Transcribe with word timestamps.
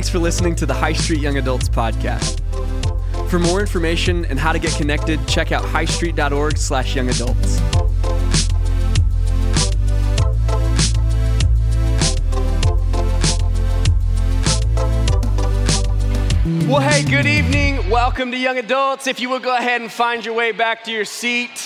Thanks 0.00 0.08
for 0.08 0.18
listening 0.18 0.54
to 0.54 0.64
the 0.64 0.72
High 0.72 0.94
Street 0.94 1.20
Young 1.20 1.36
Adults 1.36 1.68
podcast. 1.68 2.40
For 3.28 3.38
more 3.38 3.60
information 3.60 4.24
and 4.24 4.38
how 4.38 4.50
to 4.50 4.58
get 4.58 4.72
connected, 4.72 5.20
check 5.28 5.52
out 5.52 5.62
highstreet.org 5.62 6.56
slash 6.56 6.96
young 6.96 7.10
adults. 7.10 7.60
Well, 16.66 16.80
hey, 16.80 17.04
good 17.04 17.26
evening. 17.26 17.90
Welcome 17.90 18.30
to 18.30 18.38
Young 18.38 18.56
Adults. 18.56 19.06
If 19.06 19.20
you 19.20 19.28
will 19.28 19.38
go 19.38 19.54
ahead 19.54 19.82
and 19.82 19.92
find 19.92 20.24
your 20.24 20.32
way 20.34 20.52
back 20.52 20.84
to 20.84 20.90
your 20.90 21.04
seat 21.04 21.59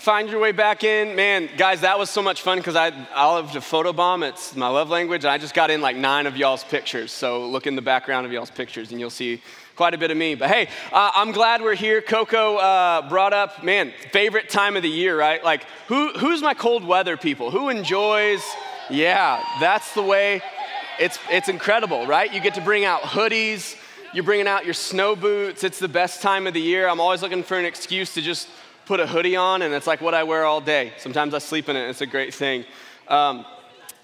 find 0.00 0.30
your 0.30 0.40
way 0.40 0.50
back 0.50 0.82
in. 0.82 1.14
Man, 1.14 1.50
guys, 1.58 1.82
that 1.82 1.98
was 1.98 2.08
so 2.08 2.22
much 2.22 2.40
fun 2.40 2.56
because 2.56 2.74
I, 2.74 2.86
I 3.14 3.26
love 3.26 3.52
to 3.52 3.58
photobomb. 3.58 4.26
It's 4.26 4.56
my 4.56 4.68
love 4.68 4.88
language. 4.88 5.26
I 5.26 5.36
just 5.36 5.52
got 5.52 5.70
in 5.70 5.82
like 5.82 5.94
nine 5.94 6.26
of 6.26 6.38
y'all's 6.38 6.64
pictures. 6.64 7.12
So 7.12 7.46
look 7.46 7.66
in 7.66 7.76
the 7.76 7.82
background 7.82 8.24
of 8.24 8.32
y'all's 8.32 8.50
pictures 8.50 8.92
and 8.92 8.98
you'll 8.98 9.10
see 9.10 9.42
quite 9.76 9.92
a 9.92 9.98
bit 9.98 10.10
of 10.10 10.16
me. 10.16 10.34
But 10.36 10.48
hey, 10.48 10.68
uh, 10.90 11.10
I'm 11.14 11.32
glad 11.32 11.60
we're 11.60 11.74
here. 11.74 12.00
Coco 12.00 12.56
uh, 12.56 13.10
brought 13.10 13.34
up, 13.34 13.62
man, 13.62 13.92
favorite 14.10 14.48
time 14.48 14.74
of 14.74 14.82
the 14.82 14.88
year, 14.88 15.18
right? 15.18 15.44
Like, 15.44 15.64
who, 15.88 16.12
who's 16.14 16.40
my 16.40 16.54
cold 16.54 16.82
weather 16.82 17.18
people? 17.18 17.50
Who 17.50 17.68
enjoys? 17.68 18.42
Yeah, 18.88 19.44
that's 19.60 19.92
the 19.92 20.02
way. 20.02 20.40
It's, 20.98 21.18
it's 21.30 21.50
incredible, 21.50 22.06
right? 22.06 22.32
You 22.32 22.40
get 22.40 22.54
to 22.54 22.62
bring 22.62 22.86
out 22.86 23.02
hoodies. 23.02 23.76
You're 24.14 24.24
bringing 24.24 24.48
out 24.48 24.64
your 24.64 24.74
snow 24.74 25.14
boots. 25.14 25.62
It's 25.62 25.78
the 25.78 25.88
best 25.88 26.22
time 26.22 26.46
of 26.46 26.54
the 26.54 26.60
year. 26.60 26.88
I'm 26.88 27.00
always 27.00 27.20
looking 27.20 27.42
for 27.42 27.58
an 27.58 27.66
excuse 27.66 28.14
to 28.14 28.22
just 28.22 28.48
put 28.90 28.98
a 28.98 29.06
hoodie 29.06 29.36
on, 29.36 29.62
and 29.62 29.72
it's 29.72 29.86
like 29.86 30.00
what 30.00 30.14
I 30.14 30.24
wear 30.24 30.44
all 30.44 30.60
day. 30.60 30.92
Sometimes 30.98 31.32
I 31.32 31.38
sleep 31.38 31.68
in 31.68 31.76
it, 31.76 31.88
it's 31.88 32.00
a 32.00 32.06
great 32.06 32.34
thing. 32.34 32.64
Um, 33.06 33.46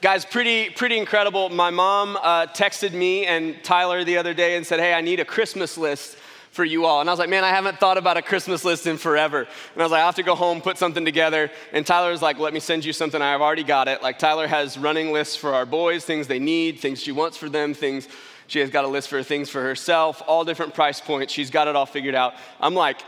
guys, 0.00 0.24
pretty, 0.24 0.70
pretty 0.70 0.96
incredible. 0.96 1.48
My 1.48 1.70
mom 1.70 2.16
uh, 2.22 2.46
texted 2.46 2.92
me 2.92 3.26
and 3.26 3.56
Tyler 3.64 4.04
the 4.04 4.16
other 4.16 4.32
day 4.32 4.54
and 4.54 4.64
said, 4.64 4.78
Hey, 4.78 4.94
I 4.94 5.00
need 5.00 5.18
a 5.18 5.24
Christmas 5.24 5.76
list 5.76 6.16
for 6.52 6.64
you 6.64 6.84
all. 6.84 7.00
And 7.00 7.10
I 7.10 7.12
was 7.12 7.18
like, 7.18 7.28
man, 7.28 7.42
I 7.42 7.48
haven't 7.48 7.80
thought 7.80 7.98
about 7.98 8.16
a 8.16 8.22
Christmas 8.22 8.64
list 8.64 8.86
in 8.86 8.96
forever. 8.96 9.40
And 9.40 9.82
I 9.82 9.82
was 9.82 9.90
like, 9.90 10.02
I 10.02 10.06
have 10.06 10.14
to 10.14 10.22
go 10.22 10.36
home, 10.36 10.60
put 10.60 10.78
something 10.78 11.04
together. 11.04 11.50
And 11.72 11.84
Tyler 11.84 12.12
was 12.12 12.22
like, 12.22 12.38
let 12.38 12.54
me 12.54 12.60
send 12.60 12.84
you 12.84 12.92
something. 12.92 13.20
I've 13.20 13.40
already 13.40 13.64
got 13.64 13.88
it. 13.88 14.04
Like, 14.04 14.20
Tyler 14.20 14.46
has 14.46 14.78
running 14.78 15.12
lists 15.12 15.34
for 15.34 15.52
our 15.52 15.66
boys, 15.66 16.04
things 16.04 16.28
they 16.28 16.38
need, 16.38 16.78
things 16.78 17.02
she 17.02 17.10
wants 17.10 17.36
for 17.36 17.48
them, 17.48 17.74
things 17.74 18.06
she 18.46 18.60
has 18.60 18.70
got 18.70 18.84
a 18.84 18.88
list 18.88 19.08
for 19.08 19.20
things 19.24 19.50
for 19.50 19.62
herself, 19.62 20.22
all 20.28 20.44
different 20.44 20.74
price 20.74 21.00
points. 21.00 21.32
She's 21.32 21.50
got 21.50 21.66
it 21.66 21.74
all 21.74 21.86
figured 21.86 22.14
out. 22.14 22.34
I'm 22.60 22.74
like, 22.74 23.02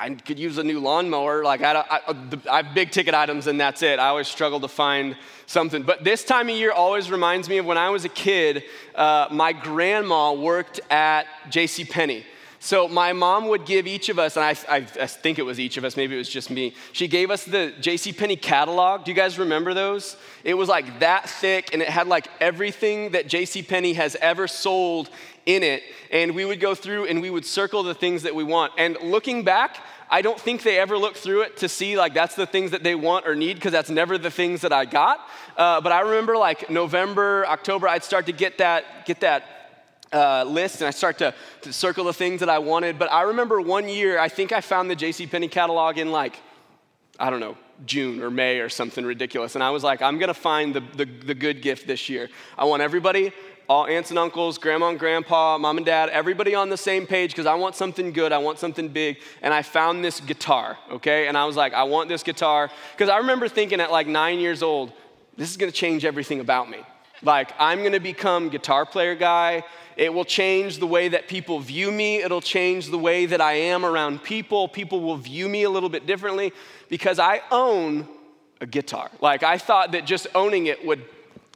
I 0.00 0.08
could 0.14 0.38
use 0.38 0.56
a 0.56 0.64
new 0.64 0.80
lawnmower. 0.80 1.44
Like, 1.44 1.60
I, 1.60 1.74
I, 1.74 2.14
I, 2.50 2.62
have 2.62 2.74
big 2.74 2.90
ticket 2.90 3.12
items 3.12 3.46
and 3.46 3.60
that's 3.60 3.82
it. 3.82 3.98
I 3.98 4.08
always 4.08 4.28
struggle 4.28 4.58
to 4.60 4.68
find 4.68 5.14
something. 5.44 5.82
But 5.82 6.04
this 6.04 6.24
time 6.24 6.48
of 6.48 6.56
year 6.56 6.72
always 6.72 7.10
reminds 7.10 7.50
me 7.50 7.58
of 7.58 7.66
when 7.66 7.76
I 7.76 7.90
was 7.90 8.06
a 8.06 8.08
kid, 8.08 8.64
uh, 8.94 9.28
my 9.30 9.52
grandma 9.52 10.32
worked 10.32 10.80
at 10.90 11.26
J.C. 11.50 11.84
Penney. 11.84 12.24
So 12.60 12.88
my 12.88 13.12
mom 13.12 13.48
would 13.48 13.66
give 13.66 13.86
each 13.86 14.08
of 14.08 14.18
us, 14.18 14.36
and 14.36 14.44
I, 14.44 14.50
I, 14.68 14.76
I, 14.76 15.06
think 15.06 15.38
it 15.38 15.42
was 15.42 15.58
each 15.58 15.78
of 15.78 15.84
us, 15.84 15.96
maybe 15.96 16.14
it 16.14 16.18
was 16.18 16.28
just 16.28 16.50
me. 16.50 16.74
She 16.92 17.08
gave 17.08 17.30
us 17.30 17.44
the 17.44 17.72
J.C. 17.80 18.12
Penney 18.12 18.36
catalog. 18.36 19.04
Do 19.04 19.10
you 19.10 19.14
guys 19.14 19.38
remember 19.38 19.72
those? 19.72 20.16
It 20.44 20.52
was 20.52 20.68
like 20.68 21.00
that 21.00 21.28
thick, 21.28 21.72
and 21.72 21.80
it 21.80 21.88
had 21.88 22.06
like 22.06 22.28
everything 22.38 23.12
that 23.12 23.28
J.C. 23.28 23.62
Penney 23.62 23.94
has 23.94 24.14
ever 24.20 24.46
sold 24.46 25.08
in 25.54 25.62
it. 25.62 25.82
And 26.10 26.34
we 26.34 26.44
would 26.44 26.60
go 26.60 26.74
through 26.74 27.06
and 27.06 27.20
we 27.20 27.30
would 27.30 27.44
circle 27.44 27.82
the 27.82 27.94
things 27.94 28.22
that 28.22 28.34
we 28.34 28.44
want. 28.44 28.72
And 28.78 28.96
looking 29.02 29.44
back, 29.44 29.78
I 30.10 30.22
don't 30.22 30.40
think 30.40 30.62
they 30.62 30.78
ever 30.78 30.98
looked 30.98 31.18
through 31.18 31.42
it 31.42 31.56
to 31.58 31.68
see 31.68 31.96
like 31.96 32.14
that's 32.14 32.34
the 32.34 32.46
things 32.46 32.72
that 32.72 32.82
they 32.82 32.94
want 32.94 33.26
or 33.26 33.34
need 33.36 33.54
because 33.54 33.72
that's 33.72 33.90
never 33.90 34.18
the 34.18 34.30
things 34.30 34.62
that 34.62 34.72
I 34.72 34.84
got. 34.84 35.20
Uh, 35.56 35.80
but 35.80 35.92
I 35.92 36.00
remember 36.00 36.36
like 36.36 36.68
November, 36.68 37.46
October, 37.46 37.86
I'd 37.88 38.04
start 38.04 38.26
to 38.26 38.32
get 38.32 38.58
that 38.58 39.06
get 39.06 39.20
that 39.20 39.44
uh, 40.12 40.44
list 40.44 40.80
and 40.80 40.88
I 40.88 40.90
start 40.90 41.18
to, 41.18 41.32
to 41.62 41.72
circle 41.72 42.04
the 42.04 42.12
things 42.12 42.40
that 42.40 42.48
I 42.48 42.58
wanted. 42.58 42.98
But 42.98 43.12
I 43.12 43.22
remember 43.22 43.60
one 43.60 43.88
year, 43.88 44.18
I 44.18 44.28
think 44.28 44.50
I 44.50 44.60
found 44.60 44.90
the 44.90 44.96
J.C. 44.96 45.28
Penney 45.28 45.48
catalog 45.48 45.98
in 45.98 46.10
like 46.10 46.40
I 47.18 47.30
don't 47.30 47.40
know, 47.40 47.56
June 47.86 48.22
or 48.22 48.30
May 48.30 48.58
or 48.58 48.68
something 48.68 49.04
ridiculous. 49.04 49.54
And 49.54 49.64
I 49.64 49.70
was 49.70 49.82
like, 49.82 50.02
I'm 50.02 50.18
gonna 50.18 50.34
find 50.34 50.74
the, 50.74 50.80
the, 50.80 51.04
the, 51.04 51.34
good 51.34 51.62
gift 51.62 51.86
this 51.86 52.08
year. 52.08 52.28
I 52.58 52.64
want 52.64 52.82
everybody 52.82 53.32
all 53.70 53.86
aunts 53.86 54.10
and 54.10 54.18
uncles, 54.18 54.58
grandma 54.58 54.88
and 54.88 54.98
grandpa, 54.98 55.56
mom 55.56 55.76
and 55.76 55.86
dad, 55.86 56.08
everybody 56.08 56.56
on 56.56 56.68
the 56.70 56.76
same 56.76 57.06
page 57.06 57.30
because 57.30 57.46
I 57.46 57.54
want 57.54 57.76
something 57.76 58.12
good, 58.12 58.32
I 58.32 58.38
want 58.38 58.58
something 58.58 58.88
big. 58.88 59.18
And 59.42 59.54
I 59.54 59.62
found 59.62 60.04
this 60.04 60.18
guitar, 60.18 60.76
okay? 60.90 61.28
And 61.28 61.38
I 61.38 61.44
was 61.44 61.54
like, 61.54 61.72
I 61.72 61.84
want 61.84 62.08
this 62.08 62.24
guitar. 62.24 62.68
Because 62.92 63.08
I 63.08 63.18
remember 63.18 63.46
thinking 63.46 63.80
at 63.80 63.92
like 63.92 64.08
nine 64.08 64.40
years 64.40 64.64
old, 64.64 64.92
this 65.36 65.50
is 65.50 65.56
gonna 65.56 65.70
change 65.70 66.04
everything 66.04 66.40
about 66.40 66.68
me. 66.68 66.78
Like, 67.22 67.52
I'm 67.58 67.84
gonna 67.84 68.00
become 68.00 68.48
guitar 68.48 68.84
player 68.84 69.14
guy. 69.14 69.62
It 70.00 70.14
will 70.14 70.24
change 70.24 70.78
the 70.78 70.86
way 70.86 71.08
that 71.08 71.28
people 71.28 71.60
view 71.60 71.92
me. 71.92 72.22
It'll 72.22 72.40
change 72.40 72.86
the 72.86 72.96
way 72.96 73.26
that 73.26 73.42
I 73.42 73.52
am 73.52 73.84
around 73.84 74.22
people. 74.22 74.66
People 74.66 75.02
will 75.02 75.18
view 75.18 75.46
me 75.46 75.64
a 75.64 75.68
little 75.68 75.90
bit 75.90 76.06
differently 76.06 76.54
because 76.88 77.18
I 77.18 77.42
own 77.50 78.08
a 78.62 78.66
guitar. 78.66 79.10
Like, 79.20 79.42
I 79.42 79.58
thought 79.58 79.92
that 79.92 80.06
just 80.06 80.26
owning 80.34 80.68
it 80.68 80.86
would 80.86 81.04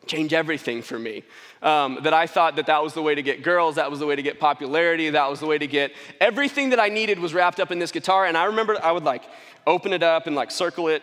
change 0.07 0.35
everything 0.35 0.83
for 0.83 0.99
me 0.99 1.23
um, 1.63 2.01
that 2.03 2.13
I 2.13 2.27
thought 2.27 2.57
that 2.57 2.67
that 2.67 2.83
was 2.83 2.93
the 2.93 3.01
way 3.01 3.15
to 3.15 3.23
get 3.23 3.43
girls, 3.43 3.77
that 3.77 3.91
was 3.91 3.99
the 3.99 4.07
way 4.07 4.15
to 4.15 4.23
get 4.23 4.39
popularity, 4.39 5.09
that 5.09 5.31
was 5.31 5.41
the 5.41 5.47
way 5.47 5.57
to 5.57 5.67
get 5.67 5.93
everything 6.21 6.69
that 6.69 6.79
I 6.79 6.91
needed 6.91 7.19
was 7.19 7.33
wrapped 7.33 7.61
up 7.61 7.71
in 7.71 7.79
this 7.79 7.93
guitar. 7.93 8.27
And 8.27 8.37
I 8.37 8.45
remember 8.45 8.77
I 8.85 8.93
would 8.93 9.05
like 9.05 9.23
open 9.67 9.95
it 9.95 10.03
up 10.03 10.27
and 10.27 10.37
like 10.37 10.51
circle 10.51 10.89
it 10.89 11.03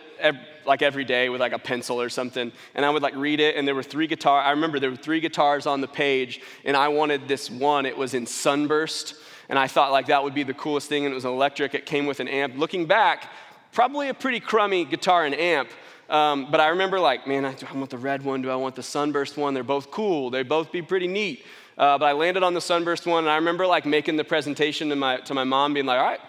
like 0.66 0.82
every 0.82 1.04
day 1.04 1.28
with 1.28 1.40
like 1.40 1.52
a 1.52 1.58
pencil 1.58 2.00
or 2.00 2.08
something. 2.08 2.52
And 2.74 2.84
I 2.84 2.90
would 2.90 3.02
like 3.02 3.14
read 3.14 3.40
it. 3.40 3.56
And 3.56 3.66
there 3.66 3.74
were 3.74 3.82
three 3.82 4.06
guitar. 4.06 4.40
I 4.40 4.50
remember 4.50 4.78
there 4.78 4.90
were 4.90 4.96
three 4.96 5.20
guitars 5.20 5.66
on 5.66 5.80
the 5.80 5.88
page, 5.88 6.40
and 6.64 6.76
I 6.76 6.88
wanted 6.88 7.28
this 7.28 7.50
one. 7.50 7.86
It 7.86 7.96
was 7.96 8.14
in 8.14 8.26
Sunburst, 8.26 9.14
and 9.48 9.58
I 9.58 9.66
thought 9.66 9.92
like 9.92 10.06
that 10.06 10.22
would 10.22 10.34
be 10.34 10.42
the 10.42 10.54
coolest 10.54 10.88
thing. 10.88 11.04
And 11.04 11.12
it 11.12 11.14
was 11.14 11.24
electric. 11.24 11.74
It 11.74 11.86
came 11.86 12.06
with 12.06 12.20
an 12.20 12.28
amp. 12.28 12.56
Looking 12.56 12.86
back, 12.86 13.30
probably 13.72 14.08
a 14.08 14.14
pretty 14.14 14.40
crummy 14.40 14.84
guitar 14.84 15.24
and 15.24 15.34
amp. 15.34 15.70
Um, 16.08 16.50
but 16.50 16.60
I 16.60 16.68
remember, 16.68 17.00
like, 17.00 17.26
man, 17.26 17.44
I, 17.46 17.54
do 17.54 17.66
I 17.66 17.74
want 17.74 17.88
the 17.88 17.96
red 17.96 18.22
one? 18.22 18.42
Do 18.42 18.50
I 18.50 18.56
want 18.56 18.74
the 18.74 18.82
sunburst 18.82 19.38
one? 19.38 19.54
They're 19.54 19.62
both 19.62 19.90
cool. 19.90 20.28
They 20.28 20.42
both 20.42 20.70
be 20.70 20.82
pretty 20.82 21.06
neat. 21.06 21.46
Uh, 21.78 21.96
but 21.96 22.04
I 22.04 22.12
landed 22.12 22.42
on 22.42 22.52
the 22.52 22.60
sunburst 22.60 23.06
one, 23.06 23.24
and 23.24 23.30
I 23.30 23.36
remember 23.36 23.66
like 23.66 23.86
making 23.86 24.16
the 24.16 24.24
presentation 24.24 24.90
to 24.90 24.96
my 24.96 25.18
to 25.18 25.32
my 25.34 25.44
mom, 25.44 25.72
being 25.72 25.86
like, 25.86 25.98
"All 25.98 26.04
right, 26.04 26.20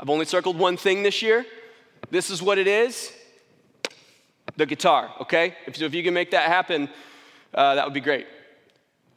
I've 0.00 0.08
only 0.08 0.24
circled 0.24 0.58
one 0.58 0.76
thing 0.76 1.02
this 1.02 1.22
year. 1.22 1.44
This 2.10 2.30
is 2.30 2.40
what 2.40 2.56
it 2.56 2.66
is. 2.66 3.12
The 4.58 4.66
guitar. 4.66 5.10
Okay. 5.22 5.54
If, 5.66 5.76
so 5.76 5.84
if 5.84 5.94
you 5.94 6.02
can 6.02 6.12
make 6.12 6.30
that 6.32 6.46
happen, 6.48 6.90
uh, 7.54 7.76
that 7.76 7.84
would 7.86 7.94
be 7.94 8.00
great." 8.10 8.26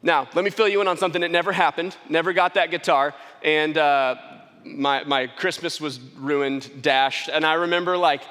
Now, 0.04 0.28
let 0.34 0.44
me 0.44 0.50
fill 0.50 0.68
you 0.68 0.82
in 0.82 0.88
on 0.88 0.98
something 0.98 1.22
that 1.22 1.32
never 1.32 1.52
happened. 1.52 1.96
Never 2.10 2.34
got 2.34 2.54
that 2.54 2.72
guitar, 2.72 3.14
and 3.44 3.78
uh, 3.78 4.16
my 4.64 5.04
my 5.04 5.28
Christmas 5.28 5.82
was 5.82 6.00
ruined, 6.18 6.82
dashed. 6.82 7.30
And 7.30 7.46
I 7.46 7.54
remember 7.66 7.98
like 7.98 8.22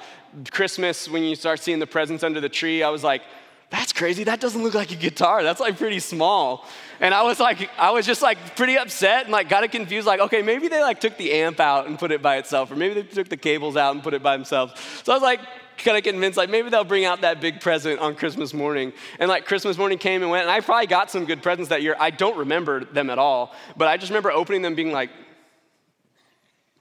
Christmas, 0.50 1.08
when 1.08 1.22
you 1.22 1.36
start 1.36 1.60
seeing 1.60 1.80
the 1.80 1.86
presents 1.86 2.22
under 2.22 2.40
the 2.40 2.48
tree, 2.48 2.82
I 2.82 2.90
was 2.90 3.04
like, 3.04 3.22
that's 3.70 3.92
crazy. 3.92 4.24
That 4.24 4.40
doesn't 4.40 4.62
look 4.62 4.74
like 4.74 4.90
a 4.90 4.96
guitar. 4.96 5.42
That's 5.42 5.60
like 5.60 5.78
pretty 5.78 6.00
small. 6.00 6.66
And 7.00 7.14
I 7.14 7.22
was 7.22 7.38
like, 7.38 7.70
I 7.78 7.90
was 7.90 8.04
just 8.04 8.22
like 8.22 8.56
pretty 8.56 8.76
upset 8.76 9.24
and 9.24 9.32
like 9.32 9.48
got 9.48 9.62
it 9.64 9.70
confused. 9.70 10.06
Like, 10.06 10.20
okay, 10.20 10.42
maybe 10.42 10.68
they 10.68 10.82
like 10.82 11.00
took 11.00 11.16
the 11.16 11.32
amp 11.32 11.60
out 11.60 11.86
and 11.86 11.98
put 11.98 12.10
it 12.10 12.20
by 12.20 12.36
itself, 12.38 12.70
or 12.70 12.76
maybe 12.76 12.94
they 12.94 13.02
took 13.02 13.28
the 13.28 13.36
cables 13.36 13.76
out 13.76 13.94
and 13.94 14.02
put 14.02 14.14
it 14.14 14.22
by 14.22 14.36
themselves. 14.36 14.74
So 15.04 15.12
I 15.12 15.16
was 15.16 15.22
like, 15.22 15.40
kind 15.84 15.96
of 15.96 16.04
convinced 16.04 16.36
like 16.36 16.50
maybe 16.50 16.70
they'll 16.70 16.84
bring 16.84 17.04
out 17.04 17.20
that 17.22 17.40
big 17.40 17.60
present 17.60 18.00
on 18.00 18.14
Christmas 18.14 18.54
morning. 18.54 18.92
And 19.18 19.28
like 19.28 19.44
Christmas 19.44 19.76
morning 19.76 19.98
came 19.98 20.22
and 20.22 20.30
went, 20.30 20.42
and 20.42 20.50
I 20.50 20.60
probably 20.60 20.86
got 20.86 21.10
some 21.10 21.24
good 21.24 21.42
presents 21.42 21.68
that 21.70 21.82
year. 21.82 21.96
I 21.98 22.10
don't 22.10 22.36
remember 22.36 22.84
them 22.84 23.10
at 23.10 23.18
all, 23.18 23.54
but 23.76 23.88
I 23.88 23.96
just 23.96 24.10
remember 24.10 24.30
opening 24.30 24.62
them 24.62 24.74
being 24.74 24.92
like, 24.92 25.10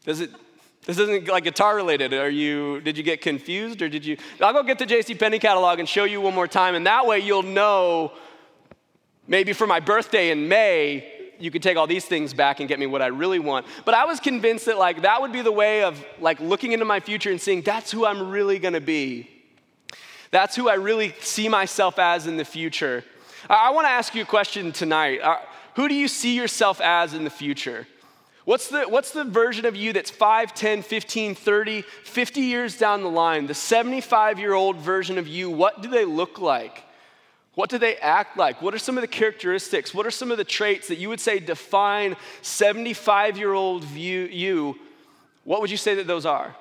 does 0.05 0.21
it 0.21 0.31
this 0.85 0.97
isn't 0.97 1.27
like 1.27 1.43
guitar 1.43 1.75
related. 1.75 2.13
Are 2.13 2.31
you, 2.31 2.81
did 2.81 2.97
you 2.97 3.03
get 3.03 3.21
confused 3.21 3.81
or 3.83 3.89
did 3.89 4.03
you? 4.03 4.17
I'll 4.41 4.53
go 4.53 4.63
get 4.63 4.79
the 4.79 4.87
J.C. 4.87 5.13
Penney 5.13 5.37
catalog 5.37 5.77
and 5.77 5.87
show 5.87 6.03
you 6.03 6.19
one 6.19 6.33
more 6.33 6.47
time, 6.47 6.73
and 6.73 6.87
that 6.87 7.05
way 7.05 7.19
you'll 7.19 7.43
know 7.43 8.13
maybe 9.27 9.53
for 9.53 9.67
my 9.67 9.79
birthday 9.79 10.31
in 10.31 10.47
May, 10.47 11.18
you 11.39 11.51
could 11.51 11.63
take 11.63 11.77
all 11.77 11.87
these 11.87 12.05
things 12.05 12.33
back 12.33 12.59
and 12.59 12.69
get 12.69 12.79
me 12.79 12.85
what 12.85 13.01
I 13.01 13.07
really 13.07 13.39
want. 13.39 13.65
But 13.85 13.93
I 13.93 14.05
was 14.05 14.19
convinced 14.19 14.65
that 14.65 14.77
like 14.77 15.01
that 15.03 15.21
would 15.21 15.31
be 15.31 15.41
the 15.41 15.51
way 15.51 15.83
of 15.83 16.03
like 16.19 16.39
looking 16.39 16.71
into 16.71 16.85
my 16.85 16.99
future 16.99 17.31
and 17.31 17.39
seeing 17.39 17.61
that's 17.61 17.91
who 17.91 18.05
I'm 18.05 18.29
really 18.29 18.59
gonna 18.59 18.81
be. 18.81 19.29
That's 20.31 20.55
who 20.55 20.69
I 20.69 20.75
really 20.75 21.15
see 21.21 21.49
myself 21.49 21.97
as 21.97 22.27
in 22.27 22.37
the 22.37 22.45
future. 22.45 23.03
I, 23.49 23.67
I 23.67 23.69
wanna 23.71 23.87
ask 23.87 24.13
you 24.13 24.21
a 24.21 24.25
question 24.25 24.71
tonight. 24.71 25.21
Uh, 25.21 25.37
who 25.75 25.87
do 25.87 25.95
you 25.95 26.07
see 26.07 26.35
yourself 26.35 26.81
as 26.81 27.13
in 27.13 27.23
the 27.23 27.29
future? 27.29 27.87
What's 28.45 28.67
the, 28.67 28.83
what's 28.85 29.11
the 29.11 29.23
version 29.23 29.65
of 29.65 29.75
you 29.75 29.93
that's 29.93 30.09
5, 30.09 30.55
10, 30.55 30.81
15, 30.81 31.35
30, 31.35 31.81
50 31.81 32.41
years 32.41 32.77
down 32.77 33.03
the 33.03 33.09
line? 33.09 33.45
The 33.45 33.53
75 33.53 34.39
year 34.39 34.53
old 34.53 34.77
version 34.77 35.17
of 35.17 35.27
you, 35.27 35.49
what 35.51 35.81
do 35.81 35.89
they 35.89 36.03
look 36.03 36.39
like? 36.39 36.83
What 37.55 37.69
do 37.69 37.77
they 37.77 37.95
act 37.97 38.37
like? 38.37 38.61
What 38.61 38.73
are 38.73 38.77
some 38.77 38.97
of 38.97 39.01
the 39.01 39.07
characteristics? 39.07 39.93
What 39.93 40.05
are 40.05 40.11
some 40.11 40.31
of 40.31 40.37
the 40.37 40.43
traits 40.43 40.87
that 40.87 40.97
you 40.97 41.09
would 41.09 41.19
say 41.19 41.39
define 41.39 42.15
75 42.41 43.37
year 43.37 43.53
old 43.53 43.83
you? 43.85 44.77
What 45.43 45.61
would 45.61 45.71
you 45.71 45.77
say 45.77 45.95
that 45.95 46.07
those 46.07 46.25
are? 46.25 46.55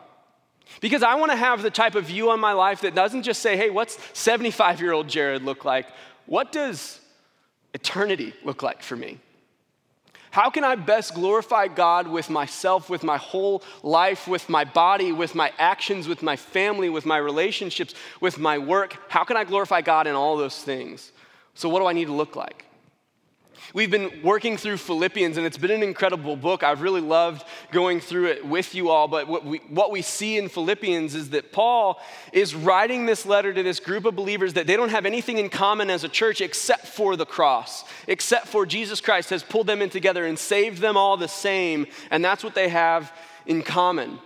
Because 0.80 1.02
I 1.02 1.14
want 1.16 1.30
to 1.32 1.36
have 1.36 1.62
the 1.62 1.70
type 1.70 1.94
of 1.94 2.04
view 2.04 2.30
on 2.30 2.40
my 2.40 2.52
life 2.52 2.82
that 2.82 2.94
doesn't 2.94 3.22
just 3.22 3.42
say, 3.42 3.56
hey, 3.56 3.70
what's 3.70 3.98
75 4.12 4.80
year 4.80 4.92
old 4.92 5.08
Jared 5.08 5.42
look 5.42 5.64
like? 5.64 5.86
What 6.26 6.52
does 6.52 7.00
eternity 7.74 8.34
look 8.44 8.62
like 8.62 8.82
for 8.82 8.96
me? 8.96 9.18
How 10.30 10.50
can 10.50 10.64
I 10.64 10.74
best 10.74 11.14
glorify 11.14 11.68
God 11.68 12.06
with 12.08 12.30
myself, 12.30 12.90
with 12.90 13.02
my 13.02 13.16
whole 13.16 13.62
life, 13.82 14.28
with 14.28 14.48
my 14.48 14.64
body, 14.64 15.12
with 15.12 15.34
my 15.34 15.52
actions, 15.58 16.06
with 16.06 16.22
my 16.22 16.36
family, 16.36 16.88
with 16.88 17.06
my 17.06 17.16
relationships, 17.16 17.94
with 18.20 18.38
my 18.38 18.58
work? 18.58 18.96
How 19.08 19.24
can 19.24 19.36
I 19.36 19.44
glorify 19.44 19.80
God 19.80 20.06
in 20.06 20.14
all 20.14 20.36
those 20.36 20.62
things? 20.62 21.12
So, 21.54 21.68
what 21.68 21.80
do 21.80 21.86
I 21.86 21.92
need 21.92 22.06
to 22.06 22.12
look 22.12 22.36
like? 22.36 22.67
We've 23.74 23.90
been 23.90 24.22
working 24.22 24.56
through 24.56 24.78
Philippians, 24.78 25.36
and 25.36 25.44
it's 25.44 25.58
been 25.58 25.70
an 25.70 25.82
incredible 25.82 26.36
book. 26.36 26.62
I've 26.62 26.80
really 26.80 27.02
loved 27.02 27.44
going 27.70 28.00
through 28.00 28.28
it 28.28 28.46
with 28.46 28.74
you 28.74 28.88
all. 28.88 29.08
But 29.08 29.28
what 29.28 29.44
we, 29.44 29.58
what 29.68 29.90
we 29.90 30.00
see 30.00 30.38
in 30.38 30.48
Philippians 30.48 31.14
is 31.14 31.30
that 31.30 31.52
Paul 31.52 32.00
is 32.32 32.54
writing 32.54 33.04
this 33.04 33.26
letter 33.26 33.52
to 33.52 33.62
this 33.62 33.78
group 33.78 34.06
of 34.06 34.16
believers 34.16 34.54
that 34.54 34.66
they 34.66 34.74
don't 34.74 34.88
have 34.88 35.04
anything 35.04 35.36
in 35.36 35.50
common 35.50 35.90
as 35.90 36.02
a 36.02 36.08
church 36.08 36.40
except 36.40 36.86
for 36.86 37.14
the 37.14 37.26
cross, 37.26 37.84
except 38.06 38.46
for 38.48 38.64
Jesus 38.64 39.02
Christ 39.02 39.28
has 39.30 39.42
pulled 39.42 39.66
them 39.66 39.82
in 39.82 39.90
together 39.90 40.24
and 40.24 40.38
saved 40.38 40.78
them 40.78 40.96
all 40.96 41.18
the 41.18 41.28
same. 41.28 41.86
And 42.10 42.24
that's 42.24 42.42
what 42.42 42.54
they 42.54 42.70
have 42.70 43.12
in 43.44 43.62
common. 43.62 44.18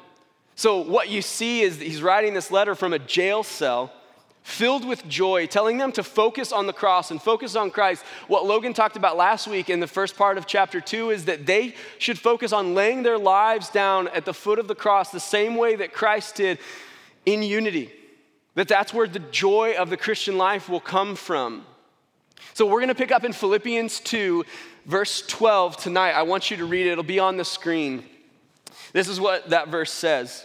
So, 0.54 0.82
what 0.82 1.08
you 1.08 1.22
see 1.22 1.62
is 1.62 1.78
that 1.78 1.84
he's 1.84 2.02
writing 2.02 2.34
this 2.34 2.52
letter 2.52 2.76
from 2.76 2.92
a 2.92 2.98
jail 2.98 3.42
cell 3.42 3.92
filled 4.42 4.84
with 4.84 5.06
joy, 5.08 5.46
telling 5.46 5.78
them 5.78 5.92
to 5.92 6.02
focus 6.02 6.52
on 6.52 6.66
the 6.66 6.72
cross 6.72 7.10
and 7.10 7.22
focus 7.22 7.54
on 7.54 7.70
Christ. 7.70 8.04
What 8.26 8.44
Logan 8.44 8.74
talked 8.74 8.96
about 8.96 9.16
last 9.16 9.46
week 9.46 9.70
in 9.70 9.80
the 9.80 9.86
first 9.86 10.16
part 10.16 10.36
of 10.36 10.46
chapter 10.46 10.80
2 10.80 11.10
is 11.10 11.24
that 11.26 11.46
they 11.46 11.74
should 11.98 12.18
focus 12.18 12.52
on 12.52 12.74
laying 12.74 13.02
their 13.02 13.18
lives 13.18 13.70
down 13.70 14.08
at 14.08 14.24
the 14.24 14.34
foot 14.34 14.58
of 14.58 14.68
the 14.68 14.74
cross 14.74 15.10
the 15.10 15.20
same 15.20 15.56
way 15.56 15.76
that 15.76 15.92
Christ 15.92 16.36
did 16.36 16.58
in 17.24 17.42
unity. 17.42 17.92
That 18.54 18.68
that's 18.68 18.92
where 18.92 19.06
the 19.06 19.20
joy 19.20 19.74
of 19.78 19.90
the 19.90 19.96
Christian 19.96 20.36
life 20.36 20.68
will 20.68 20.80
come 20.80 21.14
from. 21.14 21.64
So 22.54 22.66
we're 22.66 22.80
going 22.80 22.88
to 22.88 22.94
pick 22.94 23.12
up 23.12 23.24
in 23.24 23.32
Philippians 23.32 24.00
2 24.00 24.44
verse 24.84 25.24
12 25.26 25.76
tonight. 25.76 26.12
I 26.12 26.22
want 26.22 26.50
you 26.50 26.56
to 26.58 26.66
read 26.66 26.86
it. 26.86 26.92
It'll 26.92 27.04
be 27.04 27.18
on 27.18 27.36
the 27.36 27.44
screen. 27.44 28.04
This 28.92 29.08
is 29.08 29.20
what 29.20 29.50
that 29.50 29.68
verse 29.68 29.92
says. 29.92 30.44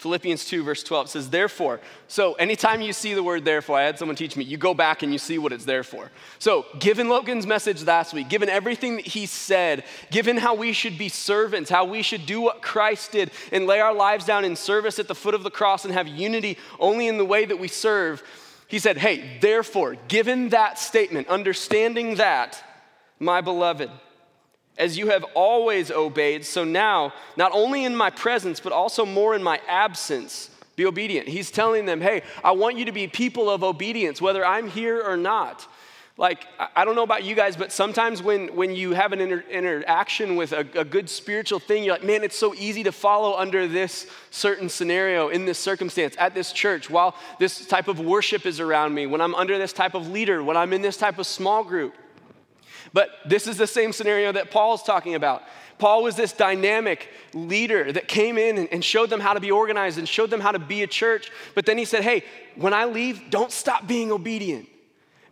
Philippians 0.00 0.46
2, 0.46 0.62
verse 0.62 0.82
12 0.82 1.10
says, 1.10 1.28
Therefore, 1.28 1.78
so 2.08 2.32
anytime 2.34 2.80
you 2.80 2.94
see 2.94 3.12
the 3.12 3.22
word 3.22 3.44
therefore, 3.44 3.78
I 3.78 3.82
had 3.82 3.98
someone 3.98 4.16
teach 4.16 4.34
me, 4.34 4.44
you 4.44 4.56
go 4.56 4.72
back 4.72 5.02
and 5.02 5.12
you 5.12 5.18
see 5.18 5.36
what 5.36 5.52
it's 5.52 5.66
there 5.66 5.84
for. 5.84 6.10
So, 6.38 6.64
given 6.78 7.10
Logan's 7.10 7.46
message 7.46 7.84
last 7.84 8.14
week, 8.14 8.30
given 8.30 8.48
everything 8.48 8.96
that 8.96 9.06
he 9.06 9.26
said, 9.26 9.84
given 10.10 10.38
how 10.38 10.54
we 10.54 10.72
should 10.72 10.96
be 10.96 11.10
servants, 11.10 11.68
how 11.68 11.84
we 11.84 12.00
should 12.00 12.24
do 12.24 12.40
what 12.40 12.62
Christ 12.62 13.12
did 13.12 13.30
and 13.52 13.66
lay 13.66 13.80
our 13.80 13.92
lives 13.92 14.24
down 14.24 14.46
in 14.46 14.56
service 14.56 14.98
at 14.98 15.06
the 15.06 15.14
foot 15.14 15.34
of 15.34 15.42
the 15.42 15.50
cross 15.50 15.84
and 15.84 15.92
have 15.92 16.08
unity 16.08 16.56
only 16.78 17.06
in 17.06 17.18
the 17.18 17.24
way 17.26 17.44
that 17.44 17.58
we 17.58 17.68
serve, 17.68 18.22
he 18.68 18.78
said, 18.78 18.96
Hey, 18.96 19.38
therefore, 19.42 19.96
given 20.08 20.48
that 20.48 20.78
statement, 20.78 21.28
understanding 21.28 22.14
that, 22.14 22.64
my 23.18 23.42
beloved, 23.42 23.90
as 24.78 24.96
you 24.96 25.08
have 25.08 25.24
always 25.34 25.90
obeyed, 25.90 26.44
so 26.44 26.64
now, 26.64 27.12
not 27.36 27.52
only 27.52 27.84
in 27.84 27.94
my 27.94 28.10
presence, 28.10 28.60
but 28.60 28.72
also 28.72 29.04
more 29.04 29.34
in 29.34 29.42
my 29.42 29.60
absence, 29.68 30.50
be 30.76 30.86
obedient. 30.86 31.28
He's 31.28 31.50
telling 31.50 31.84
them, 31.84 32.00
hey, 32.00 32.22
I 32.42 32.52
want 32.52 32.78
you 32.78 32.86
to 32.86 32.92
be 32.92 33.06
people 33.06 33.50
of 33.50 33.62
obedience, 33.62 34.22
whether 34.22 34.44
I'm 34.44 34.68
here 34.68 35.02
or 35.02 35.16
not. 35.16 35.66
Like, 36.16 36.46
I 36.76 36.84
don't 36.84 36.96
know 36.96 37.02
about 37.02 37.24
you 37.24 37.34
guys, 37.34 37.56
but 37.56 37.72
sometimes 37.72 38.22
when, 38.22 38.54
when 38.54 38.74
you 38.74 38.92
have 38.92 39.12
an 39.12 39.22
inter- 39.22 39.44
interaction 39.50 40.36
with 40.36 40.52
a, 40.52 40.66
a 40.74 40.84
good 40.84 41.08
spiritual 41.08 41.58
thing, 41.58 41.82
you're 41.82 41.94
like, 41.94 42.04
man, 42.04 42.22
it's 42.24 42.36
so 42.36 42.54
easy 42.54 42.82
to 42.82 42.92
follow 42.92 43.38
under 43.38 43.66
this 43.66 44.06
certain 44.30 44.68
scenario, 44.68 45.28
in 45.28 45.46
this 45.46 45.58
circumstance, 45.58 46.14
at 46.18 46.34
this 46.34 46.52
church, 46.52 46.90
while 46.90 47.14
this 47.38 47.66
type 47.66 47.88
of 47.88 48.00
worship 48.00 48.44
is 48.44 48.60
around 48.60 48.92
me, 48.92 49.06
when 49.06 49.22
I'm 49.22 49.34
under 49.34 49.56
this 49.56 49.72
type 49.72 49.94
of 49.94 50.10
leader, 50.10 50.44
when 50.44 50.58
I'm 50.58 50.74
in 50.74 50.82
this 50.82 50.98
type 50.98 51.18
of 51.18 51.26
small 51.26 51.64
group. 51.64 51.94
But 52.92 53.10
this 53.24 53.46
is 53.46 53.56
the 53.56 53.66
same 53.66 53.92
scenario 53.92 54.32
that 54.32 54.50
Paul's 54.50 54.82
talking 54.82 55.14
about. 55.14 55.42
Paul 55.78 56.02
was 56.02 56.14
this 56.14 56.32
dynamic 56.32 57.08
leader 57.32 57.90
that 57.90 58.06
came 58.06 58.36
in 58.36 58.68
and 58.68 58.84
showed 58.84 59.10
them 59.10 59.20
how 59.20 59.32
to 59.32 59.40
be 59.40 59.50
organized 59.50 59.98
and 59.98 60.08
showed 60.08 60.30
them 60.30 60.40
how 60.40 60.52
to 60.52 60.58
be 60.58 60.82
a 60.82 60.86
church. 60.86 61.30
But 61.54 61.66
then 61.66 61.78
he 61.78 61.84
said, 61.84 62.02
Hey, 62.02 62.24
when 62.56 62.74
I 62.74 62.84
leave, 62.84 63.30
don't 63.30 63.50
stop 63.50 63.86
being 63.86 64.12
obedient. 64.12 64.68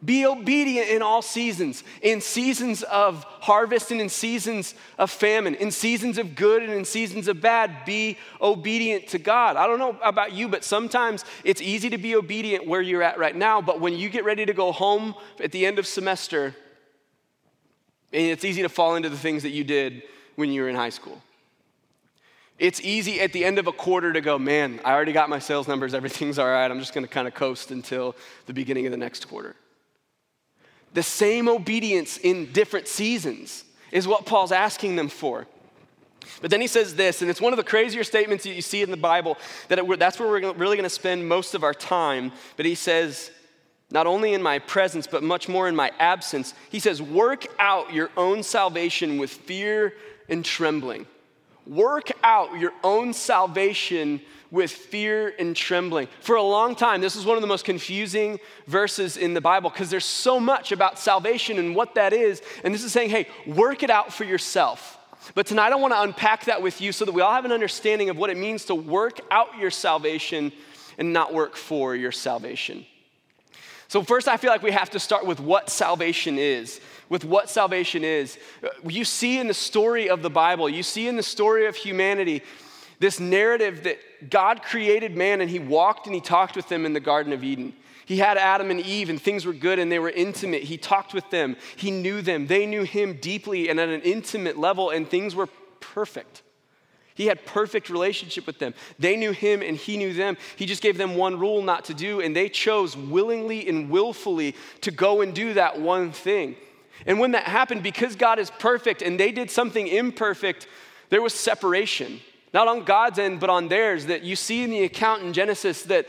Be 0.04 0.24
obedient 0.24 0.90
in 0.90 1.02
all 1.02 1.22
seasons, 1.22 1.82
in 2.02 2.20
seasons 2.20 2.84
of 2.84 3.24
harvest 3.40 3.90
and 3.90 4.00
in 4.00 4.08
seasons 4.08 4.74
of 4.96 5.10
famine, 5.10 5.56
in 5.56 5.72
seasons 5.72 6.18
of 6.18 6.36
good 6.36 6.62
and 6.62 6.72
in 6.72 6.84
seasons 6.84 7.26
of 7.26 7.40
bad. 7.40 7.84
Be 7.84 8.16
obedient 8.40 9.08
to 9.08 9.18
God. 9.18 9.56
I 9.56 9.66
don't 9.66 9.80
know 9.80 9.98
about 10.04 10.32
you, 10.32 10.48
but 10.48 10.62
sometimes 10.62 11.24
it's 11.42 11.60
easy 11.60 11.90
to 11.90 11.98
be 11.98 12.14
obedient 12.14 12.64
where 12.64 12.80
you're 12.80 13.02
at 13.02 13.18
right 13.18 13.34
now. 13.34 13.60
But 13.60 13.80
when 13.80 13.94
you 13.94 14.08
get 14.08 14.24
ready 14.24 14.46
to 14.46 14.52
go 14.52 14.70
home 14.70 15.16
at 15.40 15.50
the 15.50 15.66
end 15.66 15.80
of 15.80 15.86
semester, 15.86 16.54
and 18.12 18.26
it's 18.26 18.44
easy 18.44 18.62
to 18.62 18.68
fall 18.68 18.96
into 18.96 19.08
the 19.08 19.16
things 19.16 19.42
that 19.42 19.50
you 19.50 19.64
did 19.64 20.02
when 20.36 20.50
you 20.50 20.62
were 20.62 20.68
in 20.68 20.76
high 20.76 20.90
school. 20.90 21.20
It's 22.58 22.80
easy 22.80 23.20
at 23.20 23.32
the 23.32 23.44
end 23.44 23.58
of 23.58 23.66
a 23.68 23.72
quarter 23.72 24.12
to 24.12 24.20
go, 24.20 24.38
man, 24.38 24.80
I 24.84 24.92
already 24.92 25.12
got 25.12 25.28
my 25.28 25.38
sales 25.38 25.68
numbers, 25.68 25.94
everything's 25.94 26.38
all 26.38 26.48
right, 26.48 26.68
I'm 26.68 26.80
just 26.80 26.92
gonna 26.92 27.06
kind 27.06 27.28
of 27.28 27.34
coast 27.34 27.70
until 27.70 28.16
the 28.46 28.52
beginning 28.52 28.86
of 28.86 28.90
the 28.90 28.98
next 28.98 29.28
quarter. 29.28 29.54
The 30.94 31.02
same 31.02 31.48
obedience 31.48 32.18
in 32.18 32.52
different 32.52 32.88
seasons 32.88 33.64
is 33.92 34.08
what 34.08 34.26
Paul's 34.26 34.52
asking 34.52 34.96
them 34.96 35.08
for. 35.08 35.46
But 36.40 36.50
then 36.50 36.60
he 36.60 36.66
says 36.66 36.94
this, 36.94 37.22
and 37.22 37.30
it's 37.30 37.40
one 37.40 37.52
of 37.52 37.56
the 37.56 37.64
crazier 37.64 38.04
statements 38.04 38.44
that 38.44 38.52
you 38.52 38.62
see 38.62 38.82
in 38.82 38.90
the 38.90 38.96
Bible, 38.96 39.38
that 39.68 39.78
it, 39.78 39.98
that's 39.98 40.18
where 40.18 40.28
we're 40.28 40.52
really 40.52 40.76
gonna 40.76 40.88
spend 40.88 41.28
most 41.28 41.54
of 41.54 41.62
our 41.62 41.74
time. 41.74 42.32
But 42.56 42.66
he 42.66 42.74
says, 42.74 43.30
not 43.90 44.06
only 44.06 44.34
in 44.34 44.42
my 44.42 44.58
presence, 44.58 45.06
but 45.06 45.22
much 45.22 45.48
more 45.48 45.68
in 45.68 45.74
my 45.74 45.90
absence. 45.98 46.54
He 46.70 46.78
says, 46.78 47.00
Work 47.00 47.46
out 47.58 47.92
your 47.92 48.10
own 48.16 48.42
salvation 48.42 49.18
with 49.18 49.30
fear 49.30 49.94
and 50.28 50.44
trembling. 50.44 51.06
Work 51.66 52.12
out 52.22 52.58
your 52.58 52.72
own 52.82 53.12
salvation 53.12 54.20
with 54.50 54.70
fear 54.70 55.34
and 55.38 55.54
trembling. 55.54 56.08
For 56.20 56.36
a 56.36 56.42
long 56.42 56.74
time, 56.74 57.00
this 57.00 57.16
is 57.16 57.26
one 57.26 57.36
of 57.36 57.42
the 57.42 57.46
most 57.46 57.64
confusing 57.64 58.38
verses 58.66 59.16
in 59.16 59.34
the 59.34 59.40
Bible 59.40 59.68
because 59.68 59.90
there's 59.90 60.04
so 60.06 60.40
much 60.40 60.72
about 60.72 60.98
salvation 60.98 61.58
and 61.58 61.74
what 61.76 61.94
that 61.96 62.12
is. 62.14 62.40
And 62.64 62.72
this 62.72 62.84
is 62.84 62.92
saying, 62.92 63.10
hey, 63.10 63.28
work 63.46 63.82
it 63.82 63.90
out 63.90 64.12
for 64.12 64.24
yourself. 64.24 64.98
But 65.34 65.46
tonight 65.46 65.72
I 65.72 65.76
want 65.76 65.92
to 65.92 66.00
unpack 66.00 66.46
that 66.46 66.62
with 66.62 66.80
you 66.80 66.92
so 66.92 67.04
that 67.04 67.12
we 67.12 67.20
all 67.20 67.32
have 67.32 67.44
an 67.44 67.52
understanding 67.52 68.08
of 68.08 68.16
what 68.16 68.30
it 68.30 68.38
means 68.38 68.64
to 68.66 68.74
work 68.74 69.20
out 69.30 69.58
your 69.58 69.70
salvation 69.70 70.52
and 70.96 71.12
not 71.12 71.34
work 71.34 71.54
for 71.54 71.94
your 71.94 72.12
salvation. 72.12 72.86
So, 73.88 74.02
first, 74.02 74.28
I 74.28 74.36
feel 74.36 74.50
like 74.50 74.62
we 74.62 74.72
have 74.72 74.90
to 74.90 75.00
start 75.00 75.24
with 75.24 75.40
what 75.40 75.70
salvation 75.70 76.38
is. 76.38 76.80
With 77.08 77.24
what 77.24 77.48
salvation 77.48 78.04
is. 78.04 78.38
You 78.84 79.04
see 79.04 79.38
in 79.38 79.48
the 79.48 79.54
story 79.54 80.10
of 80.10 80.20
the 80.20 80.28
Bible, 80.28 80.68
you 80.68 80.82
see 80.82 81.08
in 81.08 81.16
the 81.16 81.22
story 81.22 81.66
of 81.66 81.74
humanity, 81.74 82.42
this 83.00 83.18
narrative 83.18 83.84
that 83.84 83.98
God 84.28 84.62
created 84.62 85.16
man 85.16 85.40
and 85.40 85.48
he 85.48 85.58
walked 85.58 86.06
and 86.06 86.14
he 86.14 86.20
talked 86.20 86.54
with 86.54 86.68
them 86.68 86.84
in 86.84 86.92
the 86.92 87.00
Garden 87.00 87.32
of 87.32 87.42
Eden. 87.42 87.72
He 88.04 88.18
had 88.18 88.36
Adam 88.36 88.70
and 88.70 88.80
Eve, 88.80 89.10
and 89.10 89.20
things 89.20 89.44
were 89.44 89.52
good 89.52 89.78
and 89.78 89.92
they 89.92 89.98
were 89.98 90.10
intimate. 90.10 90.62
He 90.62 90.78
talked 90.78 91.14
with 91.14 91.28
them, 91.30 91.56
he 91.76 91.90
knew 91.90 92.22
them, 92.22 92.46
they 92.46 92.66
knew 92.66 92.82
him 92.82 93.18
deeply 93.20 93.68
and 93.68 93.78
at 93.78 93.88
an 93.88 94.00
intimate 94.02 94.58
level, 94.58 94.90
and 94.90 95.08
things 95.08 95.34
were 95.34 95.48
perfect. 95.80 96.42
He 97.18 97.26
had 97.26 97.44
perfect 97.44 97.90
relationship 97.90 98.46
with 98.46 98.60
them. 98.60 98.74
They 98.96 99.16
knew 99.16 99.32
him 99.32 99.60
and 99.60 99.76
he 99.76 99.96
knew 99.96 100.14
them. 100.14 100.36
He 100.54 100.66
just 100.66 100.80
gave 100.80 100.96
them 100.96 101.16
one 101.16 101.36
rule 101.36 101.62
not 101.62 101.86
to 101.86 101.94
do, 101.94 102.20
and 102.20 102.34
they 102.34 102.48
chose 102.48 102.96
willingly 102.96 103.68
and 103.68 103.90
willfully 103.90 104.54
to 104.82 104.92
go 104.92 105.20
and 105.20 105.34
do 105.34 105.54
that 105.54 105.80
one 105.80 106.12
thing. 106.12 106.54
And 107.06 107.18
when 107.18 107.32
that 107.32 107.42
happened, 107.42 107.82
because 107.82 108.14
God 108.14 108.38
is 108.38 108.52
perfect 108.60 109.02
and 109.02 109.18
they 109.18 109.32
did 109.32 109.50
something 109.50 109.88
imperfect, 109.88 110.68
there 111.10 111.20
was 111.20 111.34
separation. 111.34 112.20
Not 112.54 112.68
on 112.68 112.84
God's 112.84 113.18
end, 113.18 113.40
but 113.40 113.50
on 113.50 113.66
theirs. 113.66 114.06
That 114.06 114.22
you 114.22 114.36
see 114.36 114.62
in 114.62 114.70
the 114.70 114.84
account 114.84 115.24
in 115.24 115.32
Genesis 115.32 115.82
that 115.84 116.06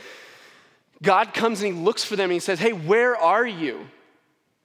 God 1.01 1.33
comes 1.33 1.63
and 1.63 1.73
he 1.73 1.81
looks 1.81 2.03
for 2.03 2.17
them 2.17 2.25
and 2.25 2.33
he 2.33 2.39
says, 2.39 2.59
Hey, 2.59 2.73
where 2.73 3.15
are 3.15 3.47
you? 3.47 3.87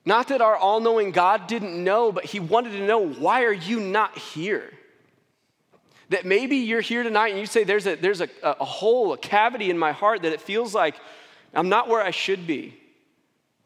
Not 0.05 0.29
that 0.29 0.43
our 0.43 0.57
all 0.57 0.81
knowing 0.81 1.11
God 1.11 1.47
didn't 1.47 1.83
know, 1.83 2.13
but 2.13 2.27
he 2.27 2.39
wanted 2.39 2.73
to 2.73 2.87
know, 2.87 3.09
Why 3.09 3.45
are 3.45 3.53
you 3.53 3.81
not 3.81 4.19
here? 4.19 4.71
That 6.11 6.25
maybe 6.27 6.57
you're 6.57 6.81
here 6.81 7.03
tonight 7.03 7.31
and 7.31 7.41
you 7.41 7.47
say, 7.47 7.65
There's 7.65 7.87
a, 7.87 7.97
there's 7.97 8.21
a, 8.21 8.29
a 8.43 8.65
hole, 8.65 9.13
a 9.13 9.19
cavity 9.19 9.71
in 9.71 9.79
my 9.79 9.93
heart 9.93 10.23
that 10.23 10.33
it 10.33 10.41
feels 10.41 10.75
like 10.75 10.97
I'm 11.55 11.69
not 11.69 11.89
where 11.89 12.03
I 12.03 12.11
should 12.11 12.47
be. 12.47 12.79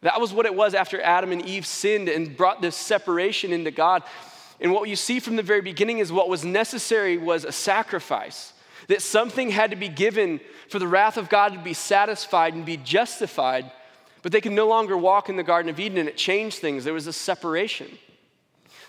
That 0.03 0.21
was 0.21 0.33
what 0.33 0.47
it 0.47 0.55
was 0.55 0.75
after 0.75 1.01
Adam 1.03 1.33
and 1.33 1.45
Eve 1.45 1.67
sinned 1.67 2.09
and 2.09 2.37
brought 2.37 2.63
this 2.63 2.77
separation 2.77 3.53
into 3.53 3.71
God. 3.71 4.05
And 4.61 4.73
what 4.73 4.89
you 4.89 4.97
see 4.97 5.21
from 5.21 5.37
the 5.37 5.43
very 5.43 5.61
beginning 5.61 5.99
is 5.99 6.13
what 6.13 6.29
was 6.29 6.45
necessary 6.45 7.19
was 7.19 7.45
a 7.45 7.53
sacrifice. 7.53 8.53
That 8.89 9.03
something 9.03 9.51
had 9.51 9.71
to 9.71 9.77
be 9.77 9.89
given 9.89 10.41
for 10.69 10.79
the 10.79 10.89
wrath 10.89 11.17
of 11.17 11.29
God 11.29 11.53
to 11.53 11.59
be 11.59 11.75
satisfied 11.75 12.55
and 12.55 12.65
be 12.65 12.77
justified, 12.77 13.71
but 14.23 14.33
they 14.33 14.41
could 14.41 14.53
no 14.53 14.69
longer 14.69 14.97
walk 14.97 15.29
in 15.29 15.37
the 15.37 15.43
Garden 15.43 15.69
of 15.69 15.79
Eden, 15.81 15.99
and 15.99 16.09
it 16.09 16.17
changed 16.17 16.59
things. 16.59 16.85
There 16.85 16.95
was 16.95 17.07
a 17.07 17.13
separation. 17.13 17.99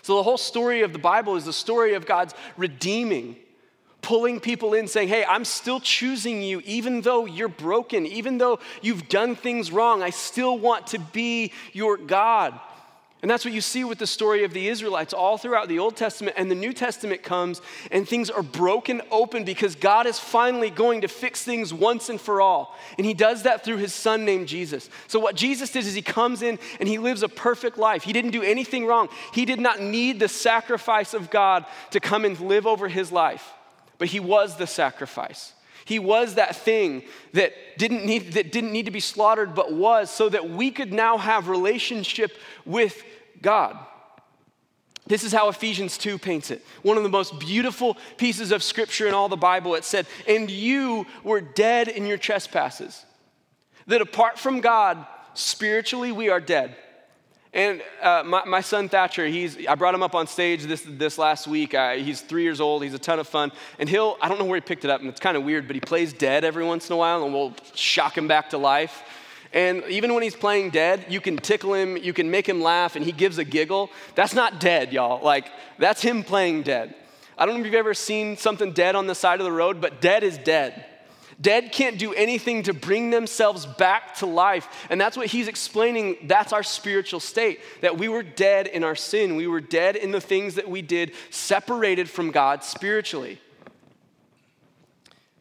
So, 0.02 0.16
the 0.16 0.22
whole 0.22 0.38
story 0.38 0.82
of 0.82 0.92
the 0.92 0.98
Bible 0.98 1.36
is 1.36 1.44
the 1.44 1.52
story 1.52 1.94
of 1.94 2.06
God's 2.06 2.34
redeeming, 2.56 3.36
pulling 4.02 4.40
people 4.40 4.74
in, 4.74 4.88
saying, 4.88 5.08
Hey, 5.08 5.24
I'm 5.24 5.44
still 5.44 5.80
choosing 5.80 6.42
you, 6.42 6.62
even 6.64 7.02
though 7.02 7.26
you're 7.26 7.48
broken, 7.48 8.06
even 8.06 8.38
though 8.38 8.60
you've 8.82 9.08
done 9.08 9.36
things 9.36 9.70
wrong. 9.70 10.02
I 10.02 10.10
still 10.10 10.58
want 10.58 10.88
to 10.88 10.98
be 10.98 11.52
your 11.72 11.96
God. 11.96 12.58
And 13.22 13.30
that's 13.30 13.44
what 13.44 13.52
you 13.52 13.60
see 13.60 13.84
with 13.84 13.98
the 13.98 14.06
story 14.06 14.44
of 14.44 14.54
the 14.54 14.68
Israelites 14.68 15.12
all 15.12 15.36
throughout 15.36 15.68
the 15.68 15.78
Old 15.78 15.94
Testament. 15.94 16.36
And 16.38 16.50
the 16.50 16.54
New 16.54 16.72
Testament 16.72 17.22
comes 17.22 17.60
and 17.90 18.08
things 18.08 18.30
are 18.30 18.42
broken 18.42 19.02
open 19.10 19.44
because 19.44 19.74
God 19.74 20.06
is 20.06 20.18
finally 20.18 20.70
going 20.70 21.02
to 21.02 21.08
fix 21.08 21.42
things 21.42 21.74
once 21.74 22.08
and 22.08 22.18
for 22.18 22.40
all. 22.40 22.74
And 22.96 23.06
He 23.06 23.12
does 23.12 23.42
that 23.42 23.62
through 23.62 23.76
His 23.76 23.92
Son 23.92 24.24
named 24.24 24.48
Jesus. 24.48 24.88
So, 25.06 25.20
what 25.20 25.34
Jesus 25.34 25.70
did 25.70 25.86
is 25.86 25.94
He 25.94 26.00
comes 26.00 26.40
in 26.40 26.58
and 26.78 26.88
He 26.88 26.96
lives 26.96 27.22
a 27.22 27.28
perfect 27.28 27.76
life. 27.76 28.04
He 28.04 28.14
didn't 28.14 28.30
do 28.30 28.42
anything 28.42 28.86
wrong. 28.86 29.10
He 29.34 29.44
did 29.44 29.60
not 29.60 29.80
need 29.80 30.18
the 30.18 30.28
sacrifice 30.28 31.12
of 31.12 31.30
God 31.30 31.66
to 31.90 32.00
come 32.00 32.24
and 32.24 32.40
live 32.40 32.66
over 32.66 32.88
His 32.88 33.12
life, 33.12 33.52
but 33.98 34.08
He 34.08 34.20
was 34.20 34.56
the 34.56 34.66
sacrifice. 34.66 35.52
He 35.84 35.98
was 35.98 36.34
that 36.34 36.56
thing 36.56 37.02
that 37.32 37.52
didn't 37.78 38.04
need, 38.04 38.32
that 38.34 38.52
didn't 38.52 38.72
need 38.72 38.86
to 38.86 38.90
be 38.90 39.00
slaughtered, 39.00 39.54
but 39.54 39.72
was, 39.72 40.10
so 40.10 40.28
that 40.28 40.50
we 40.50 40.70
could 40.70 40.92
now 40.92 41.18
have 41.18 41.48
relationship 41.48 42.36
with 42.64 43.02
God. 43.42 43.78
This 45.06 45.24
is 45.24 45.32
how 45.32 45.48
Ephesians 45.48 45.98
2 45.98 46.18
paints 46.18 46.52
it. 46.52 46.64
One 46.82 46.96
of 46.96 47.02
the 47.02 47.08
most 47.08 47.40
beautiful 47.40 47.96
pieces 48.16 48.52
of 48.52 48.62
scripture 48.62 49.08
in 49.08 49.14
all 49.14 49.28
the 49.28 49.36
Bible. 49.36 49.74
It 49.74 49.84
said, 49.84 50.06
And 50.28 50.48
you 50.48 51.04
were 51.24 51.40
dead 51.40 51.88
in 51.88 52.06
your 52.06 52.18
trespasses. 52.18 53.04
That 53.88 54.02
apart 54.02 54.38
from 54.38 54.60
God, 54.60 55.04
spiritually, 55.34 56.12
we 56.12 56.28
are 56.28 56.40
dead. 56.40 56.76
And 57.52 57.82
uh, 58.00 58.22
my, 58.24 58.44
my, 58.44 58.60
son 58.60 58.88
Thatcher, 58.88 59.26
he's, 59.26 59.66
I 59.66 59.74
brought 59.74 59.94
him 59.94 60.04
up 60.04 60.14
on 60.14 60.28
stage 60.28 60.62
this, 60.64 60.84
this 60.86 61.18
last 61.18 61.48
week. 61.48 61.74
Uh, 61.74 61.94
he's 61.94 62.20
three 62.20 62.44
years 62.44 62.60
old. 62.60 62.84
He's 62.84 62.94
a 62.94 62.98
ton 62.98 63.18
of 63.18 63.26
fun. 63.26 63.50
And 63.80 63.88
he'll, 63.88 64.16
I 64.22 64.28
don't 64.28 64.38
know 64.38 64.44
where 64.44 64.56
he 64.56 64.60
picked 64.60 64.84
it 64.84 64.90
up, 64.90 65.00
and 65.00 65.10
it's 65.10 65.18
kind 65.18 65.36
of 65.36 65.42
weird, 65.42 65.66
but 65.66 65.74
he 65.74 65.80
plays 65.80 66.12
dead 66.12 66.44
every 66.44 66.64
once 66.64 66.88
in 66.88 66.94
a 66.94 66.96
while, 66.96 67.24
and 67.24 67.34
we'll 67.34 67.54
shock 67.74 68.16
him 68.16 68.28
back 68.28 68.50
to 68.50 68.58
life. 68.58 69.02
And 69.52 69.82
even 69.88 70.14
when 70.14 70.22
he's 70.22 70.36
playing 70.36 70.70
dead, 70.70 71.06
you 71.08 71.20
can 71.20 71.36
tickle 71.36 71.74
him, 71.74 71.96
you 71.96 72.12
can 72.12 72.30
make 72.30 72.48
him 72.48 72.62
laugh, 72.62 72.94
and 72.94 73.04
he 73.04 73.10
gives 73.10 73.38
a 73.38 73.44
giggle. 73.44 73.90
That's 74.14 74.32
not 74.32 74.60
dead, 74.60 74.92
y'all. 74.92 75.20
Like, 75.24 75.50
that's 75.76 76.02
him 76.02 76.22
playing 76.22 76.62
dead. 76.62 76.94
I 77.36 77.46
don't 77.46 77.56
know 77.56 77.60
if 77.60 77.66
you've 77.66 77.74
ever 77.74 77.94
seen 77.94 78.36
something 78.36 78.72
dead 78.72 78.94
on 78.94 79.08
the 79.08 79.14
side 79.14 79.40
of 79.40 79.44
the 79.44 79.50
road, 79.50 79.80
but 79.80 80.00
dead 80.00 80.22
is 80.22 80.38
dead. 80.38 80.84
Dead 81.40 81.72
can't 81.72 81.98
do 81.98 82.12
anything 82.12 82.64
to 82.64 82.74
bring 82.74 83.10
themselves 83.10 83.64
back 83.64 84.14
to 84.16 84.26
life. 84.26 84.68
And 84.90 85.00
that's 85.00 85.16
what 85.16 85.26
he's 85.26 85.48
explaining. 85.48 86.16
That's 86.24 86.52
our 86.52 86.62
spiritual 86.62 87.20
state 87.20 87.60
that 87.80 87.96
we 87.96 88.08
were 88.08 88.22
dead 88.22 88.66
in 88.66 88.84
our 88.84 88.96
sin. 88.96 89.36
We 89.36 89.46
were 89.46 89.60
dead 89.60 89.96
in 89.96 90.10
the 90.10 90.20
things 90.20 90.56
that 90.56 90.68
we 90.68 90.82
did, 90.82 91.12
separated 91.30 92.10
from 92.10 92.30
God 92.30 92.62
spiritually. 92.62 93.40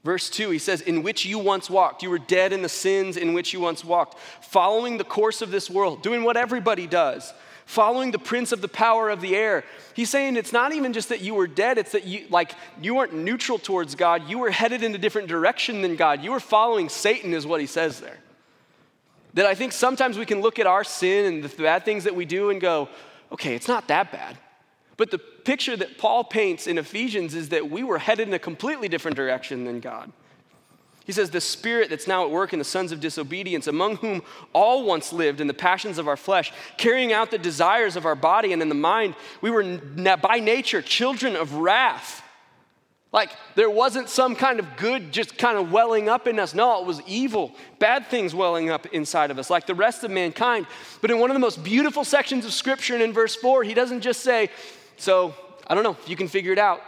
Verse 0.03 0.29
2, 0.29 0.49
he 0.51 0.59
says, 0.59 0.79
In 0.81 1.03
which 1.03 1.25
you 1.25 1.37
once 1.37 1.69
walked. 1.69 2.01
You 2.01 2.09
were 2.09 2.19
dead 2.19 2.53
in 2.53 2.61
the 2.61 2.69
sins 2.69 3.17
in 3.17 3.33
which 3.33 3.51
you 3.51 3.59
once 3.59 3.83
walked, 3.83 4.17
following 4.41 4.97
the 4.97 5.03
course 5.03 5.41
of 5.41 5.51
this 5.51 5.69
world, 5.69 6.01
doing 6.01 6.23
what 6.23 6.37
everybody 6.37 6.87
does, 6.87 7.33
following 7.69 8.09
the 8.09 8.17
prince 8.17 8.51
of 8.51 8.61
the 8.61 8.67
power 8.67 9.11
of 9.11 9.21
the 9.21 9.35
air. 9.35 9.63
He's 9.93 10.09
saying 10.09 10.37
it's 10.37 10.51
not 10.51 10.73
even 10.73 10.91
just 10.91 11.09
that 11.09 11.21
you 11.21 11.35
were 11.35 11.45
dead, 11.45 11.77
it's 11.77 11.91
that 11.91 12.03
you, 12.03 12.25
like, 12.31 12.55
you 12.81 12.95
weren't 12.95 13.13
neutral 13.13 13.59
towards 13.59 13.93
God. 13.93 14.27
You 14.27 14.39
were 14.39 14.49
headed 14.49 14.81
in 14.81 14.95
a 14.95 14.97
different 14.97 15.27
direction 15.27 15.83
than 15.83 15.95
God. 15.95 16.23
You 16.23 16.31
were 16.31 16.39
following 16.39 16.89
Satan, 16.89 17.31
is 17.31 17.45
what 17.45 17.61
he 17.61 17.67
says 17.67 17.99
there. 17.99 18.17
That 19.35 19.45
I 19.45 19.53
think 19.53 19.71
sometimes 19.71 20.17
we 20.17 20.25
can 20.25 20.41
look 20.41 20.57
at 20.57 20.65
our 20.65 20.83
sin 20.83 21.31
and 21.31 21.43
the 21.43 21.61
bad 21.61 21.85
things 21.85 22.05
that 22.05 22.15
we 22.15 22.25
do 22.25 22.49
and 22.49 22.59
go, 22.59 22.89
okay, 23.31 23.53
it's 23.53 23.67
not 23.67 23.87
that 23.89 24.11
bad. 24.11 24.35
But 24.97 25.11
the 25.11 25.19
picture 25.19 25.77
that 25.77 25.99
Paul 25.99 26.23
paints 26.23 26.65
in 26.65 26.79
Ephesians 26.79 27.35
is 27.35 27.49
that 27.49 27.69
we 27.69 27.83
were 27.83 27.99
headed 27.99 28.27
in 28.27 28.33
a 28.33 28.39
completely 28.39 28.89
different 28.89 29.15
direction 29.15 29.65
than 29.65 29.79
God. 29.79 30.11
He 31.09 31.13
says, 31.13 31.31
The 31.31 31.41
spirit 31.41 31.89
that's 31.89 32.05
now 32.05 32.23
at 32.23 32.29
work 32.29 32.53
in 32.53 32.59
the 32.59 32.63
sons 32.63 32.91
of 32.91 32.99
disobedience, 32.99 33.65
among 33.65 33.95
whom 33.95 34.21
all 34.53 34.85
once 34.85 35.11
lived 35.11 35.41
in 35.41 35.47
the 35.47 35.55
passions 35.55 35.97
of 35.97 36.07
our 36.07 36.15
flesh, 36.15 36.53
carrying 36.77 37.11
out 37.11 37.31
the 37.31 37.39
desires 37.39 37.95
of 37.95 38.05
our 38.05 38.13
body 38.13 38.53
and 38.53 38.61
in 38.61 38.69
the 38.69 38.75
mind, 38.75 39.15
we 39.41 39.49
were 39.49 39.79
by 40.17 40.39
nature 40.39 40.83
children 40.83 41.35
of 41.35 41.55
wrath. 41.55 42.21
Like 43.11 43.31
there 43.55 43.71
wasn't 43.71 44.07
some 44.07 44.35
kind 44.35 44.59
of 44.59 44.77
good 44.77 45.11
just 45.11 45.35
kind 45.35 45.57
of 45.57 45.71
welling 45.71 46.09
up 46.09 46.27
in 46.27 46.37
us. 46.37 46.53
No, 46.53 46.79
it 46.79 46.85
was 46.85 47.01
evil, 47.07 47.55
bad 47.79 48.05
things 48.05 48.35
welling 48.35 48.69
up 48.69 48.85
inside 48.93 49.31
of 49.31 49.39
us, 49.39 49.49
like 49.49 49.65
the 49.65 49.73
rest 49.73 50.03
of 50.03 50.11
mankind. 50.11 50.67
But 51.01 51.09
in 51.09 51.17
one 51.17 51.31
of 51.31 51.33
the 51.33 51.39
most 51.39 51.63
beautiful 51.63 52.03
sections 52.03 52.45
of 52.45 52.53
Scripture, 52.53 52.93
and 52.93 53.01
in 53.01 53.13
verse 53.13 53.35
4, 53.35 53.63
he 53.63 53.73
doesn't 53.73 54.01
just 54.01 54.21
say, 54.21 54.51
so 54.97 55.33
I 55.65 55.73
don't 55.73 55.83
know 55.83 55.97
if 55.99 56.07
you 56.07 56.15
can 56.15 56.27
figure 56.27 56.53
it 56.53 56.59
out. 56.59 56.83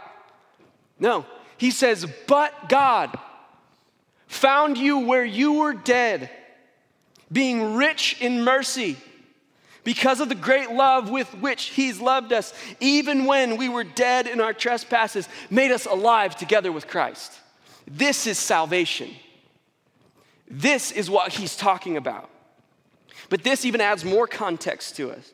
No, 1.00 1.26
he 1.56 1.72
says, 1.72 2.06
But 2.28 2.68
God 2.68 3.18
found 4.32 4.78
you 4.78 5.00
where 5.00 5.24
you 5.24 5.52
were 5.54 5.74
dead, 5.74 6.30
being 7.30 7.74
rich 7.74 8.16
in 8.20 8.42
mercy. 8.42 8.96
Because 9.84 10.20
of 10.20 10.28
the 10.28 10.34
great 10.34 10.70
love 10.70 11.10
with 11.10 11.28
which 11.34 11.64
He's 11.64 12.00
loved 12.00 12.32
us, 12.32 12.54
even 12.80 13.26
when 13.26 13.56
we 13.56 13.68
were 13.68 13.84
dead 13.84 14.26
in 14.26 14.40
our 14.40 14.52
trespasses, 14.52 15.28
made 15.50 15.70
us 15.70 15.86
alive 15.86 16.36
together 16.36 16.70
with 16.70 16.86
Christ. 16.86 17.32
This 17.86 18.26
is 18.26 18.38
salvation. 18.38 19.10
This 20.48 20.92
is 20.92 21.10
what 21.10 21.32
He's 21.32 21.56
talking 21.56 21.96
about. 21.96 22.30
But 23.28 23.42
this 23.42 23.64
even 23.64 23.80
adds 23.80 24.04
more 24.04 24.26
context 24.26 24.96
to 24.96 25.10
us. 25.10 25.32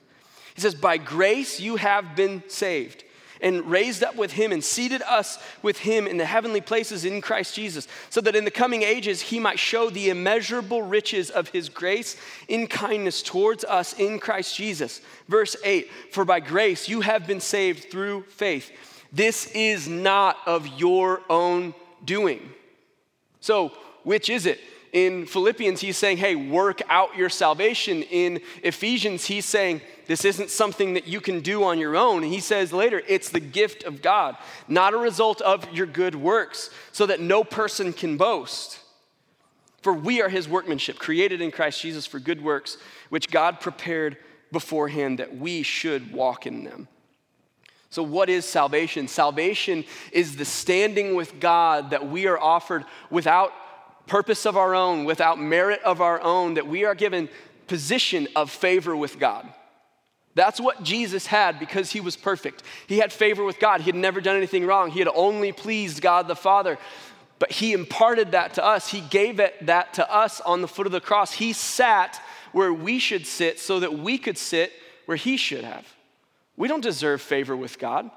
He 0.55 0.61
says, 0.63 0.75
By 0.75 0.97
grace 0.97 1.61
you 1.61 1.77
have 1.77 2.17
been 2.17 2.43
saved 2.49 3.05
and 3.41 3.71
raised 3.71 4.03
up 4.03 4.17
with 4.17 4.33
him 4.33 4.53
and 4.53 4.63
seated 4.63 5.03
us 5.03 5.39
with 5.63 5.79
him 5.79 6.07
in 6.07 6.17
the 6.17 6.25
heavenly 6.25 6.61
places 6.61 7.05
in 7.05 7.21
Christ 7.21 7.55
Jesus, 7.55 7.89
so 8.11 8.21
that 8.21 8.37
in 8.37 8.45
the 8.45 8.51
coming 8.51 8.83
ages 8.83 9.21
he 9.21 9.39
might 9.39 9.59
show 9.59 9.91
the 9.91 10.11
immeasurable 10.11 10.83
riches 10.83 11.31
of 11.31 11.49
his 11.49 11.69
grace 11.69 12.17
in 12.49 12.67
kindness 12.67 13.23
towards 13.23 13.65
us 13.65 13.93
in 13.95 14.19
Christ 14.19 14.57
Jesus. 14.57 15.01
Verse 15.29 15.57
8 15.65 15.91
For 16.13 16.25
by 16.25 16.41
grace 16.41 16.89
you 16.89 17.01
have 17.01 17.27
been 17.27 17.41
saved 17.41 17.91
through 17.91 18.23
faith. 18.25 18.71
This 19.13 19.47
is 19.53 19.89
not 19.89 20.37
of 20.47 20.67
your 20.79 21.23
own 21.31 21.75
doing. 22.05 22.51
So, 23.41 23.73
which 24.03 24.29
is 24.29 24.47
it? 24.47 24.61
In 24.93 25.27
Philippians, 25.27 25.81
he's 25.81 25.97
saying, 25.97 26.19
hey, 26.19 26.35
work 26.35 26.81
out 26.89 27.17
your 27.17 27.29
salvation. 27.29 28.03
In 28.03 28.41
Ephesians, 28.63 29.25
he's 29.27 29.45
saying, 29.45 29.81
this 30.07 30.25
isn't 30.25 30.51
something 30.51 30.95
that 30.95 31.07
you 31.07 31.21
can 31.21 31.41
do 31.41 31.65
on 31.65 31.79
your 31.79 31.97
own. 31.97 32.23
He 32.23 32.41
says 32.41 32.73
later, 32.73 33.03
it's 33.07 33.29
the 33.29 33.41
gift 33.41 33.85
of 33.85 34.01
God, 34.01 34.37
not 34.67 34.95
a 34.95 34.99
result 34.99 35.43
of 35.43 35.71
your 35.73 35.87
good 35.87 36.15
works, 36.15 36.71
so 36.93 37.05
that 37.07 37.21
no 37.21 37.45
person 37.45 37.93
can 37.93 38.17
boast. 38.17 38.81
For 39.83 39.93
we 39.93 40.23
are 40.23 40.29
his 40.29 40.49
workmanship, 40.49 40.99
created 40.99 41.41
in 41.41 41.51
Christ 41.51 41.83
Jesus 41.83 42.07
for 42.07 42.19
good 42.19 42.43
works, 42.43 42.79
which 43.11 43.31
God 43.31 43.61
prepared 43.61 44.17
beforehand 44.51 45.19
that 45.19 45.37
we 45.37 45.63
should 45.63 46.13
walk 46.13 46.47
in 46.47 46.65
them. 46.65 46.89
So, 47.91 48.03
what 48.03 48.29
is 48.29 48.45
salvation? 48.45 49.09
Salvation 49.09 49.85
is 50.13 50.37
the 50.37 50.45
standing 50.45 51.15
with 51.15 51.41
God 51.41 51.91
that 51.91 52.09
we 52.09 52.27
are 52.27 52.39
offered 52.39 52.85
without 53.11 53.53
purpose 54.09 54.47
of 54.47 54.57
our 54.57 54.75
own, 54.75 55.05
without 55.05 55.39
merit 55.39 55.81
of 55.83 56.01
our 56.01 56.21
own, 56.21 56.55
that 56.55 56.67
we 56.67 56.85
are 56.85 56.95
given 56.95 57.29
position 57.67 58.27
of 58.35 58.51
favor 58.51 58.97
with 58.97 59.19
God. 59.19 59.47
That's 60.35 60.61
what 60.61 60.83
Jesus 60.83 61.27
had 61.27 61.59
because 61.59 61.91
he 61.91 62.01
was 62.01 62.17
perfect. 62.17 62.63
He 62.87 62.99
had 62.99 63.13
favor 63.13 63.45
with 63.45 63.59
God. 63.59 63.81
He 63.81 63.87
had 63.87 63.97
never 63.97 64.21
done 64.21 64.37
anything 64.37 64.67
wrong. 64.67 64.91
He 64.91 65.01
had 65.01 65.09
only 65.15 65.53
pleased 65.53 66.01
God 66.01 66.29
the 66.29 66.37
Father. 66.37 66.79
But 67.39 67.53
he 67.53 67.73
imparted 67.73 68.33
that 68.33 68.55
to 68.55 68.65
us. 68.65 68.89
He 68.89 69.01
gave 69.01 69.41
it 69.41 69.67
that 69.67 69.95
to 69.95 70.13
us 70.13 70.41
on 70.41 70.63
the 70.63 70.69
foot 70.69 70.87
of 70.87 70.93
the 70.93 71.01
cross. 71.01 71.33
He 71.33 71.53
sat 71.53 72.21
where 72.53 72.73
we 72.73 72.99
should 72.99 73.27
sit 73.27 73.59
so 73.59 73.81
that 73.81 73.99
we 73.99 74.17
could 74.17 74.39
sit 74.39 74.73
where 75.07 75.17
he 75.17 75.37
should 75.37 75.65
have. 75.65 75.87
We 76.57 76.69
don't 76.69 76.83
deserve 76.83 77.21
favor 77.21 77.57
with 77.57 77.79
God. 77.79 78.11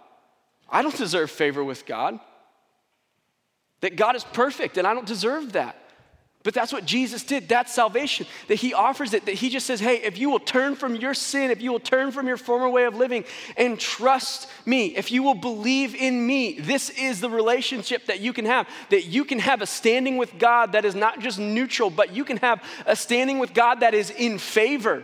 I 0.69 0.81
don't 0.83 0.95
deserve 0.95 1.31
favor 1.31 1.63
with 1.63 1.86
God. 1.86 2.19
That 3.81 3.95
God 3.95 4.15
is 4.15 4.24
perfect 4.24 4.77
and 4.77 4.86
I 4.86 4.93
don't 4.93 5.07
deserve 5.07 5.53
that. 5.53 5.75
But 6.43 6.55
that's 6.55 6.74
what 6.74 6.86
Jesus 6.86 7.24
did. 7.24 7.48
That's 7.48 7.71
salvation. 7.71 8.25
That 8.48 8.55
he 8.55 8.74
offers 8.74 9.13
it. 9.13 9.25
That 9.27 9.36
he 9.36 9.50
just 9.50 9.67
says, 9.67 9.79
hey, 9.79 9.98
if 9.98 10.17
you 10.17 10.29
will 10.29 10.39
turn 10.39 10.75
from 10.75 10.95
your 10.95 11.13
sin, 11.13 11.51
if 11.51 11.62
you 11.62 11.71
will 11.71 11.79
turn 11.79 12.12
from 12.12 12.27
your 12.27 12.38
former 12.38 12.67
way 12.67 12.86
of 12.86 12.95
living 12.95 13.25
and 13.57 13.79
trust 13.79 14.48
me, 14.65 14.95
if 14.98 15.12
you 15.12 15.21
will 15.21 15.36
believe 15.36 15.93
in 15.93 16.25
me, 16.25 16.60
this 16.60 16.89
is 16.91 17.21
the 17.21 17.29
relationship 17.29 18.07
that 18.07 18.21
you 18.21 18.33
can 18.33 18.45
have. 18.45 18.67
That 18.89 19.05
you 19.05 19.24
can 19.24 19.38
have 19.38 19.62
a 19.62 19.67
standing 19.67 20.17
with 20.17 20.39
God 20.39 20.71
that 20.71 20.83
is 20.83 20.95
not 20.95 21.19
just 21.19 21.38
neutral, 21.38 21.91
but 21.91 22.15
you 22.15 22.25
can 22.25 22.38
have 22.38 22.63
a 22.88 22.95
standing 22.95 23.38
with 23.38 23.53
God 23.53 23.81
that 23.81 23.93
is 23.93 24.10
in 24.10 24.39
favor 24.39 25.03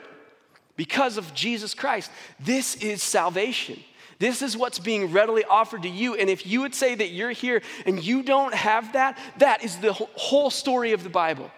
because 0.76 1.18
of 1.18 1.34
Jesus 1.36 1.76
Christ. 1.76 2.10
This 2.40 2.76
is 2.76 3.04
salvation. 3.04 3.80
This 4.20 4.42
is 4.42 4.58
what's 4.58 4.80
being 4.80 5.12
readily 5.12 5.44
offered 5.44 5.84
to 5.84 5.90
you. 5.90 6.16
And 6.16 6.30
if 6.30 6.48
you 6.48 6.62
would 6.62 6.74
say 6.74 6.96
that 6.96 7.10
you're 7.10 7.32
here 7.32 7.62
and 7.86 8.04
you 8.04 8.24
don't 8.24 8.54
have 8.54 8.94
that, 8.94 9.18
that 9.38 9.64
is 9.64 9.78
the 9.78 9.94
whole 9.94 10.50
story 10.50 10.94
of 10.94 11.04
the 11.04 11.10
Bible. 11.10 11.52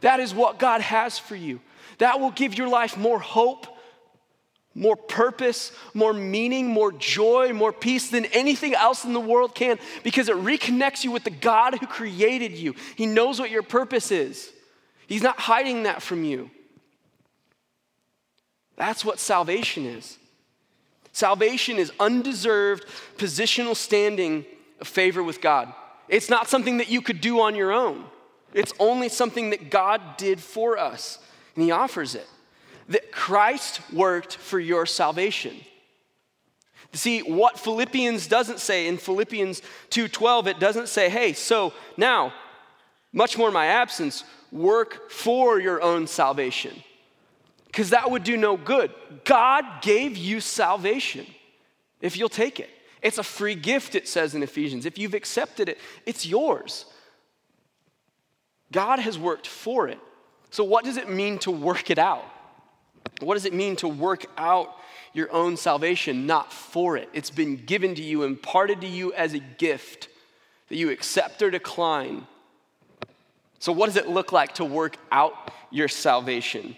That 0.00 0.20
is 0.20 0.34
what 0.34 0.58
God 0.58 0.82
has 0.82 1.18
for 1.18 1.36
you. 1.36 1.60
That 1.98 2.20
will 2.20 2.32
give 2.32 2.58
your 2.58 2.68
life 2.68 2.98
more 2.98 3.18
hope, 3.18 3.66
more 4.74 4.96
purpose, 4.96 5.72
more 5.94 6.12
meaning, 6.12 6.66
more 6.66 6.92
joy, 6.92 7.52
more 7.54 7.72
peace 7.72 8.10
than 8.10 8.26
anything 8.26 8.74
else 8.74 9.04
in 9.04 9.14
the 9.14 9.20
world 9.20 9.54
can 9.54 9.78
because 10.02 10.28
it 10.28 10.36
reconnects 10.36 11.04
you 11.04 11.12
with 11.12 11.24
the 11.24 11.30
God 11.30 11.78
who 11.78 11.86
created 11.86 12.52
you. 12.52 12.74
He 12.96 13.06
knows 13.06 13.40
what 13.40 13.50
your 13.50 13.62
purpose 13.62 14.10
is, 14.10 14.50
He's 15.06 15.22
not 15.22 15.38
hiding 15.38 15.84
that 15.84 16.02
from 16.02 16.24
you. 16.24 16.50
That's 18.76 19.04
what 19.04 19.20
salvation 19.20 19.86
is. 19.86 20.18
Salvation 21.14 21.78
is 21.78 21.92
undeserved 22.00 22.84
positional 23.16 23.76
standing 23.76 24.44
of 24.80 24.88
favor 24.88 25.22
with 25.22 25.40
God. 25.40 25.72
It's 26.08 26.28
not 26.28 26.48
something 26.48 26.78
that 26.78 26.90
you 26.90 27.00
could 27.00 27.20
do 27.20 27.40
on 27.40 27.54
your 27.54 27.72
own. 27.72 28.04
It's 28.52 28.72
only 28.80 29.08
something 29.08 29.50
that 29.50 29.70
God 29.70 30.16
did 30.16 30.40
for 30.40 30.76
us, 30.76 31.20
and 31.54 31.64
He 31.64 31.70
offers 31.70 32.16
it. 32.16 32.26
That 32.88 33.12
Christ 33.12 33.80
worked 33.92 34.34
for 34.36 34.58
your 34.58 34.86
salvation. 34.86 35.54
See, 36.92 37.20
what 37.20 37.60
Philippians 37.60 38.26
doesn't 38.26 38.58
say 38.58 38.88
in 38.88 38.98
Philippians 38.98 39.62
2:12, 39.90 40.48
it 40.48 40.58
doesn't 40.58 40.88
say, 40.88 41.08
hey, 41.08 41.32
so 41.32 41.72
now, 41.96 42.32
much 43.12 43.38
more 43.38 43.48
in 43.48 43.54
my 43.54 43.66
absence, 43.66 44.24
work 44.50 45.12
for 45.12 45.60
your 45.60 45.80
own 45.80 46.08
salvation. 46.08 46.82
Because 47.74 47.90
that 47.90 48.08
would 48.08 48.22
do 48.22 48.36
no 48.36 48.56
good. 48.56 48.92
God 49.24 49.64
gave 49.82 50.16
you 50.16 50.40
salvation 50.40 51.26
if 52.00 52.16
you'll 52.16 52.28
take 52.28 52.60
it. 52.60 52.70
It's 53.02 53.18
a 53.18 53.24
free 53.24 53.56
gift, 53.56 53.96
it 53.96 54.06
says 54.06 54.36
in 54.36 54.44
Ephesians. 54.44 54.86
If 54.86 54.96
you've 54.96 55.12
accepted 55.12 55.68
it, 55.68 55.78
it's 56.06 56.24
yours. 56.24 56.84
God 58.70 59.00
has 59.00 59.18
worked 59.18 59.48
for 59.48 59.88
it. 59.88 59.98
So, 60.50 60.62
what 60.62 60.84
does 60.84 60.96
it 60.96 61.10
mean 61.10 61.40
to 61.40 61.50
work 61.50 61.90
it 61.90 61.98
out? 61.98 62.24
What 63.18 63.34
does 63.34 63.44
it 63.44 63.52
mean 63.52 63.74
to 63.76 63.88
work 63.88 64.26
out 64.38 64.72
your 65.12 65.32
own 65.32 65.56
salvation? 65.56 66.26
Not 66.26 66.52
for 66.52 66.96
it. 66.96 67.08
It's 67.12 67.30
been 67.30 67.56
given 67.56 67.96
to 67.96 68.02
you, 68.04 68.22
imparted 68.22 68.82
to 68.82 68.86
you 68.86 69.12
as 69.14 69.34
a 69.34 69.40
gift 69.40 70.06
that 70.68 70.76
you 70.76 70.90
accept 70.90 71.42
or 71.42 71.50
decline. 71.50 72.28
So, 73.58 73.72
what 73.72 73.86
does 73.86 73.96
it 73.96 74.06
look 74.06 74.30
like 74.30 74.54
to 74.54 74.64
work 74.64 74.96
out 75.10 75.50
your 75.72 75.88
salvation? 75.88 76.76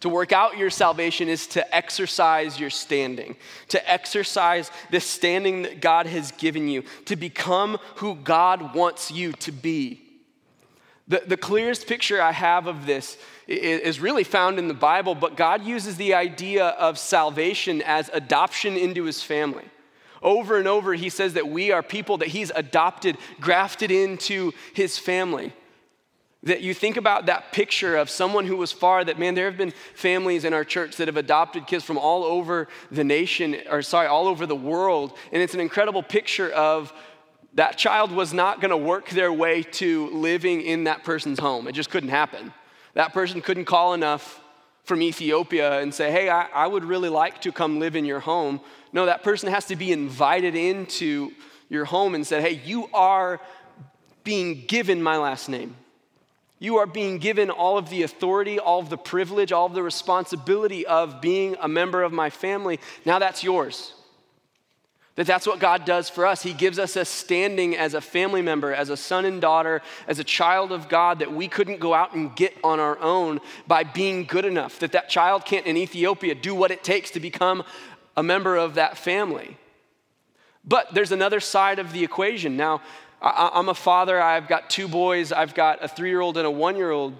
To 0.00 0.08
work 0.08 0.32
out 0.32 0.56
your 0.56 0.70
salvation 0.70 1.28
is 1.28 1.46
to 1.48 1.74
exercise 1.74 2.60
your 2.60 2.70
standing, 2.70 3.36
to 3.68 3.90
exercise 3.90 4.70
the 4.90 5.00
standing 5.00 5.62
that 5.62 5.80
God 5.80 6.06
has 6.06 6.30
given 6.32 6.68
you, 6.68 6.84
to 7.06 7.16
become 7.16 7.78
who 7.96 8.14
God 8.14 8.74
wants 8.74 9.10
you 9.10 9.32
to 9.32 9.50
be. 9.50 10.00
The, 11.08 11.22
the 11.26 11.36
clearest 11.36 11.86
picture 11.86 12.20
I 12.20 12.32
have 12.32 12.66
of 12.66 12.86
this 12.86 13.16
is 13.48 13.98
really 13.98 14.24
found 14.24 14.58
in 14.58 14.68
the 14.68 14.74
Bible, 14.74 15.14
but 15.14 15.36
God 15.36 15.64
uses 15.64 15.96
the 15.96 16.14
idea 16.14 16.66
of 16.66 16.98
salvation 16.98 17.82
as 17.82 18.10
adoption 18.12 18.76
into 18.76 19.04
his 19.04 19.22
family. 19.22 19.64
Over 20.22 20.58
and 20.58 20.68
over, 20.68 20.94
he 20.94 21.08
says 21.08 21.34
that 21.34 21.48
we 21.48 21.72
are 21.72 21.82
people 21.82 22.18
that 22.18 22.28
he's 22.28 22.52
adopted, 22.54 23.16
grafted 23.40 23.90
into 23.90 24.52
his 24.74 24.98
family. 24.98 25.52
That 26.44 26.60
you 26.60 26.72
think 26.72 26.96
about 26.96 27.26
that 27.26 27.52
picture 27.52 27.96
of 27.96 28.08
someone 28.08 28.46
who 28.46 28.56
was 28.56 28.70
far, 28.70 29.04
that 29.04 29.18
man, 29.18 29.34
there 29.34 29.46
have 29.46 29.56
been 29.56 29.72
families 29.94 30.44
in 30.44 30.54
our 30.54 30.64
church 30.64 30.96
that 30.96 31.08
have 31.08 31.16
adopted 31.16 31.66
kids 31.66 31.84
from 31.84 31.98
all 31.98 32.22
over 32.22 32.68
the 32.92 33.02
nation, 33.02 33.56
or 33.68 33.82
sorry, 33.82 34.06
all 34.06 34.28
over 34.28 34.46
the 34.46 34.54
world. 34.54 35.16
And 35.32 35.42
it's 35.42 35.54
an 35.54 35.60
incredible 35.60 36.02
picture 36.02 36.50
of 36.50 36.92
that 37.54 37.76
child 37.76 38.12
was 38.12 38.32
not 38.32 38.60
going 38.60 38.70
to 38.70 38.76
work 38.76 39.10
their 39.10 39.32
way 39.32 39.64
to 39.64 40.10
living 40.10 40.60
in 40.60 40.84
that 40.84 41.02
person's 41.02 41.40
home. 41.40 41.66
It 41.66 41.72
just 41.72 41.90
couldn't 41.90 42.10
happen. 42.10 42.52
That 42.94 43.12
person 43.12 43.40
couldn't 43.40 43.64
call 43.64 43.94
enough 43.94 44.40
from 44.84 45.02
Ethiopia 45.02 45.80
and 45.80 45.92
say, 45.92 46.12
hey, 46.12 46.30
I, 46.30 46.46
I 46.54 46.66
would 46.66 46.84
really 46.84 47.08
like 47.08 47.40
to 47.42 47.52
come 47.52 47.80
live 47.80 47.96
in 47.96 48.04
your 48.04 48.20
home. 48.20 48.60
No, 48.92 49.06
that 49.06 49.22
person 49.24 49.50
has 49.50 49.66
to 49.66 49.76
be 49.76 49.90
invited 49.92 50.54
into 50.54 51.32
your 51.68 51.84
home 51.84 52.14
and 52.14 52.26
said, 52.26 52.42
hey, 52.42 52.60
you 52.64 52.88
are 52.94 53.40
being 54.24 54.64
given 54.66 55.02
my 55.02 55.16
last 55.16 55.48
name. 55.48 55.76
You 56.58 56.78
are 56.78 56.86
being 56.86 57.18
given 57.18 57.50
all 57.50 57.78
of 57.78 57.88
the 57.88 58.02
authority, 58.02 58.58
all 58.58 58.80
of 58.80 58.90
the 58.90 58.98
privilege, 58.98 59.52
all 59.52 59.66
of 59.66 59.74
the 59.74 59.82
responsibility 59.82 60.86
of 60.86 61.20
being 61.20 61.56
a 61.60 61.68
member 61.68 62.02
of 62.02 62.12
my 62.12 62.30
family. 62.30 62.80
Now 63.04 63.18
that's 63.18 63.44
yours. 63.44 63.94
That 65.14 65.26
that's 65.26 65.48
what 65.48 65.58
God 65.58 65.84
does 65.84 66.08
for 66.08 66.26
us. 66.26 66.42
He 66.42 66.52
gives 66.52 66.78
us 66.78 66.94
a 66.94 67.04
standing 67.04 67.76
as 67.76 67.94
a 67.94 68.00
family 68.00 68.40
member, 68.40 68.72
as 68.72 68.88
a 68.88 68.96
son 68.96 69.24
and 69.24 69.40
daughter, 69.40 69.82
as 70.06 70.20
a 70.20 70.24
child 70.24 70.70
of 70.70 70.88
God 70.88 71.18
that 71.18 71.32
we 71.32 71.48
couldn't 71.48 71.80
go 71.80 71.92
out 71.92 72.14
and 72.14 72.36
get 72.36 72.56
on 72.62 72.78
our 72.78 72.96
own 73.00 73.40
by 73.66 73.82
being 73.82 74.26
good 74.26 74.44
enough. 74.44 74.78
That 74.78 74.92
that 74.92 75.08
child 75.08 75.44
can't 75.44 75.66
in 75.66 75.76
Ethiopia 75.76 76.36
do 76.36 76.54
what 76.54 76.70
it 76.70 76.84
takes 76.84 77.10
to 77.10 77.20
become 77.20 77.64
a 78.16 78.22
member 78.22 78.56
of 78.56 78.74
that 78.74 78.96
family. 78.96 79.56
But 80.64 80.94
there's 80.94 81.10
another 81.12 81.40
side 81.40 81.80
of 81.80 81.92
the 81.92 82.04
equation. 82.04 82.56
Now, 82.56 82.82
I'm 83.20 83.68
a 83.68 83.74
father, 83.74 84.20
I've 84.20 84.46
got 84.46 84.70
two 84.70 84.86
boys, 84.86 85.32
I've 85.32 85.54
got 85.54 85.82
a 85.82 85.88
three 85.88 86.10
year 86.10 86.20
old 86.20 86.36
and 86.36 86.46
a 86.46 86.50
one 86.50 86.76
year 86.76 86.90
old. 86.90 87.14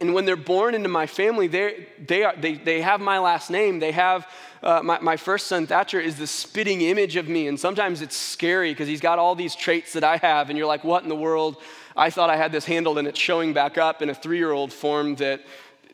And 0.00 0.14
when 0.14 0.24
they're 0.24 0.36
born 0.36 0.74
into 0.74 0.88
my 0.88 1.06
family, 1.06 1.46
they, 1.46 1.86
they, 2.04 2.24
are, 2.24 2.34
they, 2.36 2.54
they 2.54 2.80
have 2.80 3.00
my 3.00 3.18
last 3.18 3.50
name. 3.50 3.78
They 3.78 3.92
have 3.92 4.28
uh, 4.62 4.80
my, 4.82 4.98
my 4.98 5.16
first 5.16 5.46
son, 5.46 5.66
Thatcher, 5.66 6.00
is 6.00 6.18
the 6.18 6.26
spitting 6.26 6.80
image 6.80 7.14
of 7.16 7.28
me. 7.28 7.46
And 7.46 7.58
sometimes 7.58 8.02
it's 8.02 8.16
scary 8.16 8.72
because 8.72 8.88
he's 8.88 9.00
got 9.00 9.20
all 9.20 9.36
these 9.36 9.54
traits 9.54 9.92
that 9.92 10.02
I 10.02 10.16
have. 10.16 10.48
And 10.50 10.58
you're 10.58 10.66
like, 10.66 10.82
what 10.82 11.04
in 11.04 11.08
the 11.08 11.14
world? 11.14 11.56
I 11.96 12.10
thought 12.10 12.30
I 12.30 12.36
had 12.36 12.50
this 12.50 12.64
handled, 12.64 12.98
and 12.98 13.06
it's 13.06 13.20
showing 13.20 13.52
back 13.52 13.78
up 13.78 14.02
in 14.02 14.10
a 14.10 14.14
three 14.14 14.38
year 14.38 14.50
old 14.50 14.72
form 14.72 15.14
that 15.16 15.40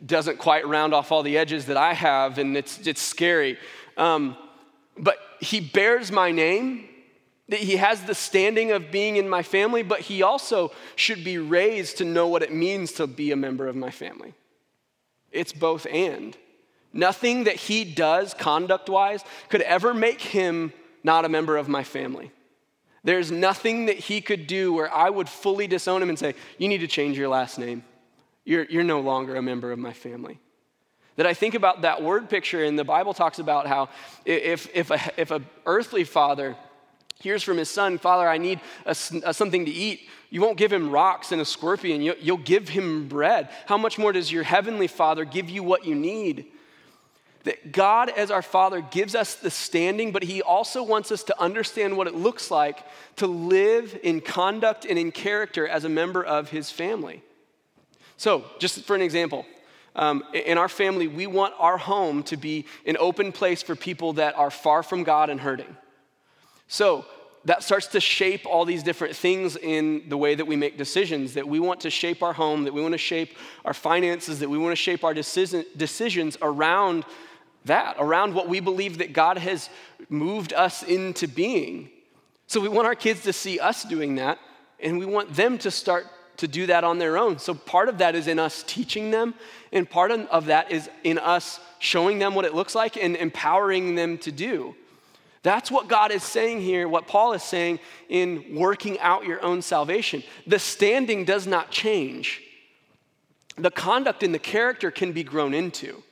doesn't 0.06 0.38
quite 0.38 0.66
round 0.66 0.94
off 0.94 1.12
all 1.12 1.22
the 1.22 1.36
edges 1.36 1.66
that 1.66 1.76
I 1.76 1.92
have. 1.92 2.38
And 2.38 2.56
it's, 2.56 2.86
it's 2.86 3.02
scary. 3.02 3.58
Um, 3.98 4.36
but 4.96 5.18
he 5.40 5.60
bears 5.60 6.10
my 6.10 6.30
name 6.30 6.88
that 7.48 7.60
he 7.60 7.76
has 7.76 8.02
the 8.02 8.14
standing 8.14 8.72
of 8.72 8.90
being 8.90 9.16
in 9.16 9.28
my 9.28 9.42
family, 9.42 9.82
but 9.82 10.00
he 10.00 10.22
also 10.22 10.70
should 10.96 11.24
be 11.24 11.38
raised 11.38 11.98
to 11.98 12.04
know 12.04 12.28
what 12.28 12.42
it 12.42 12.52
means 12.52 12.92
to 12.92 13.06
be 13.06 13.32
a 13.32 13.36
member 13.36 13.66
of 13.66 13.76
my 13.76 13.90
family. 13.90 14.34
It's 15.32 15.52
both 15.52 15.86
and. 15.90 16.36
Nothing 16.92 17.44
that 17.44 17.56
he 17.56 17.84
does 17.84 18.34
conduct 18.34 18.88
wise 18.88 19.22
could 19.48 19.62
ever 19.62 19.94
make 19.94 20.20
him 20.20 20.72
not 21.02 21.24
a 21.24 21.28
member 21.28 21.56
of 21.56 21.68
my 21.68 21.84
family. 21.84 22.30
There's 23.04 23.30
nothing 23.30 23.86
that 23.86 23.96
he 23.96 24.20
could 24.20 24.46
do 24.46 24.72
where 24.72 24.92
I 24.92 25.08
would 25.08 25.28
fully 25.28 25.66
disown 25.66 26.02
him 26.02 26.08
and 26.08 26.18
say, 26.18 26.34
You 26.58 26.68
need 26.68 26.78
to 26.78 26.86
change 26.86 27.16
your 27.16 27.28
last 27.28 27.58
name. 27.58 27.84
You're, 28.44 28.64
you're 28.64 28.84
no 28.84 29.00
longer 29.00 29.36
a 29.36 29.42
member 29.42 29.72
of 29.72 29.78
my 29.78 29.92
family. 29.92 30.40
That 31.16 31.26
I 31.26 31.34
think 31.34 31.54
about 31.54 31.82
that 31.82 32.02
word 32.02 32.28
picture, 32.28 32.64
and 32.64 32.78
the 32.78 32.84
Bible 32.84 33.12
talks 33.12 33.38
about 33.38 33.66
how 33.66 33.88
if, 34.24 34.68
if, 34.74 34.90
a, 34.90 35.00
if 35.16 35.30
a 35.30 35.42
earthly 35.66 36.04
father 36.04 36.56
hears 37.20 37.42
from 37.42 37.56
his 37.56 37.68
son, 37.68 37.98
Father, 37.98 38.28
I 38.28 38.38
need 38.38 38.60
a, 38.86 38.90
a, 38.90 39.34
something 39.34 39.64
to 39.64 39.70
eat. 39.70 40.08
You 40.30 40.40
won't 40.40 40.58
give 40.58 40.72
him 40.72 40.90
rocks 40.90 41.32
and 41.32 41.40
a 41.40 41.44
scorpion, 41.44 42.00
you, 42.00 42.14
you'll 42.20 42.36
give 42.36 42.68
him 42.68 43.08
bread. 43.08 43.48
How 43.66 43.78
much 43.78 43.98
more 43.98 44.12
does 44.12 44.30
your 44.30 44.44
heavenly 44.44 44.86
Father 44.86 45.24
give 45.24 45.50
you 45.50 45.62
what 45.62 45.84
you 45.84 45.94
need? 45.94 46.46
That 47.44 47.72
God, 47.72 48.10
as 48.10 48.30
our 48.30 48.42
Father, 48.42 48.80
gives 48.80 49.14
us 49.14 49.36
the 49.36 49.50
standing, 49.50 50.12
but 50.12 50.22
He 50.22 50.42
also 50.42 50.82
wants 50.82 51.10
us 51.10 51.22
to 51.24 51.40
understand 51.40 51.96
what 51.96 52.06
it 52.06 52.14
looks 52.14 52.50
like 52.50 52.84
to 53.16 53.26
live 53.26 53.98
in 54.02 54.20
conduct 54.20 54.84
and 54.84 54.98
in 54.98 55.12
character 55.12 55.66
as 55.66 55.84
a 55.84 55.88
member 55.88 56.22
of 56.22 56.50
His 56.50 56.70
family. 56.70 57.22
So, 58.16 58.44
just 58.58 58.84
for 58.84 58.96
an 58.96 59.02
example, 59.02 59.46
um, 59.94 60.24
in 60.34 60.58
our 60.58 60.68
family, 60.68 61.08
we 61.08 61.26
want 61.26 61.54
our 61.58 61.78
home 61.78 62.22
to 62.24 62.36
be 62.36 62.66
an 62.84 62.96
open 62.98 63.32
place 63.32 63.62
for 63.62 63.74
people 63.74 64.14
that 64.14 64.36
are 64.36 64.50
far 64.50 64.82
from 64.82 65.04
God 65.04 65.30
and 65.30 65.40
hurting. 65.40 65.76
So 66.68 67.04
that 67.44 67.62
starts 67.62 67.86
to 67.88 68.00
shape 68.00 68.46
all 68.46 68.64
these 68.64 68.82
different 68.82 69.16
things 69.16 69.56
in 69.56 70.08
the 70.08 70.16
way 70.16 70.34
that 70.34 70.44
we 70.44 70.54
make 70.54 70.76
decisions. 70.76 71.34
That 71.34 71.48
we 71.48 71.60
want 71.60 71.80
to 71.80 71.90
shape 71.90 72.22
our 72.22 72.32
home, 72.32 72.64
that 72.64 72.74
we 72.74 72.82
want 72.82 72.92
to 72.92 72.98
shape 72.98 73.36
our 73.64 73.74
finances, 73.74 74.40
that 74.40 74.50
we 74.50 74.58
want 74.58 74.72
to 74.72 74.76
shape 74.76 75.02
our 75.02 75.14
decision, 75.14 75.64
decisions 75.76 76.36
around 76.42 77.04
that, 77.64 77.96
around 77.98 78.34
what 78.34 78.48
we 78.48 78.60
believe 78.60 78.98
that 78.98 79.12
God 79.12 79.38
has 79.38 79.70
moved 80.08 80.52
us 80.52 80.82
into 80.82 81.26
being. 81.26 81.90
So 82.46 82.60
we 82.60 82.68
want 82.68 82.86
our 82.86 82.94
kids 82.94 83.22
to 83.22 83.32
see 83.32 83.58
us 83.60 83.84
doing 83.84 84.14
that, 84.16 84.38
and 84.80 84.98
we 84.98 85.06
want 85.06 85.34
them 85.34 85.58
to 85.58 85.70
start 85.70 86.06
to 86.38 86.48
do 86.48 86.66
that 86.66 86.84
on 86.84 86.98
their 86.98 87.18
own. 87.18 87.38
So 87.38 87.52
part 87.52 87.88
of 87.88 87.98
that 87.98 88.14
is 88.14 88.26
in 88.26 88.38
us 88.38 88.64
teaching 88.66 89.10
them, 89.10 89.34
and 89.72 89.88
part 89.88 90.10
of 90.10 90.46
that 90.46 90.70
is 90.70 90.88
in 91.04 91.18
us 91.18 91.60
showing 91.78 92.18
them 92.18 92.34
what 92.34 92.44
it 92.44 92.54
looks 92.54 92.74
like 92.74 92.96
and 92.96 93.16
empowering 93.16 93.96
them 93.96 94.18
to 94.18 94.32
do. 94.32 94.74
That's 95.42 95.70
what 95.70 95.88
God 95.88 96.10
is 96.10 96.22
saying 96.22 96.60
here, 96.60 96.88
what 96.88 97.06
Paul 97.06 97.32
is 97.32 97.42
saying 97.42 97.78
in 98.08 98.56
working 98.56 98.98
out 99.00 99.24
your 99.24 99.42
own 99.44 99.62
salvation. 99.62 100.22
The 100.46 100.58
standing 100.58 101.24
does 101.24 101.46
not 101.46 101.70
change. 101.70 102.42
The 103.56 103.70
conduct 103.70 104.22
and 104.22 104.34
the 104.34 104.38
character 104.38 104.90
can 104.90 105.12
be 105.12 105.22
grown 105.22 105.54
into, 105.54 106.02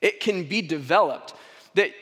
it 0.00 0.20
can 0.20 0.44
be 0.44 0.62
developed. 0.62 1.34
That 1.74 1.92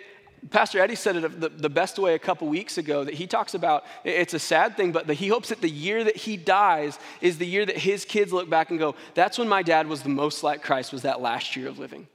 Pastor 0.48 0.80
Eddie 0.80 0.94
said 0.94 1.16
it 1.16 1.40
the, 1.40 1.50
the 1.50 1.68
best 1.68 1.98
way 1.98 2.14
a 2.14 2.18
couple 2.18 2.48
weeks 2.48 2.78
ago 2.78 3.04
that 3.04 3.14
he 3.14 3.26
talks 3.26 3.52
about 3.52 3.84
it's 4.04 4.32
a 4.32 4.38
sad 4.38 4.76
thing, 4.76 4.90
but 4.90 5.08
he 5.10 5.28
hopes 5.28 5.50
that 5.50 5.60
the 5.60 5.68
year 5.68 6.02
that 6.02 6.16
he 6.16 6.36
dies 6.36 6.98
is 7.20 7.36
the 7.36 7.46
year 7.46 7.66
that 7.66 7.76
his 7.76 8.04
kids 8.04 8.32
look 8.32 8.48
back 8.48 8.70
and 8.70 8.78
go, 8.78 8.94
that's 9.14 9.38
when 9.38 9.48
my 9.48 9.62
dad 9.62 9.86
was 9.86 10.02
the 10.02 10.08
most 10.08 10.42
like 10.42 10.62
Christ, 10.62 10.92
was 10.92 11.02
that 11.02 11.20
last 11.20 11.56
year 11.56 11.68
of 11.68 11.78
living. 11.78 12.08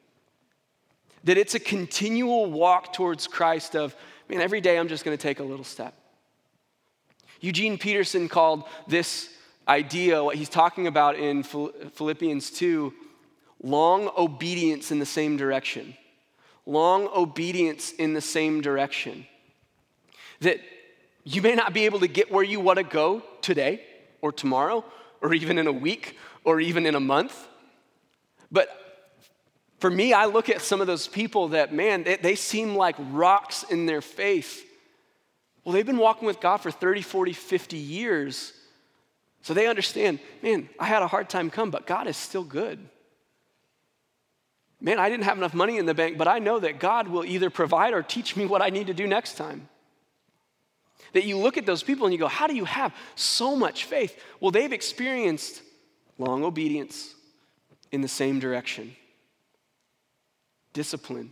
That 1.26 1.38
it's 1.38 1.56
a 1.56 1.60
continual 1.60 2.50
walk 2.52 2.93
towards 2.93 3.28
Christ 3.28 3.76
of, 3.76 3.95
man, 4.30 4.42
every 4.42 4.62
day 4.62 4.78
I'm 4.78 4.88
just 4.88 5.06
going 5.06 5.18
to 5.18 5.22
take 5.22 5.40
a 5.40 5.44
little 5.44 5.66
step. 5.66 5.94
Eugene 7.42 7.78
Peterson 7.78 8.28
called 8.28 8.64
this 8.88 9.30
idea, 9.68 10.24
what 10.24 10.36
he's 10.36 10.50
talking 10.50 10.88
about 10.88 11.16
in 11.16 11.44
Philippians 11.44 12.52
2, 12.52 12.94
long 13.62 14.10
obedience 14.18 14.92
in 14.92 15.00
the 15.00 15.06
same 15.06 15.38
direction. 15.38 15.96
long 16.66 17.08
obedience 17.16 17.92
in 17.92 18.14
the 18.14 18.22
same 18.22 18.62
direction. 18.62 19.26
That 20.42 20.60
you 21.24 21.42
may 21.42 21.56
not 21.56 21.74
be 21.74 21.86
able 21.86 22.00
to 22.00 22.08
get 22.08 22.32
where 22.32 22.44
you 22.44 22.60
want 22.60 22.78
to 22.78 22.84
go 22.84 23.24
today 23.42 23.82
or 24.22 24.32
tomorrow 24.32 24.84
or 25.22 25.34
even 25.34 25.58
in 25.58 25.68
a 25.68 25.72
week 25.72 26.18
or 26.44 26.60
even 26.60 26.86
in 26.86 26.96
a 26.96 27.00
month. 27.00 27.48
But 28.52 28.70
for 29.80 29.90
me, 29.90 30.14
I 30.14 30.26
look 30.26 30.50
at 30.50 30.62
some 30.62 30.82
of 30.82 30.88
those 30.88 31.08
people 31.08 31.50
that, 31.50 31.74
man, 31.74 32.04
they, 32.04 32.16
they, 32.16 32.36
seem 32.36 32.76
like 32.76 32.96
rocks 33.12 33.64
in 33.64 33.86
their 33.86 34.02
faith. 34.02 34.66
Well, 35.64 35.74
they've 35.74 35.86
been 35.86 35.98
walking 35.98 36.26
with 36.26 36.40
God 36.40 36.58
for 36.58 36.72
30, 36.72 37.02
40, 37.02 37.34
50 37.34 37.78
years. 37.78 38.54
So 39.42 39.54
they 39.54 39.68
understand, 39.68 40.20
man, 40.42 40.70
I 40.80 40.86
had 40.86 41.04
a 41.04 41.08
hard 41.08 41.30
time 41.30 41.50
come, 41.50 41.72
but 41.72 41.86
God 41.86 42.08
is 42.08 42.16
still 42.16 42.44
good. 42.44 42.80
Man, 44.80 45.00
I 45.00 45.10
didn't 45.10 45.24
have 45.26 45.38
enough 45.38 45.54
money 45.54 45.78
in 45.78 45.86
the 45.86 45.94
bank, 45.94 46.18
but 46.18 46.28
I 46.28 46.40
know 46.40 46.60
that 46.60 46.80
God 46.80 47.08
will 47.08 47.26
either 47.26 47.50
provide 47.50 47.94
or 47.94 48.04
teach 48.04 48.36
me 48.36 48.46
what 48.46 48.62
I 48.62 48.70
need 48.70 48.88
to 48.88 48.94
do 48.94 49.08
next 49.08 49.36
time. 49.36 49.68
That 51.14 51.26
you 51.26 51.38
look 51.38 51.58
at 51.58 51.66
those 51.66 51.84
people 51.84 52.06
and 52.06 52.14
you 52.14 52.20
go, 52.20 52.28
How 52.28 52.48
do 52.48 52.56
you 52.56 52.66
have 52.66 52.94
so 53.16 53.56
much 53.56 53.86
faith? 53.86 54.22
Well, 54.40 54.52
they've 54.52 54.72
experienced 54.72 55.62
long 56.18 56.44
obedience 56.44 57.14
in 57.92 58.02
the 58.02 58.08
same 58.08 58.40
direction. 58.40 58.96
Discipline. 60.76 61.32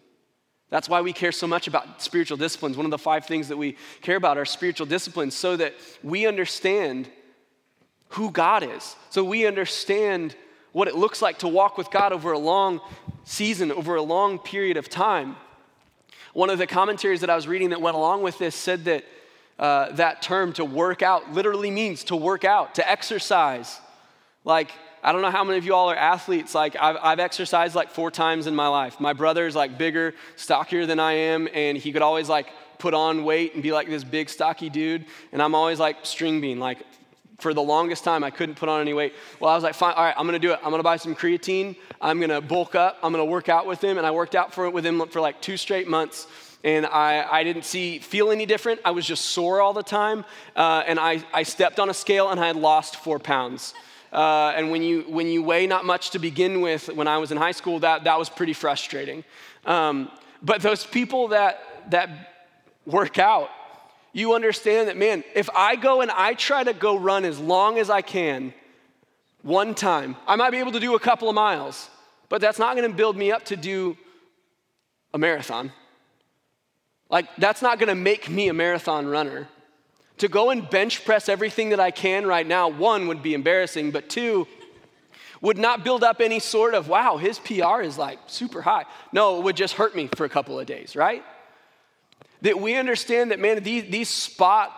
That's 0.71 0.89
why 0.89 1.01
we 1.01 1.13
care 1.13 1.31
so 1.31 1.45
much 1.45 1.67
about 1.67 2.01
spiritual 2.01 2.37
disciplines. 2.37 2.77
One 2.77 2.85
of 2.85 2.91
the 2.91 2.97
five 2.97 3.27
things 3.27 3.49
that 3.49 3.57
we 3.57 3.77
care 4.01 4.15
about 4.15 4.39
are 4.39 4.45
spiritual 4.45 4.87
disciplines 4.87 5.35
so 5.35 5.55
that 5.57 5.75
we 6.01 6.25
understand 6.25 7.07
who 8.07 8.31
God 8.31 8.63
is. 8.63 8.95
So 9.11 9.23
we 9.23 9.45
understand 9.45 10.35
what 10.71 10.87
it 10.87 10.95
looks 10.95 11.21
like 11.21 11.39
to 11.39 11.47
walk 11.47 11.77
with 11.77 11.91
God 11.91 12.13
over 12.13 12.31
a 12.31 12.39
long 12.39 12.81
season, 13.25 13.71
over 13.71 13.95
a 13.95 14.01
long 14.01 14.39
period 14.39 14.77
of 14.77 14.89
time. 14.89 15.35
One 16.33 16.49
of 16.49 16.57
the 16.57 16.65
commentaries 16.65 17.21
that 17.21 17.29
I 17.29 17.35
was 17.35 17.47
reading 17.47 17.69
that 17.69 17.81
went 17.81 17.95
along 17.95 18.23
with 18.23 18.39
this 18.39 18.55
said 18.55 18.85
that 18.85 19.05
uh, 19.59 19.91
that 19.91 20.23
term 20.23 20.53
to 20.53 20.65
work 20.65 21.03
out 21.03 21.33
literally 21.33 21.69
means 21.69 22.05
to 22.05 22.15
work 22.15 22.43
out, 22.43 22.75
to 22.75 22.89
exercise. 22.89 23.79
Like, 24.43 24.71
I 25.03 25.11
don't 25.11 25.21
know 25.21 25.31
how 25.31 25.43
many 25.43 25.57
of 25.57 25.65
you 25.65 25.75
all 25.75 25.89
are 25.91 25.95
athletes. 25.95 26.55
Like, 26.55 26.75
I've, 26.79 26.97
I've 27.01 27.19
exercised 27.19 27.75
like 27.75 27.91
four 27.91 28.09
times 28.09 28.47
in 28.47 28.55
my 28.55 28.67
life. 28.67 28.99
My 28.99 29.13
brother's 29.13 29.55
like 29.55 29.77
bigger, 29.77 30.13
stockier 30.37 30.85
than 30.85 30.99
I 30.99 31.13
am, 31.13 31.49
and 31.53 31.77
he 31.77 31.91
could 31.91 32.01
always 32.01 32.29
like 32.29 32.47
put 32.79 32.93
on 32.93 33.23
weight 33.23 33.53
and 33.53 33.61
be 33.61 33.71
like 33.71 33.87
this 33.87 34.03
big, 34.03 34.29
stocky 34.29 34.69
dude. 34.69 35.05
And 35.31 35.41
I'm 35.41 35.55
always 35.55 35.79
like 35.79 35.97
string 36.03 36.39
bean, 36.39 36.59
like 36.59 36.85
for 37.39 37.53
the 37.53 37.61
longest 37.61 38.05
time, 38.05 38.23
I 38.23 38.29
couldn't 38.29 38.55
put 38.55 38.69
on 38.69 38.79
any 38.79 38.93
weight. 38.93 39.13
Well, 39.39 39.51
I 39.51 39.55
was 39.55 39.63
like, 39.63 39.75
fine, 39.75 39.93
all 39.93 40.05
right, 40.05 40.15
I'm 40.17 40.25
gonna 40.25 40.39
do 40.39 40.53
it. 40.53 40.59
I'm 40.63 40.71
gonna 40.71 40.83
buy 40.83 40.95
some 40.95 41.15
creatine. 41.15 41.75
I'm 41.99 42.21
gonna 42.21 42.39
bulk 42.41 42.73
up. 42.73 42.97
I'm 43.03 43.11
gonna 43.11 43.25
work 43.25 43.49
out 43.49 43.67
with 43.67 43.83
him. 43.83 43.97
And 43.97 44.07
I 44.07 44.11
worked 44.11 44.35
out 44.35 44.53
for, 44.53 44.69
with 44.69 44.85
him 44.85 45.05
for 45.09 45.19
like 45.19 45.41
two 45.41 45.57
straight 45.57 45.87
months. 45.87 46.27
And 46.63 46.85
I, 46.85 47.27
I 47.29 47.43
didn't 47.43 47.65
see, 47.65 47.99
feel 47.99 48.31
any 48.31 48.45
different. 48.45 48.79
I 48.85 48.91
was 48.91 49.05
just 49.05 49.25
sore 49.25 49.59
all 49.59 49.73
the 49.73 49.83
time. 49.83 50.23
Uh, 50.55 50.83
and 50.87 50.97
I, 50.97 51.21
I 51.33 51.43
stepped 51.43 51.79
on 51.79 51.89
a 51.89 51.93
scale 51.93 52.29
and 52.29 52.39
I 52.39 52.47
had 52.47 52.55
lost 52.55 52.95
four 52.95 53.19
pounds. 53.19 53.73
Uh, 54.13 54.53
and 54.55 54.69
when 54.69 54.83
you, 54.83 55.01
when 55.07 55.25
you 55.25 55.41
weigh 55.41 55.65
not 55.65 55.85
much 55.85 56.11
to 56.11 56.19
begin 56.19 56.61
with, 56.61 56.87
when 56.87 57.07
I 57.07 57.17
was 57.17 57.31
in 57.31 57.37
high 57.37 57.51
school, 57.51 57.79
that, 57.79 58.03
that 58.03 58.19
was 58.19 58.29
pretty 58.29 58.53
frustrating. 58.53 59.23
Um, 59.65 60.11
but 60.43 60.61
those 60.61 60.85
people 60.85 61.29
that, 61.29 61.59
that 61.89 62.09
work 62.85 63.17
out, 63.17 63.49
you 64.11 64.35
understand 64.35 64.87
that, 64.87 64.97
man, 64.97 65.23
if 65.33 65.49
I 65.55 65.75
go 65.75 66.01
and 66.01 66.11
I 66.11 66.35
try 66.35 66.63
to 66.63 66.73
go 66.73 66.95
run 66.95 67.25
as 67.25 67.39
long 67.39 67.79
as 67.79 67.89
I 67.89 68.03
can 68.03 68.53
one 69.41 69.73
time, 69.73 70.15
I 70.27 70.35
might 70.35 70.51
be 70.51 70.57
able 70.57 70.73
to 70.73 70.79
do 70.79 70.93
a 70.93 70.99
couple 70.99 71.27
of 71.27 71.33
miles, 71.33 71.89
but 72.29 72.39
that's 72.39 72.59
not 72.59 72.75
gonna 72.75 72.89
build 72.89 73.17
me 73.17 73.31
up 73.31 73.45
to 73.45 73.55
do 73.55 73.97
a 75.11 75.17
marathon. 75.17 75.71
Like, 77.09 77.35
that's 77.37 77.63
not 77.63 77.79
gonna 77.79 77.95
make 77.95 78.29
me 78.29 78.47
a 78.49 78.53
marathon 78.53 79.07
runner. 79.07 79.47
To 80.23 80.29
go 80.29 80.51
and 80.51 80.69
bench 80.69 81.03
press 81.03 81.27
everything 81.27 81.69
that 81.71 81.81
I 81.81 81.91
can 81.91 82.25
right 82.25 82.47
now, 82.47 82.69
one, 82.69 83.07
would 83.07 83.21
be 83.21 83.33
embarrassing, 83.33 83.91
but 83.91 84.09
two, 84.09 84.47
would 85.41 85.57
not 85.57 85.83
build 85.83 86.01
up 86.01 86.21
any 86.21 86.39
sort 86.39 86.73
of, 86.73 86.87
wow, 86.87 87.17
his 87.17 87.39
PR 87.39 87.81
is 87.81 87.97
like 87.97 88.19
super 88.27 88.61
high. 88.61 88.85
No, 89.11 89.37
it 89.37 89.43
would 89.43 89.57
just 89.57 89.73
hurt 89.73 89.95
me 89.95 90.07
for 90.15 90.23
a 90.23 90.29
couple 90.29 90.57
of 90.57 90.65
days, 90.65 90.95
right? 90.95 91.23
that 92.43 92.59
we 92.59 92.75
understand 92.75 93.31
that, 93.31 93.39
man, 93.39 93.63
these, 93.63 93.89
these 93.89 94.09
spot 94.09 94.71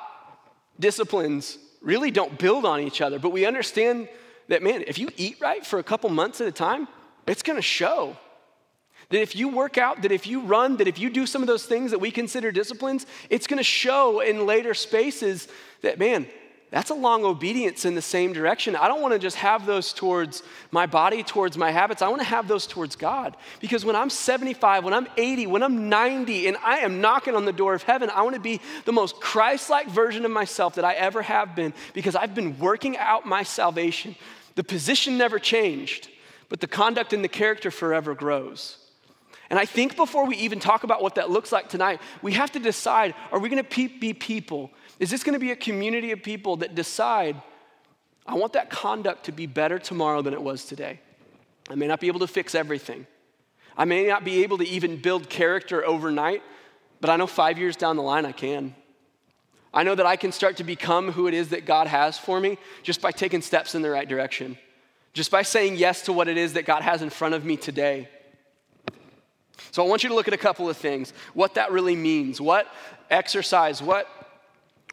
disciplines 0.79 1.57
really 1.81 2.11
don't 2.11 2.37
build 2.37 2.63
on 2.63 2.79
each 2.79 3.01
other, 3.01 3.19
but 3.19 3.31
we 3.31 3.45
understand 3.45 4.07
that, 4.47 4.63
man, 4.63 4.83
if 4.87 4.97
you 4.97 5.09
eat 5.17 5.37
right 5.41 5.65
for 5.65 5.79
a 5.79 5.83
couple 5.83 6.09
months 6.09 6.39
at 6.41 6.47
a 6.47 6.51
time, 6.51 6.87
it's 7.27 7.41
gonna 7.41 7.61
show. 7.61 8.15
That 9.09 9.21
if 9.21 9.35
you 9.35 9.49
work 9.49 9.77
out, 9.77 10.01
that 10.01 10.11
if 10.11 10.25
you 10.27 10.41
run, 10.41 10.77
that 10.77 10.87
if 10.87 10.99
you 10.99 11.09
do 11.09 11.25
some 11.25 11.41
of 11.41 11.47
those 11.47 11.65
things 11.65 11.91
that 11.91 11.99
we 11.99 12.11
consider 12.11 12.51
disciplines, 12.51 13.05
it's 13.29 13.47
gonna 13.47 13.63
show 13.63 14.19
in 14.19 14.45
later 14.45 14.73
spaces 14.73 15.47
that, 15.81 15.99
man, 15.99 16.27
that's 16.71 16.89
a 16.89 16.95
long 16.95 17.23
obedience 17.23 17.85
in 17.85 17.95
the 17.95 18.01
same 18.01 18.33
direction. 18.33 18.75
I 18.75 18.89
don't 18.89 19.01
want 19.01 19.13
to 19.13 19.19
just 19.19 19.37
have 19.37 19.65
those 19.65 19.93
towards 19.93 20.43
my 20.71 20.85
body, 20.85 21.23
towards 21.23 21.57
my 21.57 21.71
habits. 21.71 22.01
I 22.01 22.09
want 22.09 22.21
to 22.21 22.27
have 22.27 22.49
those 22.49 22.67
towards 22.67 22.97
God. 22.97 23.37
Because 23.61 23.85
when 23.85 23.95
I'm 23.95 24.09
75, 24.09 24.83
when 24.83 24.93
I'm 24.93 25.07
80, 25.15 25.47
when 25.47 25.63
I'm 25.63 25.87
90, 25.87 26.47
and 26.47 26.57
I 26.63 26.79
am 26.79 26.99
knocking 26.99 27.35
on 27.35 27.45
the 27.45 27.53
door 27.53 27.75
of 27.75 27.83
heaven, 27.83 28.09
I 28.09 28.23
want 28.23 28.35
to 28.35 28.41
be 28.41 28.59
the 28.83 28.91
most 28.91 29.21
Christ 29.21 29.69
like 29.69 29.87
version 29.87 30.25
of 30.25 30.31
myself 30.31 30.75
that 30.75 30.83
I 30.83 30.95
ever 30.95 31.21
have 31.21 31.55
been 31.55 31.73
because 31.93 32.15
I've 32.15 32.35
been 32.35 32.59
working 32.59 32.97
out 32.97 33.25
my 33.25 33.43
salvation. 33.43 34.15
The 34.55 34.63
position 34.63 35.17
never 35.17 35.39
changed, 35.39 36.09
but 36.49 36.59
the 36.59 36.67
conduct 36.67 37.13
and 37.13 37.23
the 37.23 37.29
character 37.29 37.71
forever 37.71 38.15
grows. 38.15 38.84
And 39.49 39.59
I 39.59 39.65
think 39.65 39.95
before 39.95 40.25
we 40.25 40.35
even 40.37 40.59
talk 40.59 40.83
about 40.83 41.03
what 41.03 41.15
that 41.15 41.29
looks 41.29 41.51
like 41.51 41.69
tonight, 41.69 42.01
we 42.21 42.33
have 42.33 42.51
to 42.53 42.59
decide 42.59 43.13
are 43.31 43.39
we 43.39 43.49
going 43.49 43.63
to 43.63 43.89
be 43.99 44.13
people 44.13 44.71
is 44.99 45.09
this 45.09 45.23
going 45.23 45.33
to 45.33 45.39
be 45.39 45.51
a 45.51 45.55
community 45.55 46.11
of 46.11 46.23
people 46.23 46.57
that 46.57 46.75
decide, 46.75 47.41
I 48.25 48.35
want 48.35 48.53
that 48.53 48.69
conduct 48.69 49.25
to 49.25 49.31
be 49.31 49.45
better 49.45 49.77
tomorrow 49.77 50.21
than 50.21 50.33
it 50.33 50.41
was 50.41 50.65
today? 50.65 50.99
I 51.69 51.75
may 51.75 51.87
not 51.87 51.99
be 51.99 52.07
able 52.07 52.21
to 52.21 52.27
fix 52.27 52.55
everything. 52.55 53.05
I 53.77 53.85
may 53.85 54.07
not 54.07 54.23
be 54.23 54.43
able 54.43 54.57
to 54.59 54.67
even 54.67 54.97
build 54.97 55.29
character 55.29 55.85
overnight, 55.85 56.43
but 57.01 57.09
I 57.09 57.17
know 57.17 57.27
five 57.27 57.57
years 57.57 57.75
down 57.75 57.97
the 57.97 58.03
line 58.03 58.25
I 58.25 58.31
can. 58.31 58.73
I 59.73 59.83
know 59.83 59.95
that 59.95 60.05
I 60.05 60.15
can 60.15 60.31
start 60.31 60.57
to 60.57 60.63
become 60.63 61.11
who 61.11 61.27
it 61.27 61.33
is 61.33 61.49
that 61.49 61.65
God 61.65 61.87
has 61.87 62.17
for 62.17 62.39
me 62.39 62.57
just 62.83 63.01
by 63.01 63.11
taking 63.11 63.41
steps 63.41 63.75
in 63.75 63.81
the 63.81 63.89
right 63.89 64.07
direction, 64.07 64.57
just 65.11 65.29
by 65.29 65.41
saying 65.41 65.75
yes 65.75 66.03
to 66.03 66.13
what 66.13 66.29
it 66.29 66.37
is 66.37 66.53
that 66.53 66.65
God 66.65 66.81
has 66.83 67.01
in 67.01 67.09
front 67.09 67.33
of 67.33 67.43
me 67.43 67.57
today. 67.57 68.07
So 69.71 69.83
I 69.83 69.87
want 69.87 70.03
you 70.03 70.09
to 70.09 70.15
look 70.15 70.27
at 70.27 70.33
a 70.33 70.37
couple 70.37 70.69
of 70.69 70.77
things 70.77 71.13
what 71.33 71.55
that 71.55 71.71
really 71.71 71.95
means, 71.95 72.39
what 72.39 72.67
exercise, 73.09 73.81
what 73.81 74.07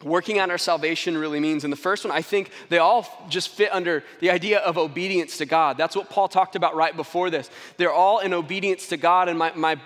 working 0.03 0.39
on 0.39 0.51
our 0.51 0.57
salvation 0.57 1.17
really 1.17 1.39
means. 1.39 1.63
And 1.63 1.71
the 1.71 1.77
first 1.77 2.03
one, 2.03 2.11
I 2.11 2.21
think 2.21 2.51
they 2.69 2.77
all 2.77 3.07
just 3.29 3.49
fit 3.49 3.73
under 3.73 4.03
the 4.19 4.31
idea 4.31 4.59
of 4.59 4.77
obedience 4.77 5.37
to 5.37 5.45
God. 5.45 5.77
That's 5.77 5.95
what 5.95 6.09
Paul 6.09 6.27
talked 6.27 6.55
about 6.55 6.75
right 6.75 6.95
before 6.95 7.29
this. 7.29 7.49
They're 7.77 7.93
all 7.93 8.19
in 8.19 8.33
obedience 8.33 8.87
to 8.87 8.97
God. 8.97 9.29
And 9.29 9.37
my, 9.37 9.53
my, 9.55 9.77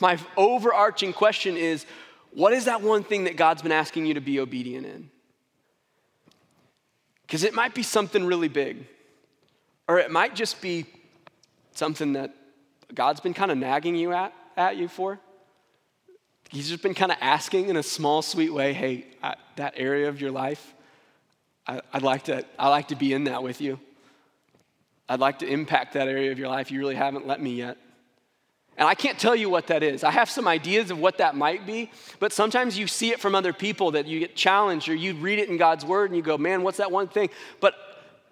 my 0.00 0.18
overarching 0.36 1.12
question 1.12 1.56
is 1.56 1.86
what 2.32 2.52
is 2.52 2.66
that 2.66 2.82
one 2.82 3.04
thing 3.04 3.24
that 3.24 3.36
God's 3.36 3.62
been 3.62 3.72
asking 3.72 4.06
you 4.06 4.14
to 4.14 4.20
be 4.20 4.40
obedient 4.40 4.86
in? 4.86 5.10
Because 7.26 7.44
it 7.44 7.54
might 7.54 7.74
be 7.74 7.82
something 7.82 8.24
really 8.24 8.48
big, 8.48 8.86
or 9.86 9.98
it 9.98 10.10
might 10.10 10.34
just 10.34 10.62
be 10.62 10.86
something 11.72 12.14
that 12.14 12.34
God's 12.94 13.20
been 13.20 13.34
kind 13.34 13.50
of 13.50 13.58
nagging 13.58 13.96
you 13.96 14.12
at, 14.12 14.32
at 14.56 14.76
you 14.76 14.88
for. 14.88 15.18
He's 16.50 16.68
just 16.68 16.82
been 16.82 16.94
kind 16.94 17.12
of 17.12 17.18
asking 17.20 17.68
in 17.68 17.76
a 17.76 17.82
small, 17.82 18.22
sweet 18.22 18.52
way, 18.52 18.72
hey, 18.72 19.06
I, 19.22 19.34
that 19.56 19.74
area 19.76 20.08
of 20.08 20.20
your 20.20 20.30
life, 20.30 20.74
I, 21.66 21.82
would 21.92 22.02
like 22.02 22.24
to, 22.24 22.44
I'd 22.58 22.68
like 22.68 22.88
to 22.88 22.96
be 22.96 23.12
in 23.12 23.24
that 23.24 23.42
with 23.42 23.60
you. 23.60 23.78
I'd 25.08 25.20
like 25.20 25.40
to 25.40 25.46
impact 25.46 25.94
that 25.94 26.08
area 26.08 26.32
of 26.32 26.38
your 26.38 26.48
life. 26.48 26.70
You 26.70 26.80
really 26.80 26.94
haven't 26.94 27.26
let 27.26 27.40
me 27.40 27.54
yet. 27.54 27.76
And 28.78 28.86
I 28.86 28.94
can't 28.94 29.18
tell 29.18 29.34
you 29.34 29.50
what 29.50 29.66
that 29.66 29.82
is. 29.82 30.04
I 30.04 30.12
have 30.12 30.30
some 30.30 30.46
ideas 30.46 30.90
of 30.90 30.98
what 30.98 31.18
that 31.18 31.34
might 31.34 31.66
be, 31.66 31.90
but 32.20 32.32
sometimes 32.32 32.78
you 32.78 32.86
see 32.86 33.10
it 33.10 33.18
from 33.18 33.34
other 33.34 33.52
people 33.52 33.90
that 33.90 34.06
you 34.06 34.20
get 34.20 34.36
challenged 34.36 34.88
or 34.88 34.94
you 34.94 35.14
read 35.14 35.40
it 35.40 35.48
in 35.48 35.56
God's 35.56 35.84
word 35.84 36.10
and 36.10 36.16
you 36.16 36.22
go, 36.22 36.38
man, 36.38 36.62
what's 36.62 36.78
that 36.78 36.92
one 36.92 37.08
thing? 37.08 37.28
But 37.60 37.74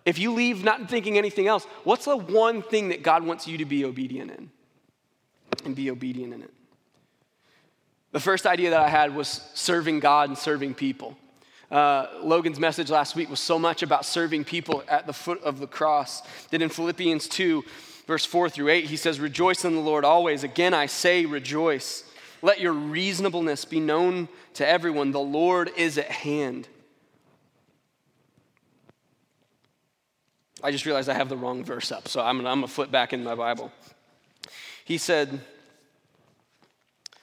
if 0.07 0.21
you 0.21 0.33
leave 0.33 0.63
not 0.63 0.89
thinking 0.89 1.19
anything 1.19 1.49
else, 1.49 1.65
what's 1.83 2.05
the 2.05 2.17
one 2.17 2.63
thing 2.63 2.89
that 2.89 3.03
God 3.03 3.25
wants 3.25 3.49
you 3.49 3.59
to 3.59 3.65
be 3.65 3.85
obedient 3.85 4.31
in? 4.31 4.51
And 5.65 5.75
be 5.75 5.91
obedient 5.91 6.33
in 6.33 6.43
it. 6.43 6.51
The 8.13 8.21
first 8.21 8.47
idea 8.47 8.71
that 8.71 8.81
I 8.81 8.89
had 8.89 9.15
was 9.15 9.43
serving 9.53 9.99
God 9.99 10.29
and 10.29 10.39
serving 10.39 10.75
people. 10.75 11.19
Uh, 11.73 12.07
Logan's 12.23 12.61
message 12.61 12.89
last 12.89 13.17
week 13.17 13.29
was 13.29 13.41
so 13.41 13.59
much 13.59 13.83
about 13.83 14.05
serving 14.05 14.45
people 14.45 14.85
at 14.89 15.09
the 15.09 15.13
foot 15.13 15.43
of 15.43 15.59
the 15.59 15.67
cross 15.67 16.23
that 16.51 16.63
in 16.63 16.69
Philippians 16.69 17.27
2, 17.27 17.65
verse 18.07 18.25
4 18.25 18.49
through 18.49 18.69
8, 18.69 18.85
he 18.85 18.97
says, 18.97 19.19
Rejoice 19.19 19.65
in 19.65 19.75
the 19.75 19.81
Lord 19.81 20.05
always. 20.05 20.45
Again, 20.45 20.73
I 20.73 20.87
say, 20.87 21.27
rejoice. 21.27 22.05
Let 22.43 22.61
your 22.61 22.73
reasonableness 22.73 23.65
be 23.65 23.81
known 23.81 24.29
to 24.55 24.67
everyone. 24.67 25.11
The 25.11 25.19
Lord 25.19 25.73
is 25.77 25.99
at 25.99 26.11
hand. 26.11 26.69
I 30.67 30.73
just 30.73 30.85
realized 30.85 31.09
I 31.09 31.15
have 31.15 31.29
the 31.29 31.37
wrong 31.37 31.63
verse 31.63 31.93
up, 31.93 32.09
so 32.09 32.21
I'm, 32.21 32.43
going 32.43 32.61
to 32.61 32.67
flip 32.67 32.91
back 32.91 33.13
in 33.13 33.23
my 33.23 33.37
Bible. 33.37 33.71
He 34.85 34.99
said, 34.99 35.39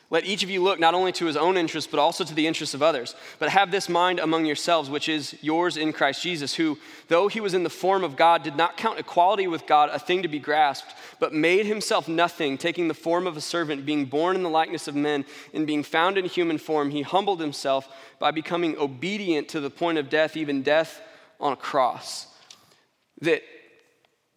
Let 0.10 0.23
each 0.23 0.43
of 0.43 0.49
you 0.49 0.63
look 0.63 0.79
not 0.79 0.93
only 0.93 1.12
to 1.12 1.25
his 1.25 1.36
own 1.36 1.58
interests, 1.58 1.91
but 1.91 1.99
also 1.99 2.23
to 2.23 2.34
the 2.34 2.47
interests 2.47 2.73
of 2.73 2.82
others. 2.82 3.15
But 3.39 3.49
have 3.49 3.69
this 3.69 3.89
mind 3.89 4.19
among 4.19 4.45
yourselves, 4.45 4.89
which 4.89 5.10
is 5.10 5.36
yours 5.41 5.75
in 5.75 5.91
Christ 5.91 6.23
Jesus, 6.23 6.56
who, 6.56 6.79
though 7.10 7.27
he 7.27 7.41
was 7.41 7.53
in 7.53 7.63
the 7.63 7.69
form 7.69 8.06
of 8.06 8.15
God, 8.15 8.43
did 8.43 8.56
not 8.56 8.77
count 8.77 8.97
equality 8.97 9.45
with 9.45 9.67
God 9.67 9.89
a 9.89 9.99
thing 9.99 10.21
to 10.21 10.29
be 10.29 10.39
grasped, 10.39 10.95
but 11.19 11.34
made 11.34 11.65
himself 11.65 12.08
nothing, 12.08 12.58
taking 12.58 12.88
the 12.88 12.93
form 12.93 13.27
of 13.27 13.36
a 13.36 13.41
servant, 13.41 13.86
being 13.86 14.06
born 14.06 14.38
in 14.38 14.43
the 14.43 14.49
likeness 14.49 14.88
of 14.88 14.95
men, 14.95 15.25
and 15.53 15.67
being 15.67 15.84
found 15.84 16.17
in 16.17 16.23
human 16.23 16.58
form, 16.58 16.91
he 16.91 17.01
humbled 17.01 17.41
himself 17.41 17.89
by 18.19 18.32
becoming 18.32 18.77
obedient 18.77 19.49
to 19.49 19.60
the 19.60 19.69
point 19.69 19.97
of 19.97 20.10
death, 20.10 20.38
even 20.38 20.63
death 20.63 21.01
on 21.41 21.51
a 21.51 21.58
cross. 21.58 22.27
That 23.21 23.43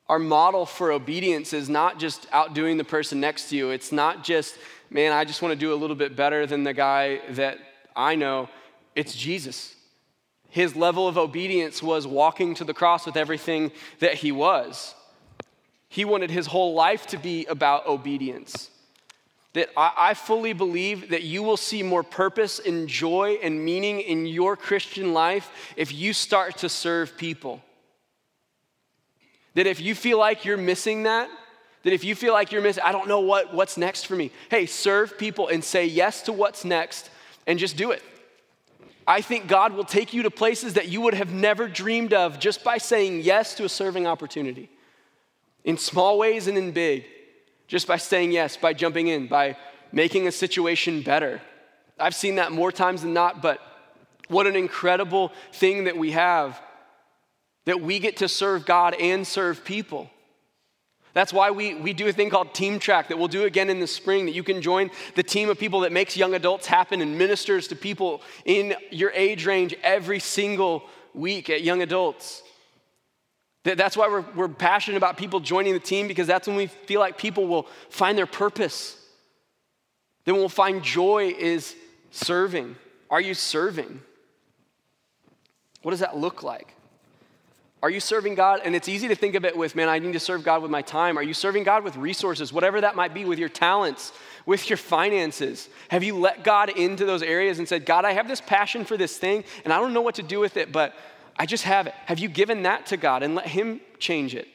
our 0.09 0.19
model 0.19 0.67
for 0.67 0.93
obedience 0.93 1.53
is 1.53 1.69
not 1.69 1.99
just 1.99 2.27
outdoing 2.33 2.77
the 2.77 2.85
person 2.85 3.21
next 3.21 3.51
to 3.51 3.57
you, 3.57 3.71
it's 3.71 3.91
not 3.91 4.23
just 4.23 4.57
man, 4.91 5.13
I 5.13 5.25
just 5.25 5.43
want 5.43 5.53
to 5.53 5.59
do 5.59 5.73
a 5.73 5.77
little 5.77 5.97
bit 5.97 6.17
better 6.17 6.47
than 6.47 6.65
the 6.65 6.75
guy 6.75 7.21
that 7.31 7.59
I 7.95 8.15
know. 8.15 8.49
It's 8.95 9.15
Jesus. 9.15 9.75
His 10.49 10.77
level 10.77 11.09
of 11.09 11.19
obedience 11.19 11.83
was 11.83 12.07
walking 12.07 12.55
to 12.55 12.65
the 12.65 12.75
cross 12.75 13.05
with 13.05 13.17
everything 13.17 13.73
that 13.99 14.15
he 14.15 14.33
was. 14.33 14.95
He 15.89 16.05
wanted 16.05 16.31
his 16.31 16.47
whole 16.47 16.75
life 16.75 17.07
to 17.09 17.19
be 17.19 17.47
about 17.47 17.87
obedience. 17.87 18.71
That 19.53 19.71
I, 19.77 20.13
fully 20.13 20.53
believe 20.53 21.11
that 21.11 21.23
you 21.23 21.43
will 21.43 21.57
see 21.57 21.83
more 21.83 22.03
purpose 22.03 22.59
and 22.59 22.87
joy 22.87 23.39
and 23.43 23.65
meaning 23.65 24.01
in 24.01 24.27
your 24.27 24.55
Christian 24.55 25.15
life 25.15 25.51
if 25.77 25.93
you 25.95 26.13
start 26.13 26.59
to 26.59 26.69
serve 26.69 27.17
people. 27.17 27.63
That 29.57 29.67
if 29.67 29.81
you 29.81 29.95
feel 29.95 30.19
like 30.19 30.45
you're 30.45 30.57
missing 30.57 31.03
that, 31.03 31.29
that 31.83 31.93
if 31.93 32.05
you 32.05 32.15
feel 32.15 32.33
like 32.33 32.53
you're 32.53 32.63
missing, 32.63 32.83
I 32.85 32.93
don't 32.93 33.09
know 33.09 33.21
what, 33.21 33.55
what's 33.55 33.77
next 33.77 34.07
for 34.07 34.15
me, 34.15 34.31
hey, 34.51 34.67
serve 34.67 35.19
people 35.19 35.49
and 35.49 35.65
say 35.65 35.87
yes 35.87 36.23
to 36.23 36.33
what's 36.33 36.65
next 36.65 37.11
and 37.47 37.59
just 37.59 37.77
do 37.77 37.91
it. 37.91 38.03
I 39.09 39.21
think 39.21 39.47
God 39.47 39.73
will 39.73 39.85
take 39.85 40.13
you 40.13 40.25
to 40.25 40.31
places 40.31 40.75
that 40.75 40.89
you 40.89 41.01
would 41.01 41.15
have 41.15 41.33
never 41.33 41.69
dreamed 41.69 42.13
of 42.13 42.39
just 42.39 42.65
by 42.65 42.77
saying 42.77 43.21
yes 43.23 43.55
to 43.55 43.65
a 43.65 43.69
serving 43.69 44.07
opportunity. 44.07 44.69
In 45.65 45.79
small 45.79 46.19
ways 46.19 46.49
and 46.49 46.59
in 46.59 46.73
big, 46.73 47.05
just 47.67 47.87
by 47.87 47.97
saying 47.97 48.33
yes, 48.33 48.57
by 48.57 48.73
jumping 48.73 49.09
in, 49.09 49.27
by 49.27 49.57
making 49.91 50.27
a 50.27 50.33
situation 50.33 51.03
better. 51.03 51.41
I've 51.99 52.15
seen 52.15 52.35
that 52.35 52.53
more 52.53 52.71
times 52.71 53.03
than 53.03 53.15
not, 53.15 53.41
but 53.41 53.61
what 54.29 54.47
an 54.47 54.55
incredible 54.55 55.33
thing 55.53 55.85
that 55.85 55.97
we 55.97 56.11
have 56.11 56.61
that 57.67 57.81
we 57.81 57.99
get 57.99 58.17
to 58.19 58.29
serve 58.29 58.65
God 58.65 58.95
and 58.95 59.27
serve 59.27 59.65
people. 59.65 60.11
That's 61.13 61.33
why 61.33 61.51
we, 61.51 61.75
we 61.75 61.93
do 61.93 62.09
a 62.09 62.13
thing 62.13 62.29
called 62.29 62.53
Team 62.53 62.79
Track 62.79 63.09
that 63.09 63.19
we'll 63.19 63.29
do 63.29 63.45
again 63.45 63.71
in 63.71 63.81
the 63.81 63.87
spring, 63.87 64.27
that 64.27 64.35
you 64.35 64.43
can 64.43 64.61
join 64.61 64.91
the 65.15 65.23
team 65.23 65.49
of 65.49 65.59
people 65.59 65.81
that 65.81 65.93
makes 65.93 66.17
young 66.17 66.35
adults 66.35 66.67
happen 66.67 67.01
and 67.01 67.17
ministers 67.17 67.69
to 67.69 67.77
people 67.77 68.23
in 68.45 68.75
your 68.91 69.11
age 69.13 69.47
range 69.47 69.75
every 69.83 70.19
single 70.21 70.85
week 71.15 71.49
at 71.49 71.63
young 71.63 71.81
adults. 71.81 72.43
That's 73.65 73.97
why 73.97 74.09
we're, 74.09 74.25
we're 74.37 74.49
passionate 74.49 74.99
about 74.99 75.17
people 75.17 75.41
joining 75.41 75.73
the 75.73 75.81
team 75.81 76.07
because 76.07 76.27
that's 76.27 76.47
when 76.47 76.57
we 76.57 76.67
feel 76.67 77.01
like 77.01 77.19
people 77.19 77.47
will 77.47 77.67
find 77.89 78.17
their 78.17 78.27
purpose. 78.27 78.97
Then 80.25 80.37
we'll 80.37 80.49
find 80.49 80.85
joy 80.85 81.35
is 81.37 81.75
serving. 82.11 82.77
Are 83.11 83.21
you 83.21 83.35
serving? 83.35 84.03
What 85.83 85.93
does 85.93 86.01
that 86.01 86.17
look 86.17 86.43
like? 86.43 86.76
Are 87.83 87.91
you 87.91 88.01
serving 88.01 88.35
God? 88.35 88.61
And 88.65 88.75
it's 88.75 88.89
easy 88.89 89.09
to 89.09 89.15
think 89.15 89.35
of 89.35 89.45
it 89.45 89.57
with, 89.57 89.77
man, 89.77 89.89
I 89.89 89.99
need 89.99 90.15
to 90.15 90.21
serve 90.21 90.43
God 90.43 90.63
with 90.63 90.71
my 90.71 90.83
time. 90.83 91.19
Are 91.19 91.23
you 91.23 91.35
serving 91.35 91.65
God 91.65 91.85
with 91.85 91.97
resources, 91.97 92.53
whatever 92.53 92.81
that 92.81 92.97
might 92.97 93.13
be, 93.13 93.25
with 93.25 93.39
your 93.39 93.51
talents, 93.51 94.13
with 94.47 94.71
your 94.71 94.79
finances? 94.79 95.69
Have 95.89 96.03
you 96.03 96.19
let 96.19 96.43
God 96.43 96.71
into 96.71 97.05
those 97.05 97.23
areas 97.23 97.59
and 97.59 97.69
said, 97.69 97.85
God, 97.85 98.05
I 98.05 98.13
have 98.13 98.29
this 98.29 98.41
passion 98.41 98.85
for 98.85 98.97
this 98.97 99.19
thing, 99.19 99.45
and 99.65 99.73
I 99.73 99.79
don't 99.79 99.93
know 99.93 100.01
what 100.01 100.15
to 100.17 100.23
do 100.23 100.41
with 100.41 100.57
it, 100.57 100.73
but 100.73 100.95
I 101.39 101.45
just 101.45 101.65
have 101.65 101.87
it. 101.87 101.95
Have 102.07 102.19
you 102.19 102.29
given 102.29 102.63
that 102.63 102.87
to 102.87 102.97
God 102.97 103.23
and 103.23 103.35
let 103.35 103.47
Him 103.47 103.81
change 103.99 104.35
it? 104.35 104.49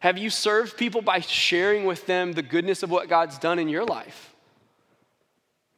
Have 0.00 0.18
you 0.18 0.30
served 0.30 0.76
people 0.76 1.00
by 1.02 1.20
sharing 1.20 1.84
with 1.84 2.06
them 2.06 2.32
the 2.32 2.42
goodness 2.42 2.82
of 2.82 2.90
what 2.90 3.08
God's 3.08 3.38
done 3.38 3.58
in 3.58 3.68
your 3.68 3.84
life? 3.84 4.34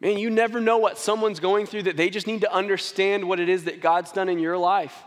Man, 0.01 0.19
you 0.19 0.29
never 0.29 0.61
know 0.61 0.79
what 0.79 0.99
someone's 0.99 1.41
going 1.41 1.67
through 1.67 1.85
that 1.85 1.97
they 1.97 2.11
just 2.11 2.27
need 2.27 2.41
to 2.41 2.53
understand 2.53 3.29
what 3.29 3.39
it 3.39 3.49
is 3.49 3.65
that 3.65 3.81
God's 3.81 4.13
done 4.13 4.29
in 4.29 4.39
your 4.39 4.59
life. 4.59 5.05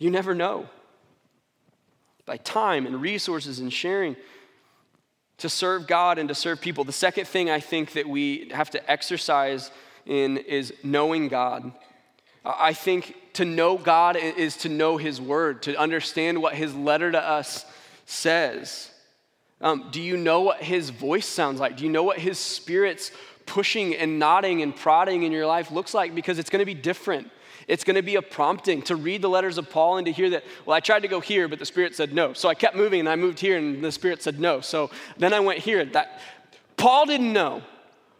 You 0.00 0.10
never 0.10 0.34
know. 0.34 0.68
By 2.26 2.38
time 2.38 2.86
and 2.86 3.00
resources 3.00 3.60
and 3.60 3.72
sharing 3.72 4.16
to 5.38 5.48
serve 5.48 5.86
God 5.86 6.18
and 6.18 6.28
to 6.28 6.34
serve 6.34 6.60
people. 6.60 6.84
The 6.84 6.92
second 6.92 7.28
thing 7.28 7.48
I 7.48 7.60
think 7.60 7.92
that 7.92 8.08
we 8.08 8.50
have 8.52 8.70
to 8.70 8.90
exercise 8.90 9.70
in 10.06 10.38
is 10.38 10.72
knowing 10.82 11.28
God. 11.28 11.72
I 12.44 12.72
think 12.72 13.14
to 13.34 13.44
know 13.44 13.76
God 13.76 14.16
is 14.16 14.56
to 14.58 14.68
know 14.68 14.96
His 14.96 15.20
Word, 15.20 15.62
to 15.62 15.76
understand 15.76 16.40
what 16.40 16.54
His 16.54 16.74
letter 16.74 17.12
to 17.12 17.22
us 17.22 17.64
says. 18.06 18.90
Um, 19.60 19.88
do 19.92 20.00
you 20.00 20.16
know 20.16 20.40
what 20.40 20.62
His 20.62 20.90
voice 20.90 21.26
sounds 21.26 21.60
like? 21.60 21.76
Do 21.76 21.84
you 21.84 21.90
know 21.90 22.02
what 22.02 22.18
His 22.18 22.38
Spirit's 22.38 23.10
pushing 23.50 23.94
and 23.94 24.18
nodding 24.18 24.62
and 24.62 24.74
prodding 24.74 25.24
in 25.24 25.32
your 25.32 25.46
life 25.46 25.70
looks 25.70 25.92
like? 25.92 26.14
Because 26.14 26.38
it's 26.38 26.50
going 26.50 26.60
to 26.60 26.66
be 26.66 26.74
different 26.74 27.30
it's 27.70 27.84
going 27.84 27.94
to 27.94 28.02
be 28.02 28.16
a 28.16 28.22
prompting 28.22 28.82
to 28.82 28.96
read 28.96 29.22
the 29.22 29.28
letters 29.28 29.56
of 29.56 29.70
Paul 29.70 29.98
and 29.98 30.06
to 30.06 30.12
hear 30.12 30.30
that, 30.30 30.44
well, 30.66 30.76
I 30.76 30.80
tried 30.80 31.00
to 31.00 31.08
go 31.08 31.20
here, 31.20 31.46
but 31.46 31.60
the 31.60 31.64
Spirit 31.64 31.94
said 31.94 32.12
no. 32.12 32.32
So 32.32 32.48
I 32.48 32.54
kept 32.54 32.74
moving 32.74 32.98
and 32.98 33.08
I 33.08 33.14
moved 33.14 33.38
here 33.38 33.56
and 33.56 33.82
the 33.82 33.92
Spirit 33.92 34.24
said 34.24 34.40
no. 34.40 34.60
So 34.60 34.90
then 35.18 35.32
I 35.32 35.38
went 35.38 35.60
here. 35.60 35.84
That 35.84 36.20
Paul 36.76 37.06
didn't 37.06 37.32
know. 37.32 37.62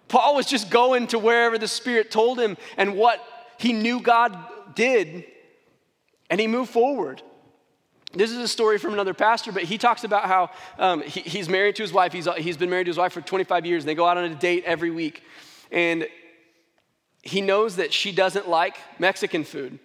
Paul 0.06 0.36
was 0.36 0.46
just 0.46 0.70
going 0.70 1.08
to 1.08 1.18
wherever 1.18 1.58
the 1.58 1.66
Spirit 1.66 2.12
told 2.12 2.38
him 2.38 2.56
and 2.76 2.96
what 2.96 3.24
he 3.58 3.72
knew 3.72 4.00
God 4.00 4.38
did, 4.76 5.24
and 6.30 6.40
he 6.40 6.46
moved 6.46 6.70
forward. 6.70 7.20
This 8.12 8.32
is 8.32 8.38
a 8.38 8.48
story 8.48 8.78
from 8.78 8.92
another 8.92 9.14
pastor, 9.14 9.52
but 9.52 9.62
he 9.62 9.78
talks 9.78 10.02
about 10.02 10.24
how 10.24 10.50
um, 10.78 11.02
he, 11.02 11.20
he's 11.20 11.48
married 11.48 11.76
to 11.76 11.82
his 11.82 11.92
wife. 11.92 12.12
He's, 12.12 12.26
he's 12.38 12.56
been 12.56 12.70
married 12.70 12.84
to 12.84 12.90
his 12.90 12.96
wife 12.96 13.12
for 13.12 13.20
25 13.20 13.66
years, 13.66 13.84
and 13.84 13.88
they 13.88 13.94
go 13.94 14.06
out 14.06 14.18
on 14.18 14.24
a 14.24 14.34
date 14.34 14.64
every 14.64 14.90
week. 14.90 15.22
And 15.70 16.08
he 17.22 17.40
knows 17.40 17.76
that 17.76 17.92
she 17.92 18.10
doesn't 18.10 18.48
like 18.48 18.76
Mexican 18.98 19.44
food. 19.44 19.78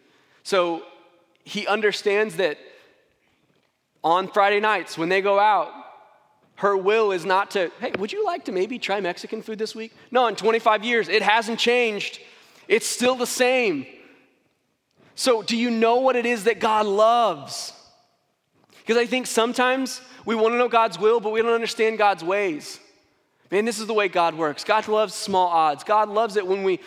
So 0.44 0.84
he 1.44 1.68
understands 1.68 2.38
that 2.38 2.58
on 4.04 4.28
Friday 4.28 4.60
nights 4.60 4.98
when 4.98 5.10
they 5.10 5.22
go 5.22 5.40
out, 5.40 5.72
her 6.56 6.76
will 6.76 7.12
is 7.12 7.26
not 7.26 7.52
to, 7.52 7.70
hey, 7.80 7.92
would 8.00 8.12
you 8.12 8.26
like 8.26 8.46
to 8.46 8.52
maybe 8.52 8.80
try 8.80 9.02
Mexican 9.02 9.42
food 9.42 9.60
this 9.60 9.76
week? 9.76 9.94
No, 10.10 10.26
in 10.28 10.36
25 10.36 10.84
years, 10.84 11.10
it 11.10 11.22
hasn't 11.22 11.60
changed. 11.60 12.20
It's 12.68 12.88
still 12.88 13.16
the 13.16 13.28
same. 13.28 13.86
So, 15.16 15.42
do 15.42 15.56
you 15.56 15.70
know 15.70 15.98
what 15.98 16.16
it 16.16 16.26
is 16.26 16.46
that 16.46 16.60
God 16.60 16.86
loves? 16.86 17.74
Because 18.86 19.02
I 19.02 19.08
think 19.08 19.26
sometimes 19.26 20.00
we 20.26 20.36
want 20.36 20.54
to 20.54 20.60
know 20.60 20.70
God's 20.70 21.00
will, 21.00 21.20
but 21.20 21.32
we 21.32 21.42
don't 21.42 21.54
understand 21.54 21.98
God's 21.98 22.24
ways. 22.24 22.80
Man, 23.50 23.66
this 23.66 23.80
is 23.80 23.88
the 23.88 23.94
way 23.96 24.08
God 24.08 24.36
works. 24.36 24.64
God 24.64 24.88
loves 24.88 25.16
small 25.16 25.48
odds. 25.48 25.84
God 25.84 26.08
loves 26.08 26.36
it 26.36 26.46
when 26.46 26.64
we 26.64 26.80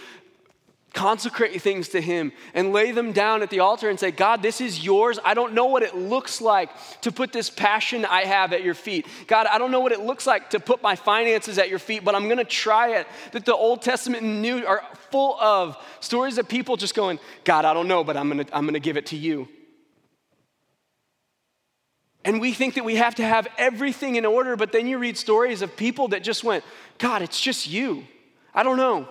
consecrate 0.95 1.61
things 1.61 1.89
to 1.89 2.01
Him 2.01 2.33
and 2.55 2.73
lay 2.73 2.93
them 2.93 3.13
down 3.13 3.43
at 3.43 3.51
the 3.51 3.61
altar 3.61 3.91
and 3.91 3.99
say, 3.99 4.13
God, 4.13 4.43
this 4.43 4.61
is 4.61 4.85
yours. 4.85 5.19
I 5.25 5.35
don't 5.35 5.55
know 5.55 5.67
what 5.67 5.83
it 5.83 5.97
looks 5.97 6.41
like 6.41 6.71
to 7.01 7.11
put 7.11 7.33
this 7.33 7.51
passion 7.51 8.05
I 8.05 8.25
have 8.25 8.53
at 8.53 8.63
your 8.63 8.75
feet. 8.75 9.07
God, 9.27 9.47
I 9.47 9.59
don't 9.59 9.73
know 9.73 9.81
what 9.81 9.93
it 9.93 10.01
looks 10.01 10.25
like 10.25 10.51
to 10.51 10.61
put 10.61 10.81
my 10.81 10.95
finances 10.95 11.59
at 11.59 11.69
your 11.69 11.81
feet, 11.81 12.05
but 12.05 12.15
I'm 12.15 12.25
going 12.25 12.39
to 12.39 12.45
try 12.45 12.97
it. 12.97 13.09
That 13.33 13.45
the 13.45 13.55
Old 13.57 13.83
Testament 13.83 14.23
and 14.23 14.41
New 14.41 14.65
are 14.65 14.83
full 15.11 15.37
of 15.41 15.77
stories 15.99 16.39
of 16.39 16.49
people 16.49 16.77
just 16.77 16.95
going, 16.95 17.19
God, 17.43 17.65
I 17.65 17.75
don't 17.75 17.89
know, 17.89 18.05
but 18.05 18.17
I'm 18.17 18.31
going 18.31 18.45
to 18.45 18.57
I'm 18.57 18.69
to 18.69 18.81
give 18.81 18.97
it 18.97 19.07
to 19.07 19.17
you. 19.17 19.49
And 22.29 22.43
we 22.43 22.53
think 22.53 22.75
that 22.75 22.85
we 22.85 22.97
have 22.97 23.15
to 23.15 23.25
have 23.25 23.49
everything 23.57 24.17
in 24.17 24.27
order, 24.27 24.55
but 24.55 24.71
then 24.71 24.87
you 24.87 24.99
read 24.99 25.17
stories 25.17 25.63
of 25.63 25.75
people 25.79 26.09
that 26.09 26.23
just 26.23 26.45
went, 26.45 26.63
God, 26.99 27.23
it's 27.23 27.41
just 27.41 27.67
you. 27.67 28.05
I 28.55 28.63
don't 28.63 28.77
know. 28.77 29.09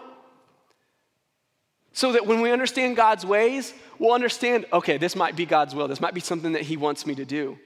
So 1.93 2.11
that 2.11 2.27
when 2.27 2.41
we 2.41 2.51
understand 2.51 2.95
God's 2.95 3.25
ways, 3.25 3.73
we'll 3.97 4.13
understand 4.13 4.67
okay, 4.71 4.99
this 4.99 5.15
might 5.15 5.35
be 5.35 5.47
God's 5.47 5.73
will. 5.73 5.87
This 5.87 5.99
might 5.99 6.13
be 6.13 6.21
something 6.21 6.51
that 6.51 6.61
He 6.61 6.77
wants 6.77 7.07
me 7.07 7.15
to 7.15 7.25
do. 7.25 7.57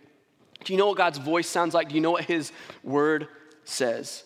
Do 0.63 0.71
you 0.71 0.79
know 0.79 0.87
what 0.87 0.95
God's 0.95 1.17
voice 1.17 1.49
sounds 1.49 1.73
like? 1.73 1.89
Do 1.89 1.95
you 1.95 2.01
know 2.01 2.11
what 2.11 2.23
His 2.23 2.53
word 2.81 3.27
says? 3.65 4.23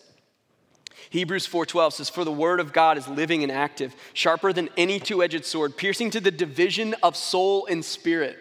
Hebrews 1.10 1.48
4:12 1.48 1.94
says 1.94 2.08
for 2.08 2.22
the 2.22 2.30
word 2.30 2.60
of 2.60 2.72
God 2.72 2.98
is 2.98 3.08
living 3.08 3.42
and 3.42 3.50
active, 3.50 3.96
sharper 4.12 4.52
than 4.52 4.68
any 4.76 5.00
two-edged 5.00 5.44
sword, 5.44 5.76
piercing 5.76 6.10
to 6.10 6.20
the 6.20 6.30
division 6.30 6.94
of 7.02 7.16
soul 7.16 7.66
and 7.66 7.84
spirit, 7.84 8.38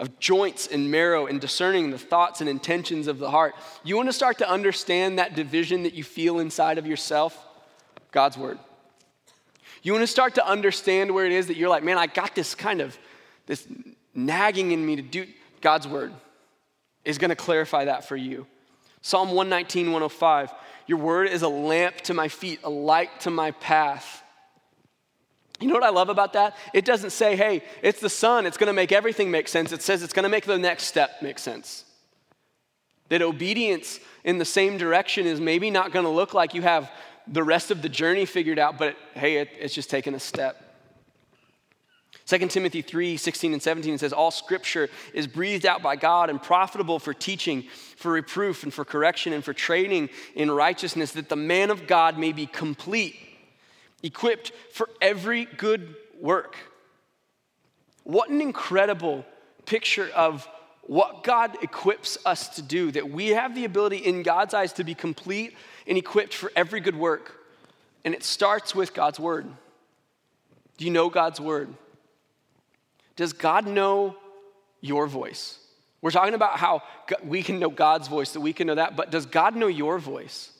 of 0.00 0.18
joints 0.18 0.66
and 0.66 0.90
marrow 0.90 1.26
and 1.26 1.40
discerning 1.40 1.90
the 1.90 1.98
thoughts 1.98 2.40
and 2.40 2.48
intentions 2.48 3.06
of 3.06 3.18
the 3.18 3.30
heart. 3.30 3.54
You 3.84 3.96
want 3.96 4.08
to 4.08 4.12
start 4.14 4.38
to 4.38 4.50
understand 4.50 5.18
that 5.18 5.34
division 5.34 5.82
that 5.82 5.92
you 5.92 6.02
feel 6.02 6.40
inside 6.40 6.78
of 6.78 6.86
yourself? 6.86 7.46
God's 8.10 8.38
word. 8.38 8.58
You 9.82 9.92
want 9.92 10.02
to 10.02 10.08
start 10.08 10.34
to 10.36 10.46
understand 10.46 11.14
where 11.14 11.26
it 11.26 11.32
is 11.32 11.46
that 11.48 11.56
you're 11.56 11.68
like, 11.68 11.84
man, 11.84 11.98
I 11.98 12.06
got 12.06 12.34
this 12.34 12.54
kind 12.54 12.80
of 12.80 12.98
this 13.46 13.66
nagging 14.14 14.72
in 14.72 14.84
me 14.84 14.96
to 14.96 15.02
do 15.02 15.26
God's 15.60 15.86
word 15.86 16.12
is 17.04 17.18
going 17.18 17.28
to 17.28 17.36
clarify 17.36 17.84
that 17.84 18.08
for 18.08 18.16
you. 18.16 18.46
Psalm 19.02 19.28
119, 19.28 19.86
105. 19.86 20.52
Your 20.86 20.98
word 20.98 21.28
is 21.28 21.42
a 21.42 21.48
lamp 21.48 21.96
to 22.02 22.14
my 22.14 22.28
feet, 22.28 22.60
a 22.64 22.70
light 22.70 23.20
to 23.20 23.30
my 23.30 23.50
path. 23.52 24.22
You 25.60 25.68
know 25.68 25.74
what 25.74 25.84
I 25.84 25.90
love 25.90 26.08
about 26.08 26.32
that? 26.32 26.56
It 26.72 26.86
doesn't 26.86 27.10
say, 27.10 27.36
hey, 27.36 27.62
it's 27.82 28.00
the 28.00 28.08
sun, 28.08 28.46
it's 28.46 28.56
gonna 28.56 28.72
make 28.72 28.92
everything 28.92 29.30
make 29.30 29.46
sense. 29.46 29.72
It 29.72 29.82
says 29.82 30.02
it's 30.02 30.14
gonna 30.14 30.30
make 30.30 30.46
the 30.46 30.58
next 30.58 30.84
step 30.84 31.20
make 31.20 31.38
sense. 31.38 31.84
That 33.10 33.20
obedience 33.20 34.00
in 34.24 34.38
the 34.38 34.44
same 34.44 34.78
direction 34.78 35.26
is 35.26 35.38
maybe 35.38 35.70
not 35.70 35.92
gonna 35.92 36.10
look 36.10 36.32
like 36.32 36.54
you 36.54 36.62
have 36.62 36.90
the 37.26 37.42
rest 37.42 37.70
of 37.70 37.82
the 37.82 37.88
journey 37.88 38.24
figured 38.24 38.58
out, 38.58 38.78
but 38.78 38.96
hey, 39.14 39.36
it, 39.36 39.50
it's 39.58 39.74
just 39.74 39.90
taking 39.90 40.14
a 40.14 40.20
step. 40.20 40.66
2 42.26 42.38
Timothy 42.46 42.80
3 42.80 43.16
16 43.16 43.52
and 43.52 43.62
17 43.62 43.98
says, 43.98 44.12
All 44.12 44.30
scripture 44.30 44.88
is 45.12 45.26
breathed 45.26 45.66
out 45.66 45.82
by 45.82 45.96
God 45.96 46.30
and 46.30 46.42
profitable 46.42 46.98
for 46.98 47.12
teaching, 47.12 47.64
for 47.96 48.12
reproof, 48.12 48.62
and 48.62 48.72
for 48.72 48.84
correction, 48.84 49.32
and 49.32 49.44
for 49.44 49.52
training 49.52 50.08
in 50.34 50.50
righteousness, 50.50 51.12
that 51.12 51.28
the 51.28 51.36
man 51.36 51.70
of 51.70 51.86
God 51.86 52.18
may 52.18 52.32
be 52.32 52.46
complete 52.46 53.16
equipped 54.02 54.52
for 54.72 54.88
every 55.00 55.44
good 55.44 55.94
work. 56.20 56.56
What 58.04 58.30
an 58.30 58.40
incredible 58.40 59.24
picture 59.66 60.10
of 60.14 60.48
what 60.82 61.22
God 61.22 61.62
equips 61.62 62.18
us 62.24 62.48
to 62.56 62.62
do, 62.62 62.90
that 62.92 63.10
we 63.10 63.28
have 63.28 63.54
the 63.54 63.64
ability 63.64 63.98
in 63.98 64.22
God's 64.22 64.54
eyes 64.54 64.72
to 64.74 64.84
be 64.84 64.94
complete 64.94 65.56
and 65.86 65.96
equipped 65.96 66.34
for 66.34 66.50
every 66.56 66.80
good 66.80 66.96
work. 66.96 67.36
And 68.04 68.14
it 68.14 68.24
starts 68.24 68.74
with 68.74 68.94
God's 68.94 69.20
word. 69.20 69.46
Do 70.78 70.84
you 70.84 70.90
know 70.90 71.10
God's 71.10 71.40
word? 71.40 71.68
Does 73.14 73.32
God 73.32 73.66
know 73.66 74.16
your 74.80 75.06
voice? 75.06 75.58
We're 76.00 76.10
talking 76.10 76.34
about 76.34 76.58
how 76.58 76.82
we 77.22 77.42
can 77.42 77.58
know 77.58 77.68
God's 77.68 78.08
voice, 78.08 78.32
that 78.32 78.40
we 78.40 78.52
can 78.54 78.66
know 78.66 78.76
that, 78.76 78.96
but 78.96 79.10
does 79.10 79.26
God 79.26 79.54
know 79.54 79.66
your 79.66 79.98
voice? 79.98 80.50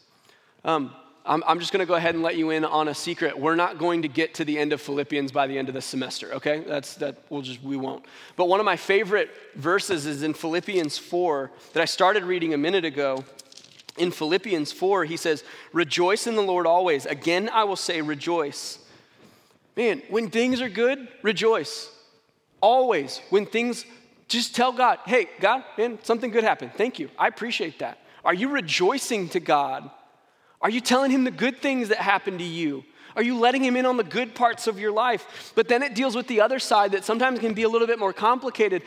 Um, 0.64 0.94
I'm, 1.30 1.44
I'm 1.46 1.60
just 1.60 1.72
going 1.72 1.78
to 1.78 1.86
go 1.86 1.94
ahead 1.94 2.16
and 2.16 2.24
let 2.24 2.36
you 2.36 2.50
in 2.50 2.64
on 2.64 2.88
a 2.88 2.94
secret. 2.94 3.38
We're 3.38 3.54
not 3.54 3.78
going 3.78 4.02
to 4.02 4.08
get 4.08 4.34
to 4.34 4.44
the 4.44 4.58
end 4.58 4.72
of 4.72 4.80
Philippians 4.80 5.30
by 5.30 5.46
the 5.46 5.56
end 5.56 5.68
of 5.68 5.74
the 5.74 5.80
semester, 5.80 6.34
okay? 6.34 6.64
That's 6.66 6.94
that 6.96 7.18
we'll 7.30 7.42
just 7.42 7.62
we 7.62 7.76
won't. 7.76 8.04
But 8.34 8.48
one 8.48 8.58
of 8.58 8.66
my 8.66 8.74
favorite 8.74 9.30
verses 9.54 10.06
is 10.06 10.24
in 10.24 10.34
Philippians 10.34 10.98
4 10.98 11.52
that 11.72 11.80
I 11.80 11.84
started 11.84 12.24
reading 12.24 12.52
a 12.52 12.58
minute 12.58 12.84
ago. 12.84 13.24
In 13.96 14.10
Philippians 14.10 14.72
4, 14.72 15.04
he 15.04 15.16
says, 15.16 15.44
"Rejoice 15.72 16.26
in 16.26 16.34
the 16.34 16.42
Lord 16.42 16.66
always. 16.66 17.06
Again 17.06 17.48
I 17.52 17.62
will 17.62 17.76
say 17.76 18.02
rejoice." 18.02 18.80
Man, 19.76 20.02
when 20.10 20.30
things 20.30 20.60
are 20.60 20.68
good, 20.68 21.06
rejoice. 21.22 21.92
Always. 22.60 23.20
When 23.30 23.46
things 23.46 23.84
just 24.26 24.56
tell 24.56 24.72
God, 24.72 24.98
"Hey, 25.06 25.28
God, 25.38 25.62
man, 25.78 26.00
something 26.02 26.32
good 26.32 26.42
happened. 26.42 26.72
Thank 26.74 26.98
you. 26.98 27.08
I 27.16 27.28
appreciate 27.28 27.78
that." 27.78 27.98
Are 28.24 28.34
you 28.34 28.48
rejoicing 28.48 29.28
to 29.28 29.38
God? 29.38 29.90
Are 30.60 30.70
you 30.70 30.80
telling 30.80 31.10
him 31.10 31.24
the 31.24 31.30
good 31.30 31.58
things 31.58 31.88
that 31.88 31.98
happen 31.98 32.38
to 32.38 32.44
you? 32.44 32.84
Are 33.16 33.22
you 33.22 33.36
letting 33.38 33.64
him 33.64 33.76
in 33.76 33.86
on 33.86 33.96
the 33.96 34.04
good 34.04 34.34
parts 34.34 34.66
of 34.66 34.78
your 34.78 34.92
life? 34.92 35.52
But 35.54 35.68
then 35.68 35.82
it 35.82 35.94
deals 35.94 36.14
with 36.14 36.26
the 36.26 36.40
other 36.40 36.58
side 36.58 36.92
that 36.92 37.04
sometimes 37.04 37.40
can 37.40 37.54
be 37.54 37.64
a 37.64 37.68
little 37.68 37.86
bit 37.86 37.98
more 37.98 38.12
complicated. 38.12 38.82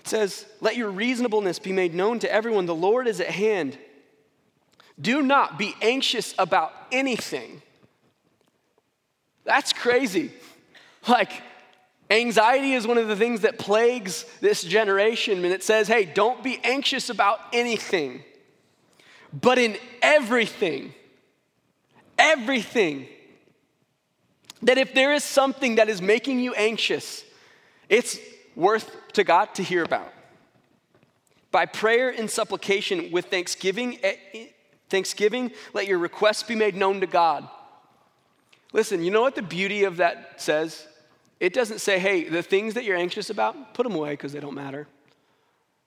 It 0.00 0.08
says, 0.08 0.46
Let 0.60 0.76
your 0.76 0.90
reasonableness 0.90 1.58
be 1.58 1.72
made 1.72 1.94
known 1.94 2.18
to 2.20 2.32
everyone. 2.32 2.66
The 2.66 2.74
Lord 2.74 3.06
is 3.06 3.20
at 3.20 3.28
hand. 3.30 3.78
Do 5.00 5.22
not 5.22 5.58
be 5.58 5.74
anxious 5.82 6.34
about 6.38 6.72
anything. 6.90 7.62
That's 9.44 9.72
crazy. 9.72 10.32
Like, 11.08 11.30
anxiety 12.10 12.72
is 12.72 12.86
one 12.86 12.98
of 12.98 13.08
the 13.08 13.16
things 13.16 13.42
that 13.42 13.58
plagues 13.58 14.24
this 14.40 14.62
generation. 14.62 15.44
And 15.44 15.54
it 15.54 15.62
says, 15.62 15.88
Hey, 15.88 16.04
don't 16.04 16.42
be 16.42 16.60
anxious 16.64 17.08
about 17.08 17.40
anything. 17.52 18.24
But 19.32 19.58
in 19.58 19.76
everything, 20.02 20.94
everything, 22.18 23.08
that 24.62 24.78
if 24.78 24.94
there 24.94 25.12
is 25.12 25.24
something 25.24 25.76
that 25.76 25.88
is 25.88 26.00
making 26.00 26.40
you 26.40 26.54
anxious, 26.54 27.24
it's 27.88 28.18
worth 28.54 28.90
to 29.12 29.24
God 29.24 29.54
to 29.54 29.62
hear 29.62 29.84
about. 29.84 30.12
By 31.50 31.66
prayer 31.66 32.10
and 32.10 32.30
supplication 32.30 33.10
with 33.10 33.26
thanksgiving, 33.26 33.98
eh, 34.02 34.16
eh, 34.34 34.46
thanksgiving, 34.88 35.52
let 35.74 35.86
your 35.86 35.98
requests 35.98 36.42
be 36.42 36.54
made 36.54 36.74
known 36.74 37.00
to 37.00 37.06
God. 37.06 37.48
Listen, 38.72 39.02
you 39.02 39.10
know 39.10 39.22
what 39.22 39.34
the 39.34 39.42
beauty 39.42 39.84
of 39.84 39.98
that 39.98 40.40
says? 40.40 40.86
It 41.38 41.52
doesn't 41.52 41.80
say, 41.80 41.98
hey, 41.98 42.28
the 42.28 42.42
things 42.42 42.74
that 42.74 42.84
you're 42.84 42.96
anxious 42.96 43.30
about, 43.30 43.74
put 43.74 43.84
them 43.84 43.94
away 43.94 44.10
because 44.10 44.32
they 44.32 44.40
don't 44.40 44.54
matter. 44.54 44.86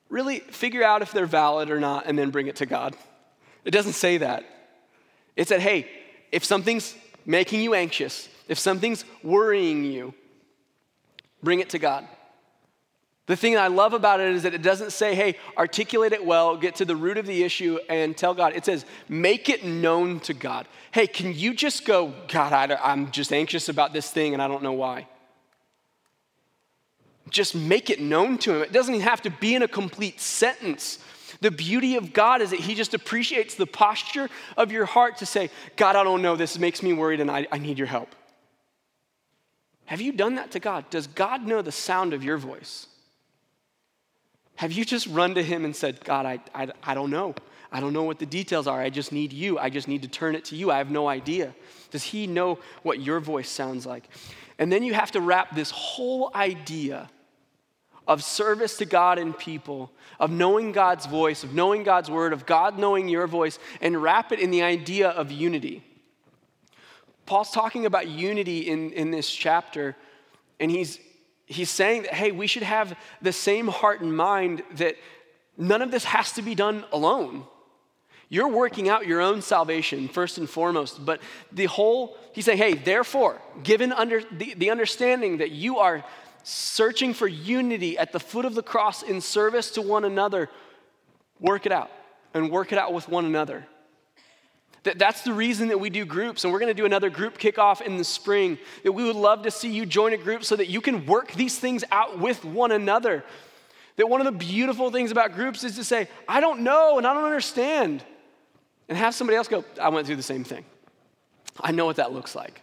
Really 0.09 0.39
figure 0.39 0.83
out 0.83 1.01
if 1.01 1.11
they're 1.11 1.25
valid 1.25 1.69
or 1.69 1.79
not 1.79 2.05
and 2.05 2.17
then 2.17 2.29
bring 2.29 2.47
it 2.47 2.55
to 2.57 2.65
God. 2.65 2.95
It 3.69 3.71
doesn't 3.71 3.93
say 3.93 4.17
that. 4.17 4.43
It 5.35 5.47
said, 5.47 5.61
hey, 5.61 5.87
if 6.31 6.43
something's 6.43 6.95
making 7.23 7.61
you 7.61 7.75
anxious, 7.75 8.27
if 8.47 8.57
something's 8.57 9.05
worrying 9.21 9.83
you, 9.83 10.15
bring 11.43 11.59
it 11.59 11.69
to 11.69 11.77
God. 11.77 12.07
The 13.27 13.35
thing 13.35 13.55
I 13.59 13.67
love 13.67 13.93
about 13.93 14.21
it 14.21 14.33
is 14.33 14.41
that 14.41 14.55
it 14.55 14.63
doesn't 14.63 14.91
say, 14.91 15.13
hey, 15.13 15.35
articulate 15.55 16.13
it 16.13 16.25
well, 16.25 16.57
get 16.57 16.77
to 16.77 16.85
the 16.85 16.95
root 16.95 17.19
of 17.19 17.27
the 17.27 17.43
issue, 17.43 17.77
and 17.89 18.17
tell 18.17 18.33
God. 18.33 18.55
It 18.55 18.65
says, 18.65 18.85
make 19.07 19.49
it 19.49 19.63
known 19.63 20.19
to 20.21 20.33
God. 20.33 20.67
Hey, 20.89 21.05
can 21.05 21.35
you 21.35 21.53
just 21.53 21.85
go, 21.85 22.11
God, 22.27 22.71
I, 22.71 22.91
am 22.91 23.11
just 23.11 23.31
anxious 23.31 23.69
about 23.69 23.93
this 23.93 24.09
thing 24.09 24.33
and 24.33 24.41
I 24.41 24.47
don't 24.47 24.63
know 24.63 24.73
why? 24.73 25.05
Just 27.29 27.53
make 27.53 27.91
it 27.91 28.01
known 28.01 28.39
to 28.39 28.55
Him. 28.55 28.61
It 28.63 28.71
doesn't 28.71 28.99
have 29.01 29.21
to 29.21 29.29
be 29.29 29.53
in 29.53 29.61
a 29.61 29.67
complete 29.67 30.19
sentence. 30.19 30.97
The 31.41 31.51
beauty 31.51 31.95
of 31.95 32.11
God 32.13 32.41
is 32.41 32.51
that 32.51 32.59
He 32.59 32.75
just 32.75 32.93
appreciates 32.93 33.55
the 33.55 33.65
posture 33.65 34.29
of 34.57 34.71
your 34.71 34.85
heart 34.85 35.17
to 35.17 35.25
say, 35.25 35.49
God, 35.75 35.95
I 35.95 36.03
don't 36.03 36.21
know, 36.21 36.35
this 36.35 36.59
makes 36.59 36.83
me 36.83 36.93
worried 36.93 37.21
and 37.21 37.31
I, 37.31 37.47
I 37.51 37.57
need 37.57 37.77
your 37.77 37.87
help. 37.87 38.13
Have 39.85 40.01
you 40.01 40.11
done 40.11 40.35
that 40.35 40.51
to 40.51 40.59
God? 40.59 40.89
Does 40.89 41.07
God 41.07 41.47
know 41.47 41.61
the 41.61 41.71
sound 41.71 42.13
of 42.13 42.23
your 42.23 42.37
voice? 42.37 42.87
Have 44.55 44.71
you 44.71 44.83
just 44.83 45.07
run 45.07 45.35
to 45.35 45.43
Him 45.43 45.65
and 45.65 45.75
said, 45.75 46.03
God, 46.03 46.25
I, 46.25 46.39
I, 46.53 46.67
I 46.83 46.93
don't 46.93 47.09
know. 47.09 47.33
I 47.71 47.79
don't 47.79 47.93
know 47.93 48.03
what 48.03 48.19
the 48.19 48.25
details 48.25 48.67
are. 48.67 48.81
I 48.81 48.89
just 48.89 49.11
need 49.11 49.31
you. 49.31 49.57
I 49.57 49.69
just 49.69 49.87
need 49.87 50.01
to 50.01 50.07
turn 50.07 50.35
it 50.35 50.45
to 50.45 50.55
you. 50.55 50.69
I 50.69 50.79
have 50.79 50.91
no 50.91 51.07
idea. 51.07 51.55
Does 51.91 52.03
He 52.03 52.27
know 52.27 52.59
what 52.83 52.99
your 52.99 53.19
voice 53.19 53.49
sounds 53.49 53.85
like? 53.85 54.03
And 54.57 54.71
then 54.71 54.83
you 54.83 54.93
have 54.93 55.11
to 55.11 55.21
wrap 55.21 55.55
this 55.55 55.71
whole 55.71 56.31
idea 56.35 57.09
of 58.07 58.23
service 58.23 58.77
to 58.77 58.85
God 58.85 59.19
and 59.19 59.37
people, 59.37 59.91
of 60.19 60.31
knowing 60.31 60.71
God's 60.71 61.05
voice, 61.05 61.43
of 61.43 61.53
knowing 61.53 61.83
God's 61.83 62.09
word, 62.09 62.33
of 62.33 62.45
God 62.45 62.79
knowing 62.79 63.07
your 63.07 63.27
voice, 63.27 63.59
and 63.81 64.01
wrap 64.01 64.31
it 64.31 64.39
in 64.39 64.51
the 64.51 64.63
idea 64.63 65.09
of 65.09 65.31
unity. 65.31 65.83
Paul's 67.25 67.51
talking 67.51 67.85
about 67.85 68.07
unity 68.07 68.61
in, 68.61 68.91
in 68.93 69.11
this 69.11 69.29
chapter, 69.29 69.95
and 70.59 70.71
he's, 70.71 70.99
he's 71.45 71.69
saying 71.69 72.03
that, 72.03 72.13
hey, 72.15 72.31
we 72.31 72.47
should 72.47 72.63
have 72.63 72.97
the 73.21 73.31
same 73.31 73.67
heart 73.67 74.01
and 74.01 74.15
mind 74.15 74.63
that 74.75 74.95
none 75.55 75.83
of 75.83 75.91
this 75.91 76.05
has 76.05 76.31
to 76.33 76.41
be 76.41 76.55
done 76.55 76.83
alone. 76.91 77.43
You're 78.29 78.47
working 78.47 78.89
out 78.89 79.07
your 79.07 79.21
own 79.21 79.41
salvation 79.41 80.07
first 80.07 80.37
and 80.37 80.49
foremost, 80.49 81.03
but 81.03 81.19
the 81.51 81.65
whole, 81.65 82.17
he's 82.33 82.45
saying, 82.45 82.59
hey, 82.59 82.73
therefore, 82.73 83.41
given 83.63 83.91
under 83.91 84.21
the, 84.31 84.53
the 84.55 84.69
understanding 84.69 85.37
that 85.37 85.51
you 85.51 85.79
are 85.79 86.03
searching 86.43 87.13
for 87.13 87.27
unity 87.27 87.97
at 87.97 88.11
the 88.11 88.19
foot 88.19 88.45
of 88.45 88.55
the 88.55 88.63
cross 88.63 89.03
in 89.03 89.21
service 89.21 89.71
to 89.71 89.81
one 89.81 90.05
another, 90.05 90.49
work 91.39 91.65
it 91.65 91.71
out 91.71 91.91
and 92.33 92.51
work 92.51 92.71
it 92.71 92.77
out 92.77 92.93
with 92.93 93.07
one 93.07 93.25
another. 93.25 93.65
That, 94.83 94.97
that's 94.97 95.23
the 95.23 95.33
reason 95.33 95.69
that 95.69 95.79
we 95.79 95.89
do 95.89 96.05
groups, 96.05 96.43
and 96.43 96.53
we're 96.53 96.59
going 96.59 96.69
to 96.69 96.79
do 96.79 96.85
another 96.85 97.09
group 97.09 97.37
kickoff 97.37 97.81
in 97.81 97.97
the 97.97 98.03
spring. 98.03 98.57
That 98.83 98.93
we 98.93 99.03
would 99.03 99.15
love 99.15 99.43
to 99.43 99.51
see 99.51 99.69
you 99.69 99.85
join 99.85 100.13
a 100.13 100.17
group 100.17 100.43
so 100.43 100.55
that 100.55 100.67
you 100.67 100.79
can 100.79 101.05
work 101.05 101.33
these 101.33 101.59
things 101.59 101.83
out 101.91 102.19
with 102.19 102.45
one 102.45 102.71
another. 102.71 103.23
That 103.97 104.07
one 104.07 104.21
of 104.21 104.25
the 104.25 104.31
beautiful 104.31 104.91
things 104.91 105.11
about 105.11 105.33
groups 105.33 105.63
is 105.65 105.75
to 105.75 105.83
say, 105.83 106.07
I 106.27 106.39
don't 106.39 106.61
know 106.61 106.97
and 106.97 107.05
I 107.05 107.13
don't 107.13 107.25
understand. 107.25 108.03
And 108.87 108.97
have 108.97 109.13
somebody 109.13 109.35
else 109.35 109.47
go, 109.49 109.65
I 109.79 109.89
went 109.89 110.07
through 110.07 110.15
the 110.15 110.23
same 110.23 110.45
thing. 110.45 110.63
I 111.59 111.73
know 111.73 111.85
what 111.85 111.97
that 111.97 112.13
looks 112.13 112.33
like. 112.33 112.61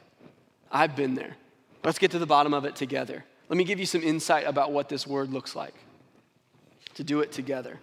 I've 0.73 0.97
been 0.97 1.15
there. 1.15 1.37
Let's 1.85 1.99
get 1.99 2.13
to 2.13 2.19
the 2.19 2.27
bottom 2.27 2.55
of 2.55 2.65
it 2.65 2.75
together. 2.75 3.25
Let 3.49 3.57
me 3.57 3.65
give 3.65 3.79
you 3.79 3.87
some 3.87 4.03
insight 4.03 4.47
about 4.47 4.73
what 4.73 4.89
this 4.89 5.07
word 5.07 5.33
looks 5.33 5.55
like 5.55 5.75
to 6.95 7.05
do 7.05 7.21
it 7.21 7.33
together. 7.33 7.79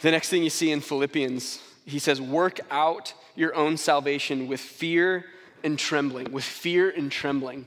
The 0.00 0.10
next 0.10 0.28
thing 0.28 0.42
you 0.42 0.50
see 0.50 0.70
in 0.70 0.80
Philippians, 0.80 1.60
he 1.84 1.98
says, 1.98 2.20
Work 2.20 2.60
out 2.70 3.14
your 3.34 3.54
own 3.54 3.76
salvation 3.76 4.48
with 4.48 4.60
fear 4.60 5.26
and 5.64 5.78
trembling, 5.78 6.32
with 6.32 6.44
fear 6.44 6.90
and 6.90 7.10
trembling. 7.10 7.66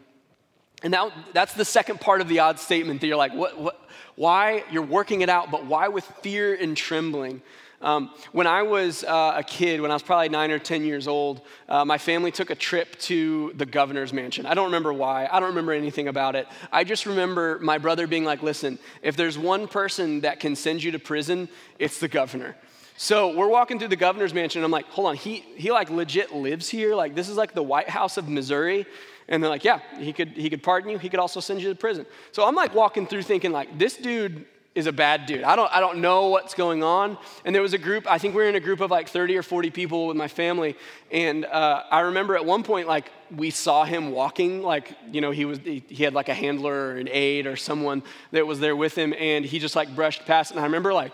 And 0.83 0.91
now 0.91 1.11
that's 1.33 1.53
the 1.53 1.65
second 1.65 1.99
part 2.01 2.21
of 2.21 2.27
the 2.27 2.39
odd 2.39 2.59
statement 2.59 3.01
that 3.01 3.07
you're 3.07 3.17
like, 3.17 3.33
what, 3.33 3.59
what, 3.59 3.79
why? 4.15 4.63
You're 4.71 4.83
working 4.83 5.21
it 5.21 5.29
out, 5.29 5.49
but 5.49 5.65
why 5.65 5.87
with 5.87 6.05
fear 6.21 6.53
and 6.53 6.75
trembling? 6.75 7.41
Um, 7.81 8.11
when 8.31 8.47
I 8.47 8.63
was 8.63 9.03
uh, 9.03 9.33
a 9.35 9.43
kid, 9.43 9.81
when 9.81 9.91
I 9.91 9.95
was 9.95 10.03
probably 10.03 10.29
nine 10.29 10.49
or 10.49 10.59
10 10.59 10.83
years 10.85 11.07
old, 11.07 11.41
uh, 11.67 11.83
my 11.85 11.97
family 11.97 12.31
took 12.31 12.49
a 12.49 12.55
trip 12.55 12.97
to 12.99 13.51
the 13.55 13.65
governor's 13.65 14.13
mansion. 14.13 14.45
I 14.45 14.53
don't 14.53 14.65
remember 14.65 14.93
why. 14.93 15.27
I 15.31 15.39
don't 15.39 15.49
remember 15.49 15.73
anything 15.73 16.07
about 16.07 16.35
it. 16.35 16.47
I 16.71 16.83
just 16.83 17.05
remember 17.05 17.59
my 17.61 17.77
brother 17.77 18.07
being 18.07 18.23
like, 18.23 18.41
listen, 18.41 18.79
if 19.01 19.15
there's 19.15 19.37
one 19.37 19.67
person 19.67 20.21
that 20.21 20.39
can 20.39 20.55
send 20.55 20.83
you 20.83 20.91
to 20.91 20.99
prison, 20.99 21.49
it's 21.77 21.99
the 21.99 22.07
governor. 22.07 22.55
So 22.97 23.35
we're 23.35 23.49
walking 23.49 23.77
through 23.77 23.89
the 23.89 23.97
governor's 23.97 24.33
mansion, 24.33 24.59
and 24.59 24.65
I'm 24.65 24.71
like, 24.71 24.85
hold 24.85 25.07
on, 25.07 25.15
he, 25.17 25.43
he 25.57 25.71
like 25.71 25.89
legit 25.89 26.33
lives 26.33 26.69
here? 26.69 26.95
Like, 26.95 27.13
this 27.13 27.27
is 27.27 27.35
like 27.35 27.53
the 27.53 27.63
White 27.63 27.89
House 27.89 28.17
of 28.17 28.29
Missouri? 28.29 28.85
And 29.27 29.43
they're 29.43 29.49
like, 29.49 29.65
yeah, 29.65 29.79
he 29.97 30.13
could, 30.13 30.29
he 30.29 30.49
could 30.49 30.63
pardon 30.63 30.89
you. 30.91 30.97
He 30.97 31.09
could 31.09 31.19
also 31.19 31.39
send 31.39 31.61
you 31.61 31.69
to 31.69 31.75
prison. 31.75 32.05
So 32.31 32.45
I'm 32.45 32.55
like 32.55 32.73
walking 32.73 33.05
through 33.05 33.23
thinking 33.23 33.51
like, 33.51 33.77
this 33.77 33.97
dude 33.97 34.45
is 34.75 34.87
a 34.87 34.91
bad 34.91 35.25
dude. 35.25 35.43
I 35.43 35.55
don't, 35.55 35.71
I 35.73 35.79
don't 35.79 35.99
know 35.99 36.27
what's 36.27 36.53
going 36.53 36.83
on. 36.83 37.17
And 37.45 37.55
there 37.55 37.61
was 37.61 37.73
a 37.73 37.77
group, 37.77 38.05
I 38.11 38.17
think 38.17 38.35
we 38.35 38.43
were 38.43 38.49
in 38.49 38.55
a 38.55 38.59
group 38.59 38.81
of 38.81 38.91
like 38.91 39.07
30 39.07 39.37
or 39.37 39.41
40 39.41 39.71
people 39.71 40.07
with 40.07 40.17
my 40.17 40.27
family. 40.27 40.75
And 41.09 41.45
uh, 41.45 41.83
I 41.89 42.01
remember 42.01 42.35
at 42.35 42.45
one 42.45 42.61
point, 42.61 42.85
like, 42.85 43.09
we 43.33 43.51
saw 43.51 43.85
him 43.85 44.11
walking, 44.11 44.61
like, 44.61 44.91
you 45.11 45.21
know, 45.21 45.31
he 45.31 45.45
was, 45.45 45.59
he, 45.59 45.81
he 45.87 46.03
had 46.03 46.13
like 46.13 46.27
a 46.27 46.33
handler 46.33 46.89
or 46.89 46.97
an 46.97 47.07
aide 47.09 47.47
or 47.47 47.55
someone 47.55 48.03
that 48.31 48.45
was 48.45 48.59
there 48.59 48.75
with 48.75 48.95
him. 48.95 49.13
And 49.17 49.45
he 49.45 49.59
just 49.59 49.77
like 49.77 49.95
brushed 49.95 50.25
past. 50.25 50.51
And 50.51 50.59
I 50.59 50.63
remember 50.63 50.93
like, 50.93 51.13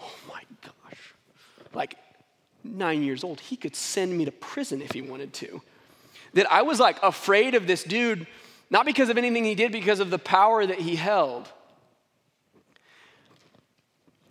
oh 0.00 0.14
my 0.28 0.42
gosh, 0.62 1.14
like 1.74 1.96
nine 2.62 3.02
years 3.02 3.24
old, 3.24 3.40
he 3.40 3.56
could 3.56 3.74
send 3.74 4.16
me 4.16 4.24
to 4.26 4.32
prison 4.32 4.80
if 4.80 4.92
he 4.92 5.02
wanted 5.02 5.32
to. 5.34 5.60
That 6.34 6.50
I 6.52 6.62
was 6.62 6.78
like 6.78 7.02
afraid 7.02 7.56
of 7.56 7.66
this 7.66 7.82
dude, 7.82 8.28
not 8.70 8.86
because 8.86 9.08
of 9.08 9.18
anything 9.18 9.44
he 9.44 9.56
did, 9.56 9.72
because 9.72 9.98
of 9.98 10.10
the 10.10 10.18
power 10.18 10.64
that 10.64 10.78
he 10.78 10.94
held. 10.94 11.50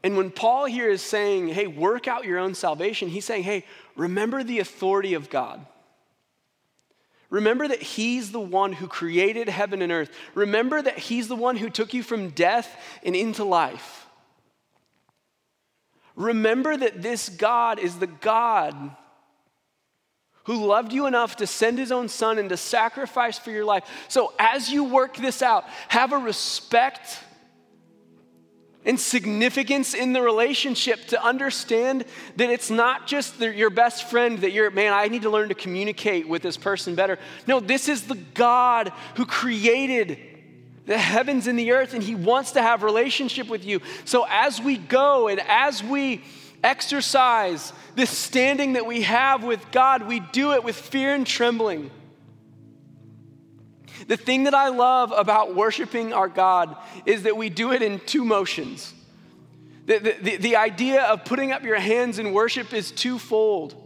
And 0.05 0.15
when 0.15 0.29
Paul 0.29 0.65
here 0.65 0.87
is 0.87 1.01
saying, 1.01 1.47
hey, 1.47 1.65
work 1.65 2.07
out 2.07 2.25
your 2.25 2.37
own 2.37 2.53
salvation, 2.53 3.09
he's 3.09 3.25
saying, 3.25 3.41
hey, 3.41 3.65
remember 3.95 4.43
the 4.43 4.59
authority 4.59 5.15
of 5.15 5.31
God. 5.31 5.65
Remember 7.31 7.67
that 7.67 7.81
He's 7.81 8.31
the 8.31 8.39
one 8.39 8.71
who 8.71 8.87
created 8.87 9.49
heaven 9.49 9.81
and 9.81 9.91
earth. 9.91 10.11
Remember 10.35 10.79
that 10.79 10.99
He's 10.99 11.27
the 11.27 11.35
one 11.35 11.57
who 11.57 11.71
took 11.71 11.91
you 11.95 12.03
from 12.03 12.29
death 12.29 12.79
and 13.01 13.15
into 13.15 13.43
life. 13.43 14.05
Remember 16.15 16.77
that 16.77 17.01
this 17.01 17.27
God 17.27 17.79
is 17.79 17.97
the 17.97 18.05
God 18.05 18.75
who 20.43 20.67
loved 20.67 20.93
you 20.93 21.07
enough 21.07 21.37
to 21.37 21.47
send 21.47 21.79
His 21.79 21.91
own 21.91 22.09
Son 22.09 22.37
and 22.37 22.49
to 22.49 22.57
sacrifice 22.57 23.39
for 23.39 23.49
your 23.49 23.65
life. 23.65 23.83
So 24.07 24.33
as 24.37 24.71
you 24.71 24.83
work 24.83 25.17
this 25.17 25.41
out, 25.41 25.65
have 25.87 26.13
a 26.13 26.17
respect 26.19 27.19
and 28.85 28.99
significance 28.99 29.93
in 29.93 30.13
the 30.13 30.21
relationship 30.21 31.05
to 31.07 31.23
understand 31.23 32.05
that 32.35 32.49
it's 32.49 32.69
not 32.69 33.07
just 33.07 33.39
the, 33.39 33.53
your 33.53 33.69
best 33.69 34.09
friend 34.09 34.39
that 34.39 34.51
you're, 34.51 34.69
man, 34.69 34.93
I 34.93 35.07
need 35.07 35.23
to 35.23 35.29
learn 35.29 35.49
to 35.49 35.55
communicate 35.55 36.29
with 36.29 36.41
this 36.41 36.55
person 36.55 36.95
better. 36.95 37.17
No, 37.47 37.59
this 37.59 37.89
is 37.89 38.03
the 38.03 38.15
God 38.33 38.93
who 39.15 39.25
created 39.25 40.19
the 40.85 40.97
heavens 40.97 41.47
and 41.47 41.57
the 41.57 41.71
earth, 41.71 41.93
and 41.95 42.03
He 42.03 42.13
wants 42.13 42.51
to 42.51 42.61
have 42.61 42.83
relationship 42.83 43.47
with 43.47 43.65
you. 43.65 43.81
So 44.05 44.25
as 44.29 44.61
we 44.61 44.77
go 44.77 45.27
and 45.27 45.39
as 45.39 45.83
we 45.83 46.23
exercise 46.63 47.73
this 47.95 48.09
standing 48.09 48.73
that 48.73 48.85
we 48.85 49.01
have 49.01 49.43
with 49.43 49.71
God, 49.71 50.07
we 50.07 50.19
do 50.19 50.53
it 50.53 50.63
with 50.63 50.75
fear 50.75 51.13
and 51.15 51.25
trembling. 51.25 51.89
The 54.07 54.17
thing 54.17 54.43
that 54.43 54.53
I 54.53 54.69
love 54.69 55.11
about 55.15 55.55
worshiping 55.55 56.13
our 56.13 56.27
God 56.27 56.75
is 57.05 57.23
that 57.23 57.35
we 57.35 57.49
do 57.49 57.71
it 57.71 57.81
in 57.81 57.99
two 57.99 58.23
motions. 58.23 58.93
The, 59.87 59.99
the, 59.99 60.37
the, 60.37 60.55
idea 60.55 61.03
of 61.03 61.25
putting 61.25 61.51
up 61.51 61.63
your 61.63 61.79
hands 61.79 62.17
in 62.17 62.33
worship 62.33 62.73
is 62.73 62.91
twofold. 62.91 63.81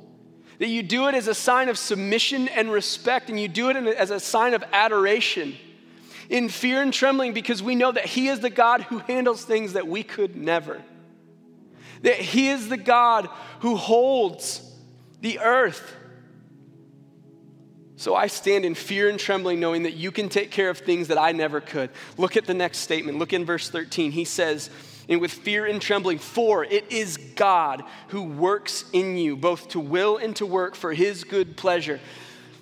That 0.59 0.67
you 0.67 0.81
do 0.83 1.07
it 1.07 1.15
as 1.15 1.27
a 1.27 1.33
sign 1.33 1.69
of 1.69 1.77
submission 1.77 2.47
and 2.49 2.71
respect, 2.71 3.29
and 3.29 3.39
you 3.39 3.47
do 3.47 3.69
it 3.69 3.75
as 3.75 4.09
a 4.09 4.19
sign 4.19 4.53
of 4.53 4.63
adoration 4.71 5.55
in 6.29 6.47
fear 6.47 6.81
and 6.81 6.93
trembling 6.93 7.33
because 7.33 7.63
we 7.63 7.75
know 7.75 7.91
that 7.91 8.05
He 8.05 8.27
is 8.27 8.39
the 8.39 8.49
God 8.49 8.81
who 8.83 8.99
handles 8.99 9.43
things 9.43 9.73
that 9.73 9.87
we 9.87 10.03
could 10.03 10.35
never. 10.35 10.81
That 12.03 12.15
He 12.15 12.49
is 12.49 12.69
the 12.69 12.77
God 12.77 13.29
who 13.59 13.75
holds 13.75 14.61
the 15.21 15.39
earth 15.39 15.95
so 17.99 18.15
I 18.15 18.27
stand 18.27 18.63
in 18.63 18.75
fear 18.75 19.09
and 19.09 19.19
trembling, 19.19 19.59
knowing 19.59 19.83
that 19.83 19.95
you 19.95 20.09
can 20.09 20.29
take 20.29 20.51
care 20.51 20.69
of 20.69 20.77
things 20.77 21.09
that 21.09 21.17
I 21.17 21.33
never 21.33 21.59
could. 21.59 21.89
Look 22.15 22.37
at 22.37 22.45
the 22.45 22.53
next 22.53 22.77
statement. 22.77 23.19
Look 23.19 23.33
in 23.33 23.43
verse 23.43 23.69
13. 23.69 24.13
He 24.13 24.23
says, 24.23 24.69
and 25.09 25.19
with 25.19 25.33
fear 25.33 25.65
and 25.65 25.81
trembling, 25.81 26.17
for 26.17 26.63
it 26.63 26.89
is 26.93 27.17
God 27.17 27.83
who 28.07 28.23
works 28.23 28.85
in 28.93 29.17
you, 29.17 29.35
both 29.35 29.67
to 29.69 29.81
will 29.81 30.15
and 30.15 30.33
to 30.37 30.45
work 30.45 30.75
for 30.75 30.93
his 30.93 31.25
good 31.25 31.57
pleasure. 31.57 31.99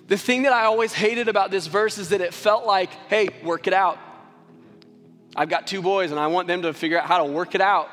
The 0.08 0.18
thing 0.18 0.42
that 0.42 0.52
I 0.52 0.64
always 0.64 0.92
hated 0.92 1.28
about 1.28 1.52
this 1.52 1.68
verse 1.68 1.98
is 1.98 2.08
that 2.08 2.20
it 2.20 2.34
felt 2.34 2.66
like, 2.66 2.90
hey, 3.08 3.28
work 3.44 3.68
it 3.68 3.72
out. 3.72 4.00
I've 5.36 5.48
got 5.48 5.68
two 5.68 5.82
boys 5.82 6.10
and 6.10 6.18
I 6.18 6.26
want 6.26 6.48
them 6.48 6.62
to 6.62 6.72
figure 6.72 6.98
out 6.98 7.06
how 7.06 7.18
to 7.18 7.30
work 7.30 7.54
it 7.54 7.60
out. 7.60 7.88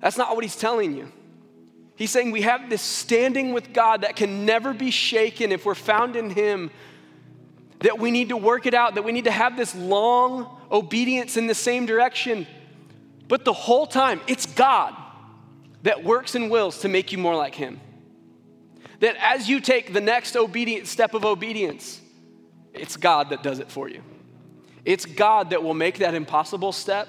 That's 0.00 0.16
not 0.16 0.36
what 0.36 0.44
he's 0.44 0.54
telling 0.54 0.96
you. 0.96 1.10
He's 1.96 2.10
saying 2.10 2.30
we 2.30 2.42
have 2.42 2.68
this 2.68 2.82
standing 2.82 3.52
with 3.52 3.72
God 3.72 4.02
that 4.02 4.16
can 4.16 4.44
never 4.44 4.74
be 4.74 4.90
shaken 4.90 5.50
if 5.50 5.64
we're 5.64 5.74
found 5.74 6.14
in 6.14 6.30
Him. 6.30 6.70
That 7.80 7.98
we 7.98 8.10
need 8.10 8.28
to 8.28 8.36
work 8.36 8.66
it 8.66 8.74
out, 8.74 8.94
that 8.94 9.04
we 9.04 9.12
need 9.12 9.24
to 9.24 9.30
have 9.30 9.56
this 9.56 9.74
long 9.74 10.48
obedience 10.70 11.36
in 11.36 11.46
the 11.46 11.54
same 11.54 11.86
direction. 11.86 12.46
But 13.28 13.44
the 13.44 13.52
whole 13.52 13.86
time, 13.86 14.20
it's 14.26 14.46
God 14.46 14.94
that 15.82 16.04
works 16.04 16.34
and 16.34 16.50
wills 16.50 16.80
to 16.80 16.88
make 16.88 17.12
you 17.12 17.18
more 17.18 17.36
like 17.36 17.54
Him. 17.54 17.80
That 19.00 19.16
as 19.20 19.48
you 19.48 19.60
take 19.60 19.92
the 19.92 20.00
next 20.00 20.36
obedient 20.36 20.86
step 20.86 21.14
of 21.14 21.24
obedience, 21.24 22.00
it's 22.72 22.96
God 22.96 23.30
that 23.30 23.42
does 23.42 23.58
it 23.58 23.70
for 23.70 23.88
you. 23.88 24.02
It's 24.84 25.04
God 25.04 25.50
that 25.50 25.62
will 25.62 25.74
make 25.74 25.98
that 25.98 26.14
impossible 26.14 26.72
step 26.72 27.08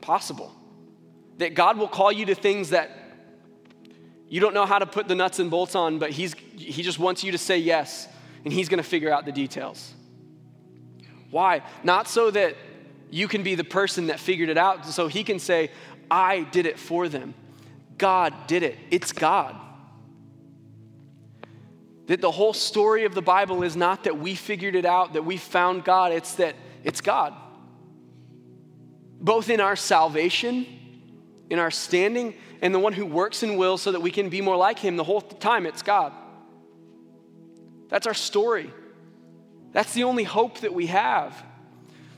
possible. 0.00 0.54
That 1.38 1.54
God 1.54 1.76
will 1.76 1.88
call 1.88 2.12
you 2.12 2.26
to 2.26 2.34
things 2.34 2.70
that 2.70 3.05
you 4.28 4.40
don't 4.40 4.54
know 4.54 4.66
how 4.66 4.78
to 4.78 4.86
put 4.86 5.08
the 5.08 5.14
nuts 5.14 5.38
and 5.38 5.50
bolts 5.50 5.74
on, 5.74 5.98
but 5.98 6.10
he's, 6.10 6.34
he 6.56 6.82
just 6.82 6.98
wants 6.98 7.22
you 7.22 7.32
to 7.32 7.38
say 7.38 7.58
yes, 7.58 8.08
and 8.44 8.52
he's 8.52 8.68
going 8.68 8.82
to 8.82 8.88
figure 8.88 9.12
out 9.12 9.24
the 9.24 9.32
details. 9.32 9.94
Why? 11.30 11.62
Not 11.84 12.08
so 12.08 12.30
that 12.30 12.56
you 13.10 13.28
can 13.28 13.42
be 13.42 13.54
the 13.54 13.64
person 13.64 14.08
that 14.08 14.18
figured 14.18 14.48
it 14.48 14.58
out, 14.58 14.84
so 14.86 15.06
he 15.06 15.22
can 15.22 15.38
say, 15.38 15.70
I 16.10 16.40
did 16.40 16.66
it 16.66 16.78
for 16.78 17.08
them. 17.08 17.34
God 17.98 18.34
did 18.46 18.62
it. 18.62 18.76
It's 18.90 19.12
God. 19.12 19.56
That 22.06 22.20
the 22.20 22.30
whole 22.30 22.52
story 22.52 23.04
of 23.04 23.14
the 23.14 23.22
Bible 23.22 23.62
is 23.62 23.76
not 23.76 24.04
that 24.04 24.18
we 24.18 24.34
figured 24.34 24.74
it 24.74 24.84
out, 24.84 25.14
that 25.14 25.24
we 25.24 25.36
found 25.36 25.84
God, 25.84 26.12
it's 26.12 26.34
that 26.34 26.54
it's 26.84 27.00
God. 27.00 27.34
Both 29.20 29.50
in 29.50 29.60
our 29.60 29.76
salvation, 29.76 30.66
in 31.50 31.58
our 31.58 31.70
standing, 31.70 32.34
and 32.60 32.74
the 32.74 32.78
one 32.78 32.92
who 32.92 33.06
works 33.06 33.42
and 33.42 33.56
wills 33.56 33.82
so 33.82 33.92
that 33.92 34.00
we 34.00 34.10
can 34.10 34.28
be 34.28 34.40
more 34.40 34.56
like 34.56 34.78
him 34.78 34.96
the 34.96 35.04
whole 35.04 35.20
time. 35.20 35.66
It's 35.66 35.82
God. 35.82 36.12
That's 37.88 38.06
our 38.06 38.14
story. 38.14 38.72
That's 39.72 39.92
the 39.94 40.04
only 40.04 40.24
hope 40.24 40.60
that 40.60 40.74
we 40.74 40.86
have. 40.86 41.44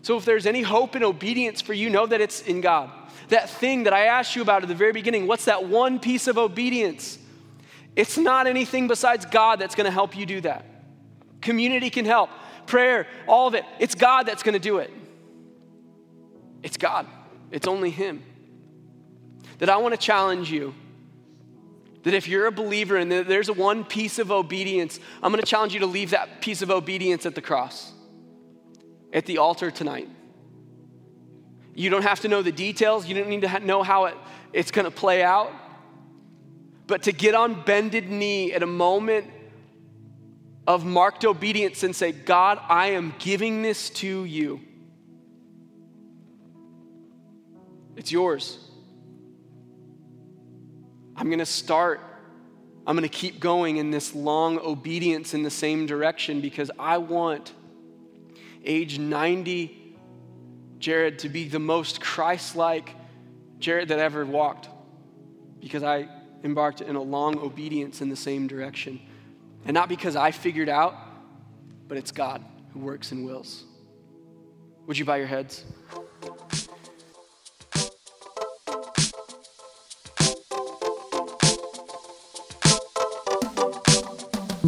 So 0.03 0.16
if 0.16 0.24
there's 0.24 0.47
any 0.47 0.62
hope 0.62 0.97
in 0.97 1.03
obedience 1.03 1.61
for 1.61 1.74
you, 1.74 1.91
know 1.91 2.07
that 2.07 2.20
it's 2.20 2.41
in 2.43 2.61
God. 2.61 2.91
That 3.29 3.51
thing 3.51 3.85
that 3.85 3.93
I 3.93 4.07
asked 4.07 4.37
you 4.37 4.43
about 4.43 4.62
at 4.62 4.68
the 4.68 4.74
very 4.74 4.93
beginning, 4.93 5.26
what's 5.26 5.45
that 5.45 5.68
one 5.68 5.99
piece 5.99 6.29
of 6.29 6.39
obedience? 6.39 7.18
It's 7.95 8.16
not 8.16 8.47
anything 8.47 8.89
besides 8.89 9.26
God 9.26 9.59
that's 9.59 9.74
going 9.74 9.87
to 9.87 9.91
help 9.91 10.16
you 10.16 10.24
do 10.24 10.41
that. 10.43 10.64
Community 11.43 11.91
can 11.91 12.05
help, 12.05 12.31
prayer, 12.66 13.07
all 13.26 13.49
of 13.49 13.55
it. 13.55 13.64
It's 13.79 13.95
God 13.95 14.24
that's 14.24 14.43
going 14.43 14.55
to 14.55 14.59
do 14.59 14.79
it. 14.79 14.91
It's 16.62 16.76
God, 16.76 17.07
it's 17.51 17.68
only 17.68 17.91
Him 17.91 18.22
that 19.59 19.69
I 19.69 19.77
want 19.77 19.95
to 19.95 20.01
challenge 20.01 20.51
you. 20.51 20.75
That 22.05 22.15
if 22.15 22.29
you're 22.29 22.47
a 22.47 22.53
believer 22.53 22.97
and 22.97 23.11
there's 23.11 23.51
one 23.51 23.85
piece 23.85 24.19
of 24.19 24.31
obedience, 24.31 25.01
I'm 25.23 25.33
going 25.33 25.43
to 25.43 25.47
challenge 25.47 25.75
you 25.75 25.81
to 25.81 25.87
leave 25.87 26.11
that 26.11 26.41
piece 26.41 26.63
of 26.63 26.71
obedience 26.71 27.27
at 27.27 27.35
the 27.35 27.43
cross, 27.43 27.93
at 29.13 29.27
the 29.27 29.39
altar 29.39 29.71
tonight. 29.71 30.09
You 31.75 31.91
don't 31.91 32.03
have 32.03 32.21
to 32.21 32.29
know 32.29 32.43
the 32.43 32.53
details, 32.53 33.07
you 33.07 33.15
don't 33.15 33.29
need 33.29 33.43
to 33.43 33.61
know 33.61 33.83
how 33.83 34.07
it, 34.07 34.17
it's 34.53 34.71
going 34.71 34.85
to 34.85 34.91
play 34.91 35.23
out. 35.23 35.53
But 36.87 37.03
to 37.03 37.13
get 37.13 37.35
on 37.35 37.63
bended 37.65 38.11
knee 38.11 38.53
at 38.53 38.63
a 38.63 38.67
moment 38.67 39.27
of 40.67 40.85
marked 40.85 41.25
obedience 41.25 41.83
and 41.83 41.95
say, 41.95 42.13
God, 42.13 42.59
I 42.69 42.89
am 42.89 43.15
giving 43.19 43.63
this 43.63 43.91
to 43.91 44.25
you. 44.25 44.61
It's 47.97 48.13
yours. 48.13 48.68
I'm 51.19 51.27
going 51.27 51.41
to 51.41 51.47
start. 51.47 52.01
I'm 52.87 52.97
going 52.97 53.09
to 53.09 53.14
keep 53.14 53.41
going 53.41 53.77
in 53.77 53.91
this 53.91 54.14
long 54.14 54.59
obedience 54.61 55.35
in 55.35 55.43
the 55.43 55.51
same 55.51 55.85
direction 55.85 56.41
because 56.41 56.71
I 56.79 56.99
want 56.99 57.53
age 58.64 58.99
90 58.99 59.97
Jared 60.79 61.19
to 61.21 61.29
be 61.29 61.49
the 61.49 61.59
most 61.59 62.01
Christ 62.01 62.55
like 62.55 62.95
Jared 63.59 63.89
that 63.89 63.99
ever 63.99 64.25
walked. 64.25 64.69
because 65.61 65.83
I 65.83 66.09
embarked 66.45 66.81
in 66.81 66.97
a 66.97 67.03
long 67.03 67.39
obedience 67.39 68.01
in 68.01 68.09
the 68.09 68.16
same 68.16 68.47
direction. 68.47 69.01
And 69.64 69.75
not 69.75 69.89
because 69.89 70.14
I 70.16 70.31
figured 70.31 70.69
out, 70.69 70.95
but 71.89 71.99
it's 71.99 72.12
God 72.12 72.45
who 72.73 72.79
works 72.79 73.11
and 73.12 73.25
wills. 73.25 73.64
Would 74.87 74.97
you 74.97 75.05
bow 75.05 75.16
your 75.16 75.27
heads? 75.27 75.64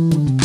Thank 0.00 0.39